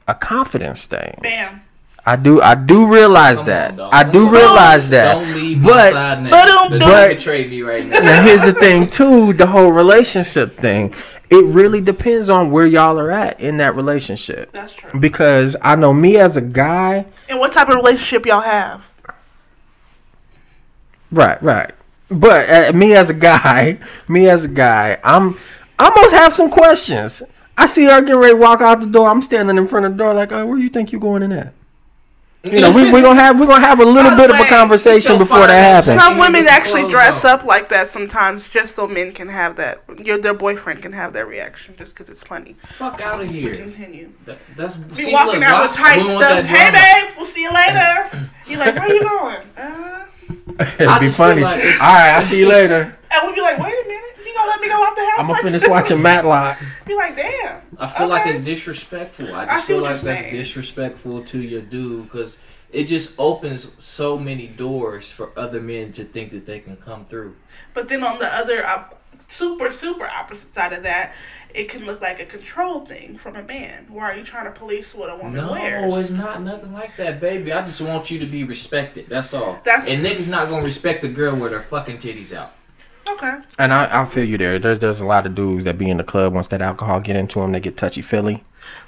a 0.08 0.14
confidence 0.16 0.86
thing. 0.86 1.18
Bam. 1.22 1.62
I 2.06 2.18
do 2.18 2.42
I 2.42 2.56
do 2.56 2.86
realize 2.94 3.38
Come 3.38 3.46
that. 3.48 3.80
on. 3.80 3.90
I 3.94 4.04
do 4.04 4.26
Don't- 4.26 4.34
realize 4.34 4.90
that. 4.90 5.14
Don't 5.20 5.36
leave 5.36 5.64
but 5.64 5.70
my 5.70 5.92
side 5.92 6.24
now. 6.24 6.30
Ba-dum, 6.30 6.70
Don't 6.72 6.80
dum. 6.80 7.08
betray 7.16 7.48
me 7.48 7.62
right 7.62 7.86
now. 7.86 8.00
now 8.02 8.24
here's 8.24 8.42
the 8.44 8.54
thing 8.54 8.90
too, 8.90 9.32
the 9.34 9.46
whole 9.48 9.72
relationship 9.72 10.58
thing. 10.60 10.94
It 11.30 11.46
really 11.46 11.80
depends 11.80 12.30
on 12.30 12.52
where 12.52 12.66
y'all 12.66 13.00
are 13.00 13.10
at 13.10 13.40
in 13.40 13.56
that 13.58 13.76
relationship. 13.78 14.52
That's 14.52 14.74
true. 14.74 15.00
Because 15.00 15.56
I 15.62 15.76
know 15.76 15.94
me 15.94 16.18
as 16.18 16.36
a 16.36 16.42
guy, 16.42 17.06
And 17.30 17.40
what 17.40 17.54
type 17.54 17.70
of 17.70 17.76
relationship 17.76 18.26
y'all 18.26 18.42
have? 18.42 18.82
right, 21.12 21.42
right. 21.42 21.72
But 22.10 22.50
uh, 22.50 22.74
me 22.78 22.94
as 22.96 23.10
a 23.10 23.14
guy, 23.14 23.80
me 24.08 24.28
as 24.30 24.46
a 24.46 24.50
guy, 24.50 24.98
I'm 25.04 25.38
I 25.80 25.86
almost 25.90 26.14
have 26.16 26.34
some 26.34 26.50
questions. 26.50 27.24
I 27.58 27.66
see 27.66 27.86
her 27.86 28.02
getting 28.02 28.18
ready 28.18 28.34
to 28.34 28.40
walk 28.40 28.62
out 28.62 28.80
the 28.82 28.88
door. 28.88 29.10
I'm 29.10 29.22
standing 29.22 29.58
in 29.58 29.68
front 29.68 29.86
of 29.86 29.94
the 29.94 29.98
door 29.98 30.14
like, 30.14 30.32
oh, 30.32 30.46
where 30.46 30.58
do 30.58 30.64
you 30.64 30.70
think 30.70 30.92
you 30.92 30.98
are 30.98 31.02
going 31.02 31.24
in 31.24 31.32
at? 31.32 31.54
You 32.46 32.60
know, 32.60 32.74
we 32.74 32.92
we 32.92 33.02
gonna 33.02 33.18
have 33.20 33.40
we 33.40 33.48
gonna 33.48 33.62
have 33.66 33.80
a 33.80 33.86
little 33.86 34.12
By 34.12 34.16
the 34.18 34.22
bit 34.28 34.30
of 34.32 34.46
a 34.46 34.50
conversation 34.50 35.12
don't 35.12 35.20
before 35.20 35.38
find 35.38 35.52
that 35.52 35.86
happens. 35.86 36.02
Some 36.04 36.18
women 36.18 36.46
actually 36.50 36.90
dress 36.90 37.24
up 37.24 37.46
like 37.46 37.70
that 37.70 37.88
sometimes 37.88 38.50
just 38.50 38.76
so 38.76 38.86
men 38.86 39.14
can 39.14 39.30
have 39.30 39.56
that. 39.56 39.82
Your 39.98 40.18
their 40.18 40.34
boyfriend 40.34 40.82
can 40.82 40.92
have 40.92 41.14
that 41.14 41.26
reaction 41.26 41.74
just 41.78 41.92
because 41.96 42.10
it's 42.10 42.22
funny. 42.22 42.58
Fuck 42.78 43.00
out 43.00 43.22
of 43.22 43.30
here. 43.30 43.56
Continue. 43.56 44.12
That, 44.26 44.40
that's 44.58 44.76
Be 44.76 45.04
see, 45.06 45.14
walking 45.14 45.36
look, 45.40 45.44
out 45.50 45.70
with 45.70 45.78
tight 45.78 46.06
stuff. 46.06 46.20
that 46.20 46.46
Hey, 46.46 46.72
babe, 47.08 47.14
we'll 47.16 47.28
see 47.28 47.44
you 47.44 47.54
later. 47.54 48.30
You're 48.46 48.60
like, 48.60 48.76
where 48.76 48.94
you 48.94 49.02
going? 49.04 49.38
Uh, 49.56 50.06
It'd 50.80 51.00
be 51.00 51.10
funny. 51.10 51.44
like 51.44 51.54
All 51.56 51.60
it's- 51.66 51.80
right, 51.80 52.14
I'll 52.16 52.24
see 52.24 52.40
you 52.40 52.50
later. 52.50 52.94
and 53.10 53.22
we'll 53.24 53.34
be 53.34 53.40
like, 53.42 53.58
wait 53.58 53.74
a 53.74 53.88
minute. 53.88 54.13
You 54.44 54.50
gonna 54.50 54.52
let 54.52 54.62
me 54.62 54.68
go 54.68 54.84
out 54.86 54.96
the 54.96 55.02
house? 55.02 55.12
I'm 55.20 55.22
gonna 55.28 55.34
like 55.34 55.42
finish 55.44 55.62
this? 55.62 55.70
watching 55.70 56.02
Matlock. 56.02 56.60
Be 56.86 56.96
like, 56.96 57.16
damn. 57.16 57.62
I 57.78 57.88
feel 57.88 58.08
like 58.08 58.28
it's 58.28 58.44
disrespectful. 58.44 59.34
I 59.34 59.44
I 59.44 59.46
just 59.46 59.68
see 59.68 59.74
feel 59.74 59.82
like 59.84 60.02
that's 60.02 60.20
saying. 60.22 60.36
disrespectful 60.36 61.24
to 61.26 61.42
your 61.42 61.62
dude 61.62 62.04
because 62.04 62.38
it 62.72 62.86
just 62.86 63.14
opens 63.20 63.72
so 63.84 64.18
many 64.18 64.48
doors 64.48 65.12
for 65.12 65.32
other 65.38 65.62
men 65.62 65.92
to 65.94 66.04
think 66.04 66.32
that 66.32 66.46
they 66.46 66.60
can 66.60 66.76
come 66.78 67.06
through. 67.06 67.36
But 67.74 67.88
then 67.88 68.04
on 68.04 68.20
the 68.20 68.28
other 68.34 68.66
op- 68.66 69.00
super 69.28 69.72
super 69.72 70.06
opposite 70.08 70.54
side 70.54 70.74
of 70.74 70.84
that, 70.84 71.14
it 71.54 71.70
can 71.70 71.86
look 71.86 72.02
like 72.02 72.20
a 72.20 72.26
control 72.26 72.80
thing 72.80 73.16
from 73.18 73.36
a 73.36 73.44
man. 73.44 73.86
Why 73.90 74.12
are 74.12 74.18
you 74.18 74.24
trying 74.24 74.46
to 74.46 74.52
police 74.52 74.94
what 74.96 75.10
a 75.12 75.16
woman 75.16 75.34
No, 75.36 75.52
wears? 75.52 75.82
No, 75.92 75.96
it's 75.98 76.10
not 76.10 76.42
nothing 76.42 76.74
like 76.74 76.98
that, 76.98 77.20
baby. 77.20 77.54
I 77.54 77.64
just 77.64 77.80
want 77.80 78.10
you 78.10 78.18
to 78.20 78.26
be 78.26 78.44
respected. 78.44 79.08
That's 79.08 79.34
all. 79.36 79.60
That's- 79.64 79.88
and 79.88 80.04
niggas 80.04 80.28
not 80.28 80.50
gonna 80.50 80.66
respect 80.66 81.04
a 81.04 81.08
girl 81.08 81.36
with 81.36 81.52
her 81.52 81.62
fucking 81.62 81.98
titties 82.00 82.34
out. 82.36 82.54
Okay. 83.10 83.36
And 83.60 83.74
I, 83.74 84.02
I 84.02 84.06
feel 84.06 84.24
you 84.24 84.38
there. 84.38 84.60
There's 84.60 84.80
there's 84.80 85.02
a 85.02 85.06
lot 85.06 85.26
of 85.26 85.36
dudes 85.36 85.66
that 85.66 85.78
be 85.78 85.90
in 85.90 85.98
the 85.98 86.04
club 86.04 86.34
once 86.34 86.48
that 86.48 86.62
alcohol 86.62 87.00
get 87.00 87.16
into 87.16 87.40
them, 87.40 87.52
they 87.52 87.60
get 87.60 87.78
touchy 87.78 88.02
feely. 88.02 88.44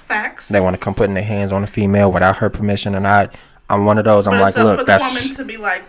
Facts. 0.08 0.48
They 0.48 0.60
want 0.60 0.74
to 0.74 0.78
come 0.78 0.94
putting 0.94 1.14
their 1.14 1.24
hands 1.24 1.52
on 1.52 1.62
a 1.64 1.66
female 1.66 2.10
without 2.10 2.36
her 2.36 2.48
permission, 2.48 2.94
and 2.94 3.06
I 3.06 3.28
I'm 3.68 3.84
one 3.84 3.98
of 3.98 4.04
those. 4.04 4.26
I'm 4.26 4.34
But 4.34 4.40
like, 4.40 4.56
look, 4.56 4.86
that's 4.86 5.24
woman 5.24 5.36
to 5.36 5.44
be 5.44 5.56
like, 5.56 5.82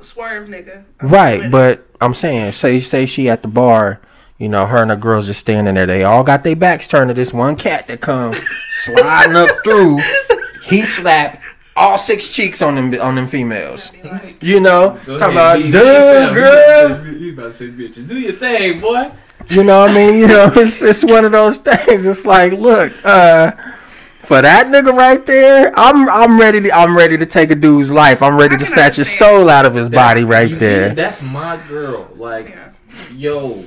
swerve, 0.00 0.48
nigga. 0.48 0.84
I'm 1.00 1.08
right. 1.08 1.50
But 1.50 1.86
I'm 2.00 2.14
saying, 2.14 2.52
say 2.52 2.80
say 2.80 3.06
she 3.06 3.28
at 3.30 3.42
the 3.42 3.48
bar, 3.48 4.00
you 4.38 4.48
know, 4.48 4.66
her 4.66 4.78
and 4.82 4.90
the 4.90 4.96
girls 4.96 5.26
just 5.26 5.40
standing 5.40 5.74
there. 5.74 5.86
They 5.86 6.02
all 6.04 6.22
got 6.24 6.44
their 6.44 6.56
backs 6.56 6.86
turned 6.88 7.08
to 7.08 7.14
this 7.14 7.32
one 7.32 7.56
cat 7.56 7.88
that 7.88 8.00
come 8.00 8.34
sliding 8.70 9.36
up 9.36 9.48
through. 9.64 10.00
He 10.64 10.82
slap 10.82 11.40
all 11.76 11.98
six 11.98 12.28
cheeks 12.28 12.60
on 12.62 12.74
them 12.74 13.00
on 13.00 13.14
them 13.14 13.28
females. 13.28 13.92
Like, 14.04 14.42
You 14.42 14.60
know, 14.60 14.98
Go 15.06 15.16
talking 15.18 15.36
ahead, 15.36 15.36
about, 15.36 15.56
be- 15.58 15.62
be 15.64 16.34
girl. 16.34 17.06
You 17.06 17.32
about 17.32 17.44
to 17.44 17.52
say 17.52 17.68
bitches. 17.68 18.08
Do 18.08 18.18
your 18.18 18.34
thing, 18.34 18.80
boy. 18.80 19.12
You 19.48 19.64
know 19.64 19.80
what 19.80 19.90
I 19.90 19.94
mean? 19.94 20.18
You 20.18 20.26
know, 20.28 20.52
it's 20.56 20.82
it's 20.82 21.04
one 21.04 21.24
of 21.24 21.32
those 21.32 21.58
things. 21.58 22.06
It's 22.06 22.26
like, 22.26 22.52
look, 22.52 22.92
uh, 23.04 23.52
for 24.18 24.42
that 24.42 24.66
nigga 24.66 24.94
right 24.96 25.24
there, 25.26 25.72
I'm 25.76 26.08
I'm 26.08 26.38
ready 26.38 26.60
to 26.62 26.70
I'm 26.72 26.96
ready 26.96 27.16
to 27.16 27.26
take 27.26 27.50
a 27.50 27.54
dude's 27.54 27.90
life. 27.90 28.22
I'm 28.22 28.36
ready 28.36 28.56
to 28.56 28.64
snatch 28.66 28.96
his 28.96 29.08
soul 29.10 29.48
out 29.48 29.64
of 29.64 29.74
his 29.74 29.88
body 29.88 30.24
right 30.24 30.50
you 30.50 30.56
there. 30.56 30.88
get? 30.88 30.96
That's 30.96 31.22
my 31.22 31.56
girl. 31.68 32.08
Like, 32.16 32.50
yeah. 32.50 32.72
yo, 33.14 33.64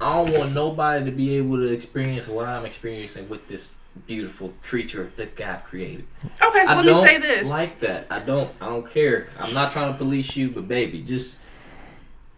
I 0.00 0.14
don't 0.24 0.36
want 0.38 0.52
nobody 0.52 1.04
to 1.04 1.10
be 1.12 1.36
able 1.36 1.56
to 1.58 1.66
experience 1.72 2.26
what 2.26 2.46
I'm 2.46 2.64
experiencing 2.64 3.28
with 3.28 3.46
this 3.48 3.74
beautiful 4.06 4.52
creature 4.62 5.12
that 5.16 5.36
God 5.36 5.62
created. 5.64 6.06
Okay, 6.24 6.64
so 6.64 6.72
I 6.72 6.80
let 6.82 6.86
me 6.86 7.06
say 7.06 7.18
this. 7.18 7.44
like 7.44 7.80
that. 7.80 8.06
I 8.10 8.18
don't. 8.20 8.50
I 8.60 8.66
don't 8.66 8.90
care. 8.90 9.28
I'm 9.38 9.52
not 9.54 9.70
trying 9.72 9.92
to 9.92 9.98
police 9.98 10.36
you, 10.36 10.50
but 10.50 10.66
baby, 10.68 11.02
just 11.02 11.36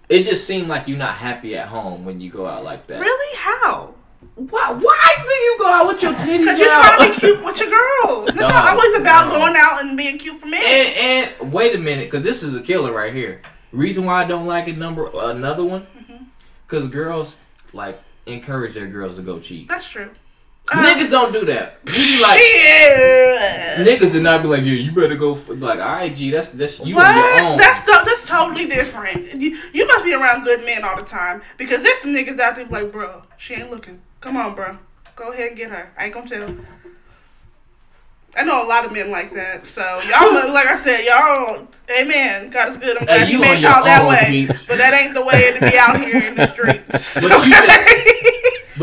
it 0.09 0.25
just 0.25 0.47
seemed 0.47 0.69
like 0.69 0.87
you're 0.89 0.99
not 0.99 1.15
happy 1.15 1.57
at 1.57 1.69
home 1.69 2.05
when 2.05 2.21
you 2.21 2.31
go 2.31 2.47
out 2.47 2.65
like 2.65 2.87
that. 2.89 3.01
really? 3.01 3.37
How? 3.39 3.95
Why? 4.37 4.73
Why 4.73 5.15
do 5.19 5.33
you 5.35 5.57
go 5.59 5.69
out 5.73 5.87
with 5.87 6.03
your 6.03 6.13
titties 6.15 6.39
Because 6.41 6.59
you're 6.59 6.71
out? 6.71 6.97
trying 6.97 7.09
to 7.09 7.15
be 7.15 7.21
cute 7.21 7.45
with 7.45 7.59
your 7.61 7.71
girls. 7.71 8.29
It's 8.29 8.37
No, 8.37 8.49
not 8.49 8.69
always 8.75 8.95
about 8.97 9.29
no. 9.33 9.39
going 9.39 9.55
out 9.57 9.83
and 9.85 9.97
being 9.97 10.19
cute 10.19 10.41
for 10.41 10.47
men. 10.47 10.63
And, 10.65 11.33
and 11.43 11.53
wait 11.53 11.75
a 11.75 11.79
minute, 11.79 12.11
because 12.11 12.25
this 12.25 12.43
is 12.43 12.55
a 12.55 12.61
killer 12.63 12.93
right 12.93 13.13
here. 13.15 13.43
Reason 13.73 14.05
why 14.05 14.23
I 14.23 14.27
don't 14.27 14.47
like 14.47 14.67
it, 14.69 14.77
number 14.79 15.11
another 15.15 15.65
one, 15.65 15.83
Mm-hmm. 15.99 16.25
because 16.67 16.89
girls 16.89 17.37
like 17.73 18.01
encourage 18.27 18.75
their 18.75 18.87
girls 18.87 19.17
to 19.17 19.23
go 19.23 19.39
cheat. 19.41 19.69
That's 19.69 19.87
true. 19.89 20.11
Ah. 20.73 20.83
Niggas 20.83 21.11
don't 21.11 21.31
do 21.33 21.45
that. 21.45 21.79
You 21.87 22.23
like, 22.23 22.39
Shit. 22.39 23.87
niggas 23.87 24.13
did 24.13 24.23
not 24.23 24.41
be 24.43 24.49
like, 24.49 24.61
yeah, 24.65 24.73
you 24.73 24.93
better 24.93 25.15
go. 25.15 25.35
For, 25.35 25.55
like, 25.55 25.79
alright, 25.79 26.15
G, 26.15 26.31
that's 26.31 26.49
that's 26.51 26.81
you 26.81 26.99
on 26.99 27.15
your 27.17 27.43
own. 27.45 27.57
That's 27.59 27.83
to- 27.83 28.03
that's 28.05 28.27
totally 28.27 28.67
different. 28.67 29.35
You, 29.35 29.59
you 29.75 29.87
must 29.87 30.05
be 30.05 30.15
around 30.15 30.45
good 30.45 30.65
men 30.65 30.83
all 30.83 30.97
the 30.97 31.03
time 31.03 31.43
because 31.59 31.83
there's 31.83 31.99
some 32.01 32.15
niggas 32.15 32.41
out 32.41 32.57
there 32.57 32.67
like, 32.67 32.91
bro, 32.93 33.23
she 33.37 33.55
ain't 33.55 33.71
looking. 33.71 34.01
Come 34.23 34.39
on, 34.39 34.55
bro, 34.55 34.79
go 35.17 35.33
ahead 35.33 35.49
and 35.49 35.57
get 35.57 35.71
her. 35.71 35.93
I 35.99 36.07
ain't 36.07 36.15
gonna 36.15 36.29
tell. 36.29 36.57
I 38.37 38.43
know 38.43 38.67
a 38.67 38.69
lot 38.69 38.85
of 38.85 38.91
men 38.93 39.11
like 39.13 39.33
that. 39.35 39.65
So 39.67 39.83
y'all, 40.09 40.51
like 40.53 40.67
I 40.67 40.75
said, 40.77 41.05
y'all, 41.05 41.69
amen. 41.91 42.51
God 42.51 42.73
is 42.73 42.79
good. 42.79 42.97
I'm 42.99 43.05
glad 43.05 43.21
Hey, 43.21 43.27
He 43.27 43.33
you 43.33 43.39
made 43.39 43.61
y'all 43.61 43.85
that 43.85 44.09
way, 44.09 44.47
peeps. 44.49 44.67
but 44.67 44.79
that 44.79 44.93
ain't 44.95 45.15
the 45.15 45.25
way 45.25 45.53
to 45.53 45.61
be 45.71 45.77
out 45.79 46.01
here 46.01 46.17
in 46.17 46.35
the 46.35 46.47
streets. 46.53 47.15
But 47.21 47.31
you 47.47 47.53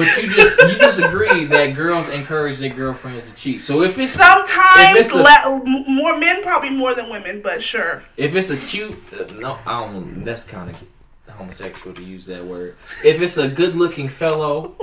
but 0.05 0.23
you 0.23 0.33
just 0.35 0.59
you 0.61 0.75
just 0.77 0.99
agreed 0.99 1.45
that 1.51 1.75
girls 1.75 2.09
encourage 2.09 2.57
their 2.57 2.73
girlfriends 2.73 3.29
to 3.29 3.35
cheat. 3.35 3.61
So 3.61 3.81
if 3.83 3.97
it's 3.97 4.11
Sometimes 4.13 4.97
If 4.97 5.05
it's 5.07 5.13
a- 5.15 5.61
more 5.89 6.17
men, 6.17 6.43
probably 6.43 6.69
more 6.71 6.93
than 6.95 7.09
women, 7.09 7.41
but 7.41 7.61
sure. 7.63 8.03
if 8.17 8.35
it's 8.35 8.49
a 8.49 8.57
cute 8.57 8.97
uh, 9.13 9.31
no, 9.35 9.57
I 9.65 9.85
don't. 9.85 10.23
That's 10.23 10.43
kind 10.43 10.69
of 10.69 10.83
homosexual 11.33 11.95
to 11.95 12.03
use 12.03 12.25
that 12.25 12.43
word. 12.45 12.75
If 13.03 13.21
it's 13.21 13.37
a 13.37 13.47
good 13.47 13.75
looking 13.75 14.09
fellow 14.09 14.75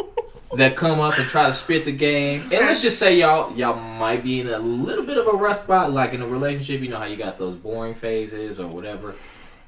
that 0.57 0.77
come 0.77 0.99
up 0.99 1.19
and 1.19 1.29
try 1.29 1.47
to 1.47 1.53
spit 1.53 1.85
the 1.85 1.93
game, 1.93 2.43
and 2.43 2.53
let's 2.53 2.83
just 2.83 2.99
say 2.99 3.19
y'all 3.19 3.55
y'all 3.55 3.79
might 3.79 4.25
be 4.25 4.41
in 4.41 4.49
a 4.49 4.59
little 4.59 5.05
bit 5.05 5.19
of 5.19 5.27
a 5.27 5.37
rust 5.37 5.65
spot, 5.65 5.93
like 5.93 6.15
in 6.15 6.23
a 6.23 6.27
relationship. 6.27 6.81
You 6.81 6.89
know 6.89 6.99
how 6.99 7.05
you 7.05 7.17
got 7.17 7.39
those 7.39 7.55
boring 7.55 7.95
phases 7.95 8.59
or 8.59 8.67
whatever, 8.67 9.15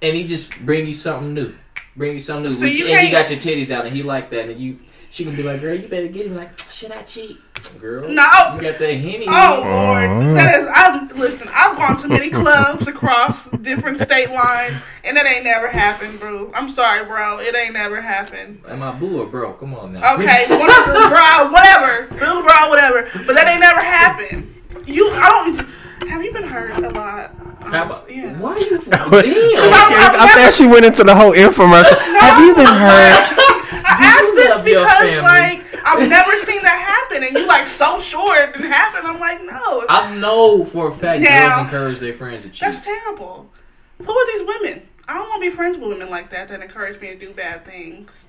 and 0.03 0.17
he 0.17 0.27
just 0.27 0.59
bring 0.65 0.87
you 0.87 0.93
something 0.95 1.35
new, 1.35 1.55
bring 1.97 2.15
you 2.15 2.21
something 2.21 2.51
new, 2.51 2.53
So 2.57 2.65
and 2.65 3.07
you 3.07 3.11
got 3.13 3.31
your 3.31 3.39
titties 3.39 3.71
out, 3.71 3.87
and 3.87 3.95
he 3.95 4.03
like 4.03 4.31
that, 4.31 4.49
and 4.49 4.59
you. 4.61 4.79
She 5.13 5.25
gonna 5.25 5.37
be 5.37 5.43
like, 5.43 5.61
girl, 5.61 5.75
you 5.75 5.89
better 5.89 6.07
get 6.09 6.27
him. 6.27 6.37
Like, 6.37 6.57
should 6.71 6.93
I 6.93 7.03
cheat, 7.03 7.39
girl? 7.81 8.03
No. 8.09 8.23
you 8.55 8.61
got 8.63 8.79
that 8.79 8.95
henny. 8.95 9.27
Oh 9.29 9.61
Lord, 9.65 10.09
Mm. 10.11 10.35
that 10.37 10.61
is. 10.61 10.69
I've 10.73 11.19
listen. 11.19 11.49
I've 11.53 11.77
gone 11.77 12.01
to 12.03 12.09
many 12.09 12.31
clubs 12.31 12.87
across 12.87 13.51
different 13.51 14.01
state 14.03 14.31
lines, 14.31 14.75
and 15.03 15.17
that 15.17 15.27
ain't 15.27 15.43
never 15.45 15.67
happened, 15.69 16.19
bro. 16.21 16.53
I'm 16.55 16.71
sorry, 16.71 17.05
bro. 17.05 17.41
It 17.41 17.55
ain't 17.57 17.73
never 17.75 18.01
happened. 18.01 18.63
Am 18.69 18.83
I 18.85 18.93
boo 18.93 19.21
or 19.23 19.27
bro? 19.27 19.53
Come 19.55 19.75
on 19.75 19.95
now. 19.95 20.15
Okay, 20.15 20.47
one 20.49 20.61
bro, 20.69 21.51
whatever, 21.51 22.09
little 22.15 22.43
bro, 22.43 22.69
whatever. 22.71 23.11
But 23.27 23.35
that 23.35 23.49
ain't 23.49 23.61
never 23.61 23.81
happened. 23.81 24.55
You, 24.87 25.11
I 25.11 25.29
don't. 25.29 25.69
Have 26.09 26.23
you 26.25 26.33
been 26.33 26.45
hurt 26.45 26.77
a 26.83 26.89
lot? 26.91 27.35
About, 27.63 28.11
Yeah. 28.11 28.39
Why 28.39 28.57
you? 28.57 28.79
Damn. 28.79 28.93
I 29.13 30.33
bet 30.35 30.55
she 30.55 30.67
went 30.67 30.85
into 30.87 31.05
the 31.05 31.15
whole 31.15 31.33
infomercial. 31.33 31.99
Have 31.99 32.41
you 32.47 32.55
been 32.55 32.65
hurt? 32.67 33.37
I 33.83 33.97
Do 33.99 34.05
you 34.05 34.11
asked 34.11 34.35
this 34.35 34.49
love 34.49 34.59
your 34.59 34.60
because 34.75 35.23
like 35.23 35.65
I've 35.85 36.09
never 36.09 36.37
seen 36.45 36.63
that 36.63 36.79
happen, 37.11 37.23
and 37.25 37.37
you 37.37 37.47
like 37.47 37.67
so 37.69 38.01
sure 38.01 38.43
it 38.43 38.53
didn't 38.55 38.71
happen. 38.71 39.05
I'm 39.05 39.19
like, 39.21 39.43
no, 39.45 39.85
I 39.89 40.15
know 40.17 40.65
for 40.65 40.89
a 40.89 40.95
fact 40.97 41.23
Now- 41.23 41.57
girls 41.59 41.67
encourage 41.67 41.99
their 42.01 42.15
friends 42.15 42.43
to 42.43 42.49
cheat. 42.51 42.61
that's 42.61 42.83
terrible. 42.83 43.51
Who 43.99 44.11
are 44.13 44.27
these 44.39 44.47
women? 44.47 44.87
I 45.09 45.15
don't 45.15 45.29
want 45.29 45.43
to 45.43 45.51
be 45.51 45.57
friends 45.57 45.77
with 45.77 45.89
women 45.89 46.09
like 46.09 46.31
that 46.31 46.49
that 46.49 46.63
encourage 46.63 47.01
me 47.01 47.09
to 47.09 47.17
do 47.19 47.33
bad 47.33 47.65
things. 47.65 48.27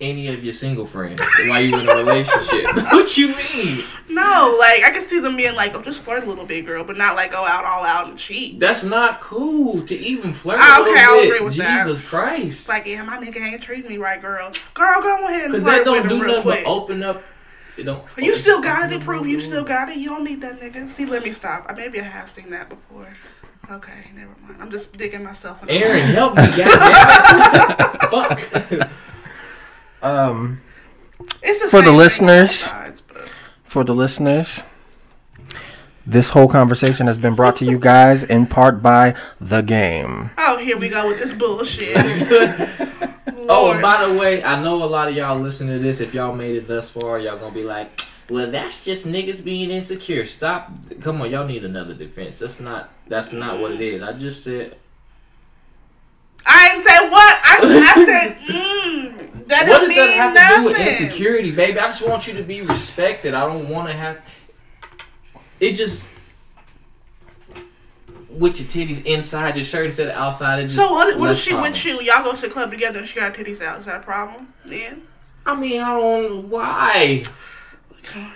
Any 0.00 0.28
of 0.28 0.44
your 0.44 0.52
single 0.52 0.86
friends 0.86 1.20
while 1.48 1.60
you 1.60 1.76
in 1.76 1.88
a 1.88 1.96
relationship? 1.96 2.76
what 2.92 3.16
you 3.16 3.34
mean? 3.34 3.82
No, 4.08 4.56
like 4.60 4.84
I 4.84 4.90
can 4.92 5.02
see 5.02 5.18
them 5.18 5.36
being 5.36 5.56
like, 5.56 5.74
"I'm 5.74 5.82
just 5.82 6.02
flirt 6.02 6.22
a 6.22 6.26
little 6.26 6.46
bit, 6.46 6.66
girl," 6.66 6.84
but 6.84 6.96
not 6.96 7.16
like 7.16 7.32
go 7.32 7.44
out 7.44 7.64
all 7.64 7.84
out 7.84 8.08
and 8.08 8.16
cheat. 8.16 8.60
That's 8.60 8.84
not 8.84 9.20
cool 9.20 9.82
to 9.82 9.98
even 9.98 10.34
flirt 10.34 10.60
a 10.60 10.62
little 10.62 10.92
okay, 10.92 11.02
I'll 11.02 11.20
bit. 11.20 11.26
agree 11.26 11.40
with 11.40 11.56
that. 11.56 11.84
Jesus 11.84 12.04
Christ. 12.04 12.60
It's 12.60 12.68
like, 12.68 12.86
yeah, 12.86 13.02
my 13.02 13.18
nigga 13.18 13.38
ain't 13.38 13.60
treating 13.60 13.90
me 13.90 13.98
right, 13.98 14.20
girl. 14.20 14.52
Girl, 14.74 15.02
go 15.02 15.26
ahead 15.26 15.46
and 15.46 15.54
flirt 15.54 15.64
that 15.64 15.84
don't 15.84 16.02
with 16.02 16.12
him 16.12 16.18
do 16.18 16.24
real 16.24 16.36
nothing 16.36 16.44
but 16.44 16.54
quick. 16.58 16.66
open 16.68 17.02
up. 17.02 17.24
It 17.76 17.82
don't. 17.82 18.04
You 18.16 18.36
still 18.36 18.60
got 18.60 18.84
it 18.90 18.96
to 18.96 19.04
prove 19.04 19.26
you 19.26 19.40
still 19.40 19.64
got 19.64 19.88
it. 19.88 19.96
You 19.96 20.10
don't 20.10 20.22
need 20.22 20.40
that 20.42 20.60
nigga. 20.60 20.88
See, 20.90 21.06
let 21.06 21.24
me 21.24 21.32
stop. 21.32 21.66
I 21.68 21.72
maybe 21.72 22.00
I 22.00 22.04
have 22.04 22.30
seen 22.30 22.50
that 22.50 22.68
before. 22.68 23.08
Okay, 23.68 24.10
never 24.14 24.34
mind. 24.42 24.62
I'm 24.62 24.70
just 24.70 24.96
digging 24.96 25.24
myself. 25.24 25.58
Aaron, 25.68 26.14
help 26.14 26.36
me, 26.36 26.46
goddamn. 26.56 28.10
Fuck. 28.10 28.90
Um, 30.02 30.60
It's 31.42 31.60
the 31.60 31.68
For 31.68 31.78
the 31.78 31.78
same 31.78 31.82
thing 31.84 31.88
on 31.92 31.96
listeners. 31.96 32.50
sides, 32.56 33.00
but- 33.02 33.30
for 33.64 33.84
the 33.84 33.94
listeners, 33.94 34.62
this 36.06 36.30
whole 36.30 36.48
conversation 36.48 37.06
has 37.06 37.18
been 37.18 37.34
brought 37.34 37.56
to 37.56 37.64
you 37.64 37.78
guys 37.78 38.22
in 38.24 38.46
part 38.46 38.82
by 38.82 39.14
the 39.40 39.60
game. 39.62 40.30
Oh, 40.38 40.56
here 40.58 40.78
we 40.78 40.88
go 40.88 41.06
with 41.08 41.18
this 41.18 41.32
bullshit. 41.32 41.96
Oh, 43.50 43.70
and 43.70 43.80
by 43.80 44.04
the 44.06 44.18
way, 44.18 44.44
I 44.44 44.62
know 44.62 44.82
a 44.82 44.84
lot 44.84 45.08
of 45.08 45.14
y'all 45.14 45.38
listening 45.38 45.78
to 45.78 45.82
this. 45.82 46.00
If 46.00 46.12
y'all 46.12 46.34
made 46.34 46.54
it 46.56 46.68
thus 46.68 46.90
far, 46.90 47.18
y'all 47.18 47.38
gonna 47.38 47.54
be 47.54 47.62
like, 47.62 47.88
"Well, 48.28 48.50
that's 48.50 48.84
just 48.84 49.06
niggas 49.06 49.42
being 49.42 49.70
insecure." 49.70 50.26
Stop. 50.26 50.70
Come 51.00 51.22
on, 51.22 51.30
y'all 51.30 51.46
need 51.46 51.64
another 51.64 51.94
defense. 51.94 52.40
That's 52.40 52.60
not. 52.60 52.90
That's 53.06 53.32
not 53.32 53.58
what 53.58 53.72
it 53.72 53.80
is. 53.80 54.02
I 54.02 54.12
just 54.12 54.44
said. 54.44 54.76
I 56.44 56.74
ain't 56.74 56.84
say 56.86 56.87
what. 56.87 56.87
I, 57.64 58.04
said, 58.04 58.38
mm, 58.46 59.46
that 59.48 59.68
What 59.68 59.80
does 59.80 59.94
that 59.94 60.10
have 60.10 60.34
to 60.34 60.56
do 60.56 60.64
with 60.68 60.78
nothing. 60.78 61.06
insecurity, 61.06 61.50
baby? 61.50 61.78
I 61.78 61.86
just 61.86 62.06
want 62.06 62.26
you 62.26 62.34
to 62.34 62.42
be 62.42 62.62
respected. 62.62 63.34
I 63.34 63.46
don't 63.46 63.68
want 63.68 63.88
to 63.88 63.94
have. 63.94 64.20
It 65.60 65.72
just. 65.72 66.08
With 68.30 68.60
your 68.60 68.68
titties 68.68 69.04
inside 69.04 69.56
your 69.56 69.64
shirt 69.64 69.86
instead 69.86 70.08
of 70.08 70.14
outside, 70.14 70.60
it 70.60 70.64
just. 70.64 70.76
So 70.76 70.92
what? 70.92 71.18
What 71.18 71.30
if 71.30 71.38
she 71.38 71.50
problems. 71.50 71.84
with 71.84 72.00
you? 72.00 72.02
Y'all 72.02 72.22
go 72.22 72.34
to 72.34 72.40
the 72.40 72.48
club 72.48 72.70
together 72.70 73.00
and 73.00 73.08
she 73.08 73.16
got 73.18 73.34
titties 73.34 73.60
out. 73.60 73.80
Is 73.80 73.86
that 73.86 74.00
a 74.00 74.04
problem? 74.04 74.52
Then 74.64 75.02
I 75.44 75.56
mean, 75.56 75.80
I 75.80 75.98
don't. 75.98 76.48
Why? 76.50 77.24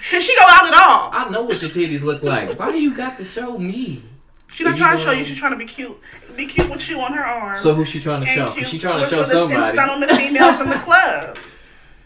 should 0.01 0.23
she 0.23 0.35
go 0.37 0.45
out 0.49 0.67
at 0.67 0.75
all? 0.75 1.11
I 1.13 1.29
know 1.31 1.43
what 1.43 1.61
your 1.61 1.71
titties 1.71 2.03
look 2.03 2.23
like. 2.23 2.59
Why 2.59 2.73
do 2.73 2.81
you 2.81 2.95
got 2.95 3.19
to 3.19 3.25
show 3.25 3.59
me? 3.59 4.03
She's 4.53 4.67
not 4.67 4.77
trying 4.77 4.99
to 4.99 5.05
show 5.05 5.13
you. 5.13 5.25
She's 5.25 5.39
trying 5.39 5.53
to 5.53 5.59
be 5.59 5.67
cute. 5.67 5.99
Be 6.37 6.47
cute 6.47 6.71
with 6.71 6.89
you 6.89 7.01
on 7.01 7.13
her 7.13 7.25
arm. 7.25 7.59
So 7.59 7.75
who's 7.75 7.89
she 7.89 8.01
trying 8.01 8.21
to 8.23 8.27
show? 8.27 8.51
cute 8.53 8.67
She 8.67 8.79
trying 8.79 9.03
to 9.03 9.09
show 9.11 9.19
with 9.21 9.31
the- 9.31 9.41
and 9.43 9.77
somebody. 9.77 9.79
on 9.79 10.01
the 10.01 10.09
females 10.17 10.61
in 10.61 10.69
the 10.71 10.77
club. 10.85 11.37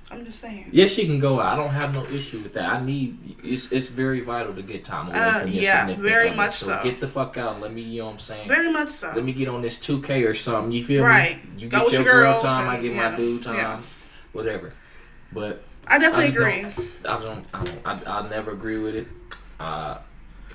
I'm 0.09 0.25
just 0.25 0.39
saying. 0.39 0.69
Yes, 0.71 0.91
she 0.93 1.05
can 1.05 1.19
go 1.19 1.41
out. 1.41 1.55
I 1.55 1.57
don't 1.57 1.71
have 1.71 1.93
no 1.93 2.07
issue 2.07 2.39
with 2.41 2.55
that. 2.55 2.65
I 2.73 2.81
need 2.85 3.37
it's 3.43 3.73
it's 3.73 3.89
very 3.89 4.21
vital 4.21 4.55
to 4.55 4.63
get 4.63 4.85
time 4.85 5.09
away 5.09 5.19
Uh, 5.19 5.41
from 5.41 5.51
your 5.51 5.63
yeah, 5.65 5.81
significant 5.81 6.09
very 6.09 6.29
other. 6.29 6.37
much 6.37 6.59
so. 6.59 6.81
Get 6.85 7.01
the 7.01 7.09
fuck 7.09 7.37
out. 7.37 7.61
Let 7.61 7.73
me, 7.73 7.83
you 7.83 8.01
know 8.01 8.07
what 8.07 8.13
I'm 8.13 8.19
saying. 8.21 8.47
Very 8.49 8.71
much 8.71 8.91
so. 8.91 9.11
Let 9.15 9.25
me 9.25 9.33
get 9.33 9.49
on 9.49 9.63
this 9.63 9.79
2K 9.79 10.25
or 10.25 10.33
something. 10.35 10.71
You 10.71 10.85
feel 10.85 11.03
Right. 11.03 11.45
me? 11.57 11.63
You 11.65 11.69
Go 11.69 11.81
get 11.85 11.93
your 11.93 12.03
your 12.03 12.13
girl 12.23 12.41
time. 12.41 12.69
I 12.69 12.77
get 12.81 12.95
yeah, 12.95 13.11
my 13.11 13.17
dude 13.17 13.43
time. 13.43 13.57
yeah. 13.57 13.81
Whatever. 14.33 14.73
But 15.33 15.65
I 15.89 15.99
definitely 15.99 16.27
I 16.27 16.29
agree. 16.29 16.87
I 17.05 17.21
don't. 17.21 17.45
I 17.53 17.65
don't. 17.65 17.81
I, 18.09 18.19
I 18.21 18.29
never 18.31 18.53
agree 18.53 18.79
with 18.79 18.95
it. 18.95 19.09
Uh, 19.59 19.99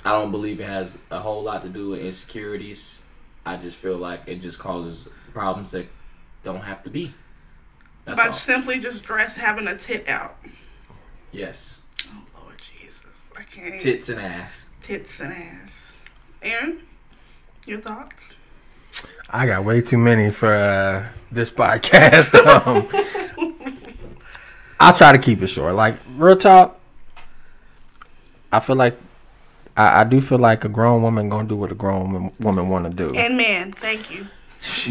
I 0.06 0.12
don't 0.14 0.32
believe 0.32 0.62
it 0.62 0.66
has 0.68 0.98
a 1.12 1.20
whole 1.20 1.44
lot 1.44 1.62
to 1.64 1.70
do 1.70 1.90
with 1.90 2.00
insecurities. 2.00 3.04
I 3.46 3.58
just 3.58 3.78
feel 3.78 3.98
like 3.98 4.22
it 4.28 4.42
just 4.42 4.60
causes 4.60 5.08
problems 5.34 5.72
that 5.72 5.88
don't 6.44 6.62
have 6.62 6.84
to 6.84 6.90
be. 6.90 7.14
That's 8.06 8.18
By 8.20 8.28
all. 8.28 8.34
simply 8.34 8.80
just 8.80 9.04
dress 9.04 9.36
having 9.36 9.68
a 9.68 9.78
tit 9.78 10.08
out. 10.08 10.38
Yes. 11.32 11.82
Oh 12.08 12.42
Lord 12.44 12.60
Jesus, 12.80 13.02
I 13.38 13.44
can't. 13.44 13.80
Tits 13.80 14.10
and 14.10 14.20
ass. 14.20 14.70
Tits 14.84 15.20
and 15.20 15.34
ass. 15.34 15.94
Aaron, 16.42 16.82
your 17.66 17.80
thoughts? 17.80 18.16
I 19.30 19.46
got 19.46 19.64
way 19.64 19.82
too 19.82 19.98
many 19.98 20.32
for 20.32 20.54
uh, 20.54 21.08
this 21.32 21.52
podcast. 21.52 22.34
um, 22.36 22.88
I'll 24.80 24.94
try 24.94 25.12
to 25.12 25.20
keep 25.20 25.42
it 25.44 25.48
short. 25.48 25.76
Like 25.76 25.96
real 26.18 26.36
talk, 26.36 26.80
I 28.52 28.60
feel 28.60 28.76
like 28.76 29.00
I, 29.78 30.02
I 30.02 30.04
do 30.04 30.22
feel 30.22 30.38
like 30.40 30.64
a 30.66 30.70
grown 30.70 31.02
woman 31.02 31.30
gonna 31.30 31.48
do 31.48 31.56
what 31.56 31.72
a 31.72 31.76
grown 31.76 32.12
woman, 32.12 32.32
woman 32.40 32.70
want 32.70 32.86
to 32.86 32.90
do. 32.92 33.16
And 33.16 33.38
man, 33.38 33.72
thank 33.72 34.12
you. 34.12 34.28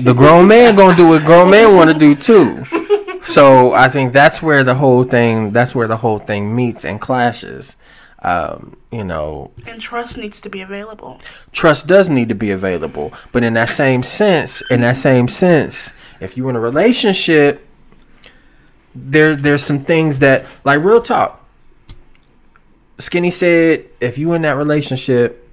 the 0.03 0.13
grown 0.15 0.49
man 0.49 0.75
gonna 0.77 0.97
do 0.97 1.09
what 1.09 1.25
grown 1.25 1.51
man 1.51 1.75
want 1.77 1.91
to 1.91 1.99
do 1.99 2.15
too. 2.15 2.65
So 3.23 3.75
I 3.75 3.91
think 3.91 4.15
that's 4.15 4.41
where 4.41 4.65
the 4.65 4.75
whole 4.77 5.05
thing 5.05 5.53
that's 5.53 5.75
where 5.75 5.87
the 5.87 5.99
whole 5.99 6.19
thing 6.19 6.57
meets 6.57 6.87
and 6.87 6.99
clashes. 6.99 7.77
Um, 8.23 8.79
you 8.91 9.05
know, 9.05 9.51
And 9.67 9.79
trust 9.81 10.17
needs 10.17 10.41
to 10.41 10.49
be 10.49 10.63
available. 10.63 11.21
trust 11.53 11.87
does 11.87 12.09
need 12.09 12.31
to 12.31 12.35
be 12.35 12.51
available, 12.51 13.13
but 13.31 13.45
in 13.45 13.53
that 13.55 13.69
same 13.69 14.03
sense, 14.03 14.63
in 14.71 14.81
that 14.81 14.97
same 14.97 15.29
sense, 15.29 15.93
if 16.19 16.37
you're 16.39 16.49
in 16.49 16.57
a 16.57 16.61
relationship, 16.61 17.67
there 18.95 19.37
there's 19.37 19.63
some 19.65 19.81
things 19.85 20.19
that 20.21 20.47
like 20.65 20.83
real 20.83 21.01
talk. 21.03 21.40
Skinny 23.01 23.31
said, 23.31 23.87
if 24.01 24.19
you 24.19 24.33
in 24.35 24.43
that 24.43 24.57
relationship, 24.57 25.49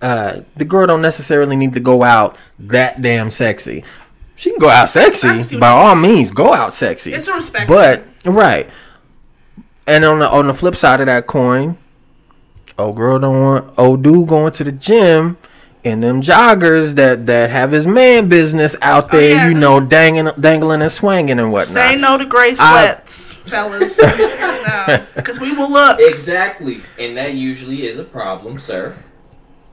uh, 0.00 0.40
the 0.56 0.64
girl 0.64 0.86
don't 0.86 1.02
necessarily 1.02 1.56
need 1.56 1.72
to 1.74 1.80
go 1.80 2.02
out 2.04 2.36
that 2.58 3.02
damn 3.02 3.30
sexy. 3.30 3.84
She 4.36 4.50
can 4.50 4.58
go 4.58 4.68
out 4.68 4.88
sexy 4.88 5.58
by 5.58 5.68
all 5.68 5.94
means. 5.94 6.30
Go 6.30 6.52
out 6.54 6.72
sexy. 6.72 7.12
It's 7.12 7.28
a 7.28 7.32
respect. 7.34 7.68
But 7.68 8.04
right, 8.24 8.68
and 9.86 10.04
on 10.04 10.18
the 10.20 10.28
on 10.28 10.46
the 10.46 10.54
flip 10.54 10.74
side 10.76 11.00
of 11.00 11.06
that 11.06 11.26
coin, 11.26 11.78
old 12.78 12.96
girl 12.96 13.18
don't 13.18 13.40
want 13.40 13.78
old 13.78 14.02
dude 14.02 14.28
going 14.28 14.52
to 14.54 14.64
the 14.64 14.72
gym 14.72 15.36
in 15.84 16.00
them 16.00 16.22
joggers 16.22 16.94
that 16.94 17.26
that 17.26 17.50
have 17.50 17.72
his 17.72 17.86
man 17.86 18.28
business 18.28 18.74
out 18.82 19.06
Oh, 19.12 19.16
there, 19.18 19.30
yeah. 19.34 19.48
you 19.48 19.54
know, 19.54 19.80
dangling, 19.80 20.32
dangling 20.40 20.82
and 20.82 20.90
swanging 20.92 21.38
and 21.38 21.52
whatnot. 21.52 21.74
say 21.76 21.96
no 21.96 22.18
to 22.18 22.24
gray 22.26 22.54
I- 22.58 23.00
sweats. 23.46 23.96
fellas. 23.96 23.98
no, 24.88 25.06
because 25.14 25.38
we 25.40 25.52
will 25.52 25.70
look. 25.70 25.98
Exactly, 26.00 26.80
and 26.98 27.16
that 27.16 27.34
usually 27.34 27.86
is 27.86 27.98
a 27.98 28.04
problem, 28.04 28.58
sir. 28.58 28.96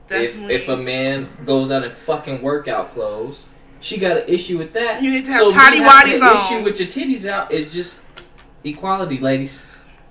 If 0.08 0.32
Definitely. 0.32 0.54
if 0.54 0.68
a 0.68 0.76
man 0.76 1.28
goes 1.46 1.70
out 1.70 1.84
in 1.84 1.90
fucking 1.92 2.42
workout 2.42 2.92
clothes, 2.92 3.46
she 3.80 3.98
got 3.98 4.16
an 4.16 4.24
issue 4.28 4.58
with 4.58 4.72
that. 4.72 5.02
You 5.02 5.10
need 5.10 5.24
to 5.26 5.32
have 5.32 5.40
so 5.40 5.50
me 5.50 5.54
tidy 5.54 5.78
having 5.78 6.14
an 6.14 6.22
on. 6.22 6.36
issue 6.36 6.64
with 6.64 6.80
your 6.80 6.88
titties 6.88 7.26
out 7.26 7.52
is 7.52 7.72
just 7.72 8.00
equality, 8.64 9.18
ladies. 9.18 9.66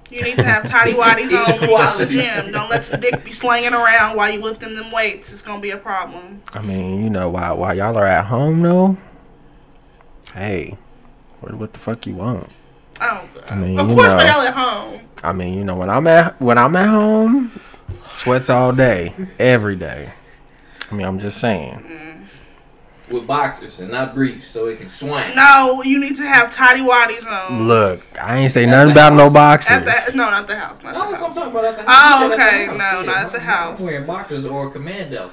You 0.09 0.23
need 0.23 0.35
to 0.37 0.43
have 0.43 0.67
tidy 0.67 0.93
whities 0.93 1.37
on 1.37 1.51
when 1.51 1.61
you 1.61 1.67
go 1.67 1.97
to 1.99 2.05
the 2.05 2.11
gym. 2.11 2.51
Don't 2.51 2.69
let 2.69 2.87
your 2.89 2.97
dick 2.97 3.23
be 3.23 3.31
slinging 3.31 3.73
around 3.73 4.15
while 4.17 4.31
you 4.31 4.41
lifting 4.41 4.75
them 4.75 4.91
weights. 4.91 5.31
It's 5.31 5.43
gonna 5.43 5.61
be 5.61 5.69
a 5.69 5.77
problem. 5.77 6.41
I 6.53 6.61
mean, 6.61 7.03
you 7.03 7.11
know, 7.11 7.29
while 7.29 7.57
while 7.57 7.75
y'all 7.77 7.95
are 7.95 8.07
at 8.07 8.25
home 8.25 8.61
though, 8.61 8.97
hey, 10.33 10.77
what 11.41 11.53
what 11.55 11.73
the 11.73 11.79
fuck 11.79 12.07
you 12.07 12.15
want? 12.15 12.49
Oh, 13.01 13.29
God. 13.33 13.51
I 13.51 13.55
mean, 13.55 13.79
of 13.79 13.89
you 13.89 13.95
course, 13.95 14.07
know. 14.07 14.17
we're 14.17 14.31
all 14.31 14.41
at 14.41 14.53
home. 14.53 15.01
I 15.23 15.33
mean, 15.33 15.53
you 15.53 15.63
know, 15.63 15.75
when 15.75 15.89
I'm 15.89 16.07
at 16.07 16.39
when 16.41 16.57
I'm 16.57 16.75
at 16.75 16.89
home, 16.89 17.51
sweats 18.11 18.49
all 18.49 18.71
day, 18.71 19.13
every 19.39 19.75
day. 19.75 20.09
I 20.91 20.95
mean, 20.95 21.05
I'm 21.05 21.19
just 21.19 21.39
saying. 21.39 21.83
Mm. 21.87 23.13
With 23.13 23.25
boxers 23.25 23.79
and 23.79 23.89
not 23.91 24.13
briefs, 24.13 24.49
so 24.49 24.67
it 24.67 24.77
can 24.77 24.87
swing. 24.87 25.35
No, 25.35 25.81
you 25.81 25.99
need 25.99 26.15
to 26.17 26.21
have 26.27 26.53
tidy 26.53 26.81
waddies 26.81 27.25
on. 27.25 27.67
Look, 27.67 28.01
I 28.21 28.37
ain't 28.37 28.51
say 28.51 28.65
At 28.65 28.69
nothing 28.69 28.87
the 28.89 28.93
about 28.93 29.13
no 29.13 29.29
house. 29.29 29.69
At 29.71 29.83
boxers. 29.85 30.11
the, 30.11 30.17
no, 30.17 30.29
not 30.29 30.47
the 30.47 30.55
house. 30.55 30.83
Not 30.83 30.93
No, 30.93 31.05
the 31.05 31.09
that's 31.09 31.21
what 31.21 31.27
house. 31.29 31.29
I'm 31.29 31.33
talking 31.35 31.51
about 31.51 31.65
at 31.65 31.77
the 31.77 31.83
Oh, 31.83 31.91
house. 31.91 32.21
You 32.21 32.29
said 32.29 32.39
at 32.39 32.47
okay. 32.47 32.65
the 32.67 32.71
No, 32.73 32.83
house. 32.83 33.05
not 33.07 33.15
at 33.25 33.31
the 33.31 33.39
house. 33.39 33.79
I'm 33.79 33.85
wearing 33.85 34.05
boxers 34.05 34.45
or 34.45 34.69
commando. 34.69 35.31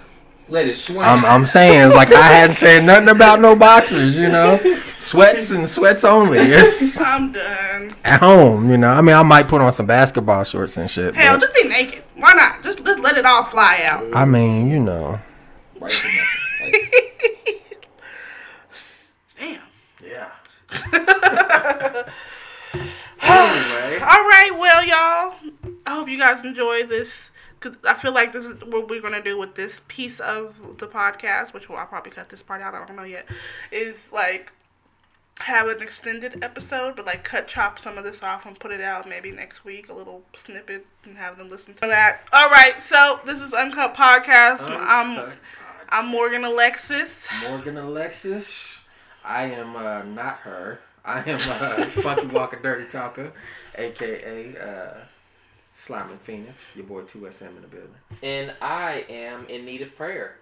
Let 0.48 0.68
it 0.68 0.74
swing. 0.76 1.00
I'm 1.00 1.24
I'm 1.24 1.44
saying 1.44 1.86
it's 1.86 1.94
like 1.94 2.12
I 2.12 2.22
hadn't 2.22 2.54
said 2.54 2.84
nothing 2.84 3.08
about 3.08 3.40
no 3.40 3.56
boxers, 3.56 4.16
you 4.16 4.28
know. 4.28 4.58
Sweats 5.00 5.50
and 5.50 5.68
sweats 5.68 6.04
only. 6.04 6.38
It's 6.38 7.00
I'm 7.00 7.32
done. 7.32 7.90
at 8.04 8.20
home, 8.20 8.70
you 8.70 8.76
know. 8.78 8.88
I 8.90 9.00
mean, 9.00 9.16
I 9.16 9.22
might 9.24 9.48
put 9.48 9.60
on 9.60 9.72
some 9.72 9.86
basketball 9.86 10.44
shorts 10.44 10.76
and 10.76 10.88
shit. 10.88 11.16
Hell, 11.16 11.34
But, 11.38 11.40
just 11.52 11.54
be 11.54 11.68
naked. 11.68 12.04
Why 12.14 12.32
not? 12.34 12.62
Just 12.62 12.84
just 12.84 13.00
let 13.00 13.16
it 13.18 13.26
all 13.26 13.42
fly 13.44 13.80
out. 13.82 14.14
I 14.14 14.24
mean, 14.24 14.70
you 14.70 14.78
know. 14.80 15.18
Right 15.80 15.90
to 15.90 16.06
nothing. 16.06 16.40
Like, 16.62 17.78
Damn. 19.38 19.60
Yeah. 20.04 20.28
anyway. 23.22 23.98
All 24.00 24.24
right, 24.24 24.50
well, 24.56 24.84
y'all. 24.84 25.34
I 25.86 25.90
hope 25.94 26.08
you 26.08 26.18
guys 26.18 26.44
enjoy 26.44 26.86
this. 26.86 27.12
I 27.84 27.94
feel 27.94 28.12
like 28.12 28.32
this 28.32 28.44
is 28.44 28.62
what 28.64 28.88
we're 28.88 29.02
gonna 29.02 29.22
do 29.22 29.38
with 29.38 29.54
this 29.54 29.82
piece 29.88 30.20
of 30.20 30.78
the 30.78 30.86
podcast, 30.86 31.52
which 31.52 31.68
will 31.68 31.76
I'll 31.76 31.86
probably 31.86 32.12
cut 32.12 32.28
this 32.28 32.42
part 32.42 32.62
out. 32.62 32.74
I 32.74 32.84
don't 32.86 32.96
know 32.96 33.04
yet. 33.04 33.26
Is 33.70 34.12
like 34.12 34.52
have 35.38 35.68
an 35.68 35.82
extended 35.82 36.42
episode, 36.42 36.96
but 36.96 37.04
like 37.04 37.24
cut 37.24 37.46
chop 37.46 37.78
some 37.78 37.98
of 37.98 38.04
this 38.04 38.22
off 38.22 38.46
and 38.46 38.58
put 38.58 38.70
it 38.70 38.80
out 38.80 39.08
maybe 39.08 39.30
next 39.30 39.64
week, 39.64 39.88
a 39.88 39.92
little 39.92 40.22
snippet, 40.36 40.86
and 41.04 41.16
have 41.16 41.36
them 41.36 41.48
listen 41.48 41.74
to 41.74 41.86
that. 41.86 42.22
All 42.32 42.48
right, 42.48 42.82
so 42.82 43.20
this 43.26 43.40
is 43.40 43.52
Uncut 43.52 43.94
Podcast. 43.94 44.66
I'm 44.66 45.32
I'm 45.88 46.06
Morgan 46.08 46.44
Alexis. 46.44 47.28
Morgan 47.42 47.76
Alexis. 47.76 48.80
I 49.24 49.44
am 49.44 49.76
uh, 49.76 50.02
not 50.02 50.38
her. 50.38 50.80
I 51.04 51.20
am 51.20 51.36
uh, 51.36 51.84
Funky 52.02 52.26
Walker 52.26 52.58
Dirty 52.60 52.86
Talker, 52.86 53.32
aka 53.76 54.56
uh, 54.56 54.94
Sliming 55.76 56.18
Phoenix. 56.20 56.54
Your 56.74 56.86
boy 56.86 57.02
2SM 57.02 57.48
in 57.48 57.60
the 57.62 57.68
building. 57.68 57.90
and 58.22 58.54
I 58.62 59.04
am 59.08 59.46
in 59.48 59.64
need 59.64 59.82
of 59.82 59.94
prayer. 59.96 60.36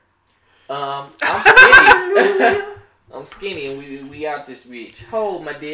Um, 0.70 1.10
I'm 1.22 1.42
skinny. 1.42 2.62
I'm 3.12 3.26
skinny, 3.26 3.66
and 3.66 3.78
we 3.78 4.02
we 4.02 4.26
out 4.26 4.46
this 4.46 4.64
bitch. 4.64 5.02
Hold 5.04 5.44
my 5.44 5.52
dick. 5.52 5.72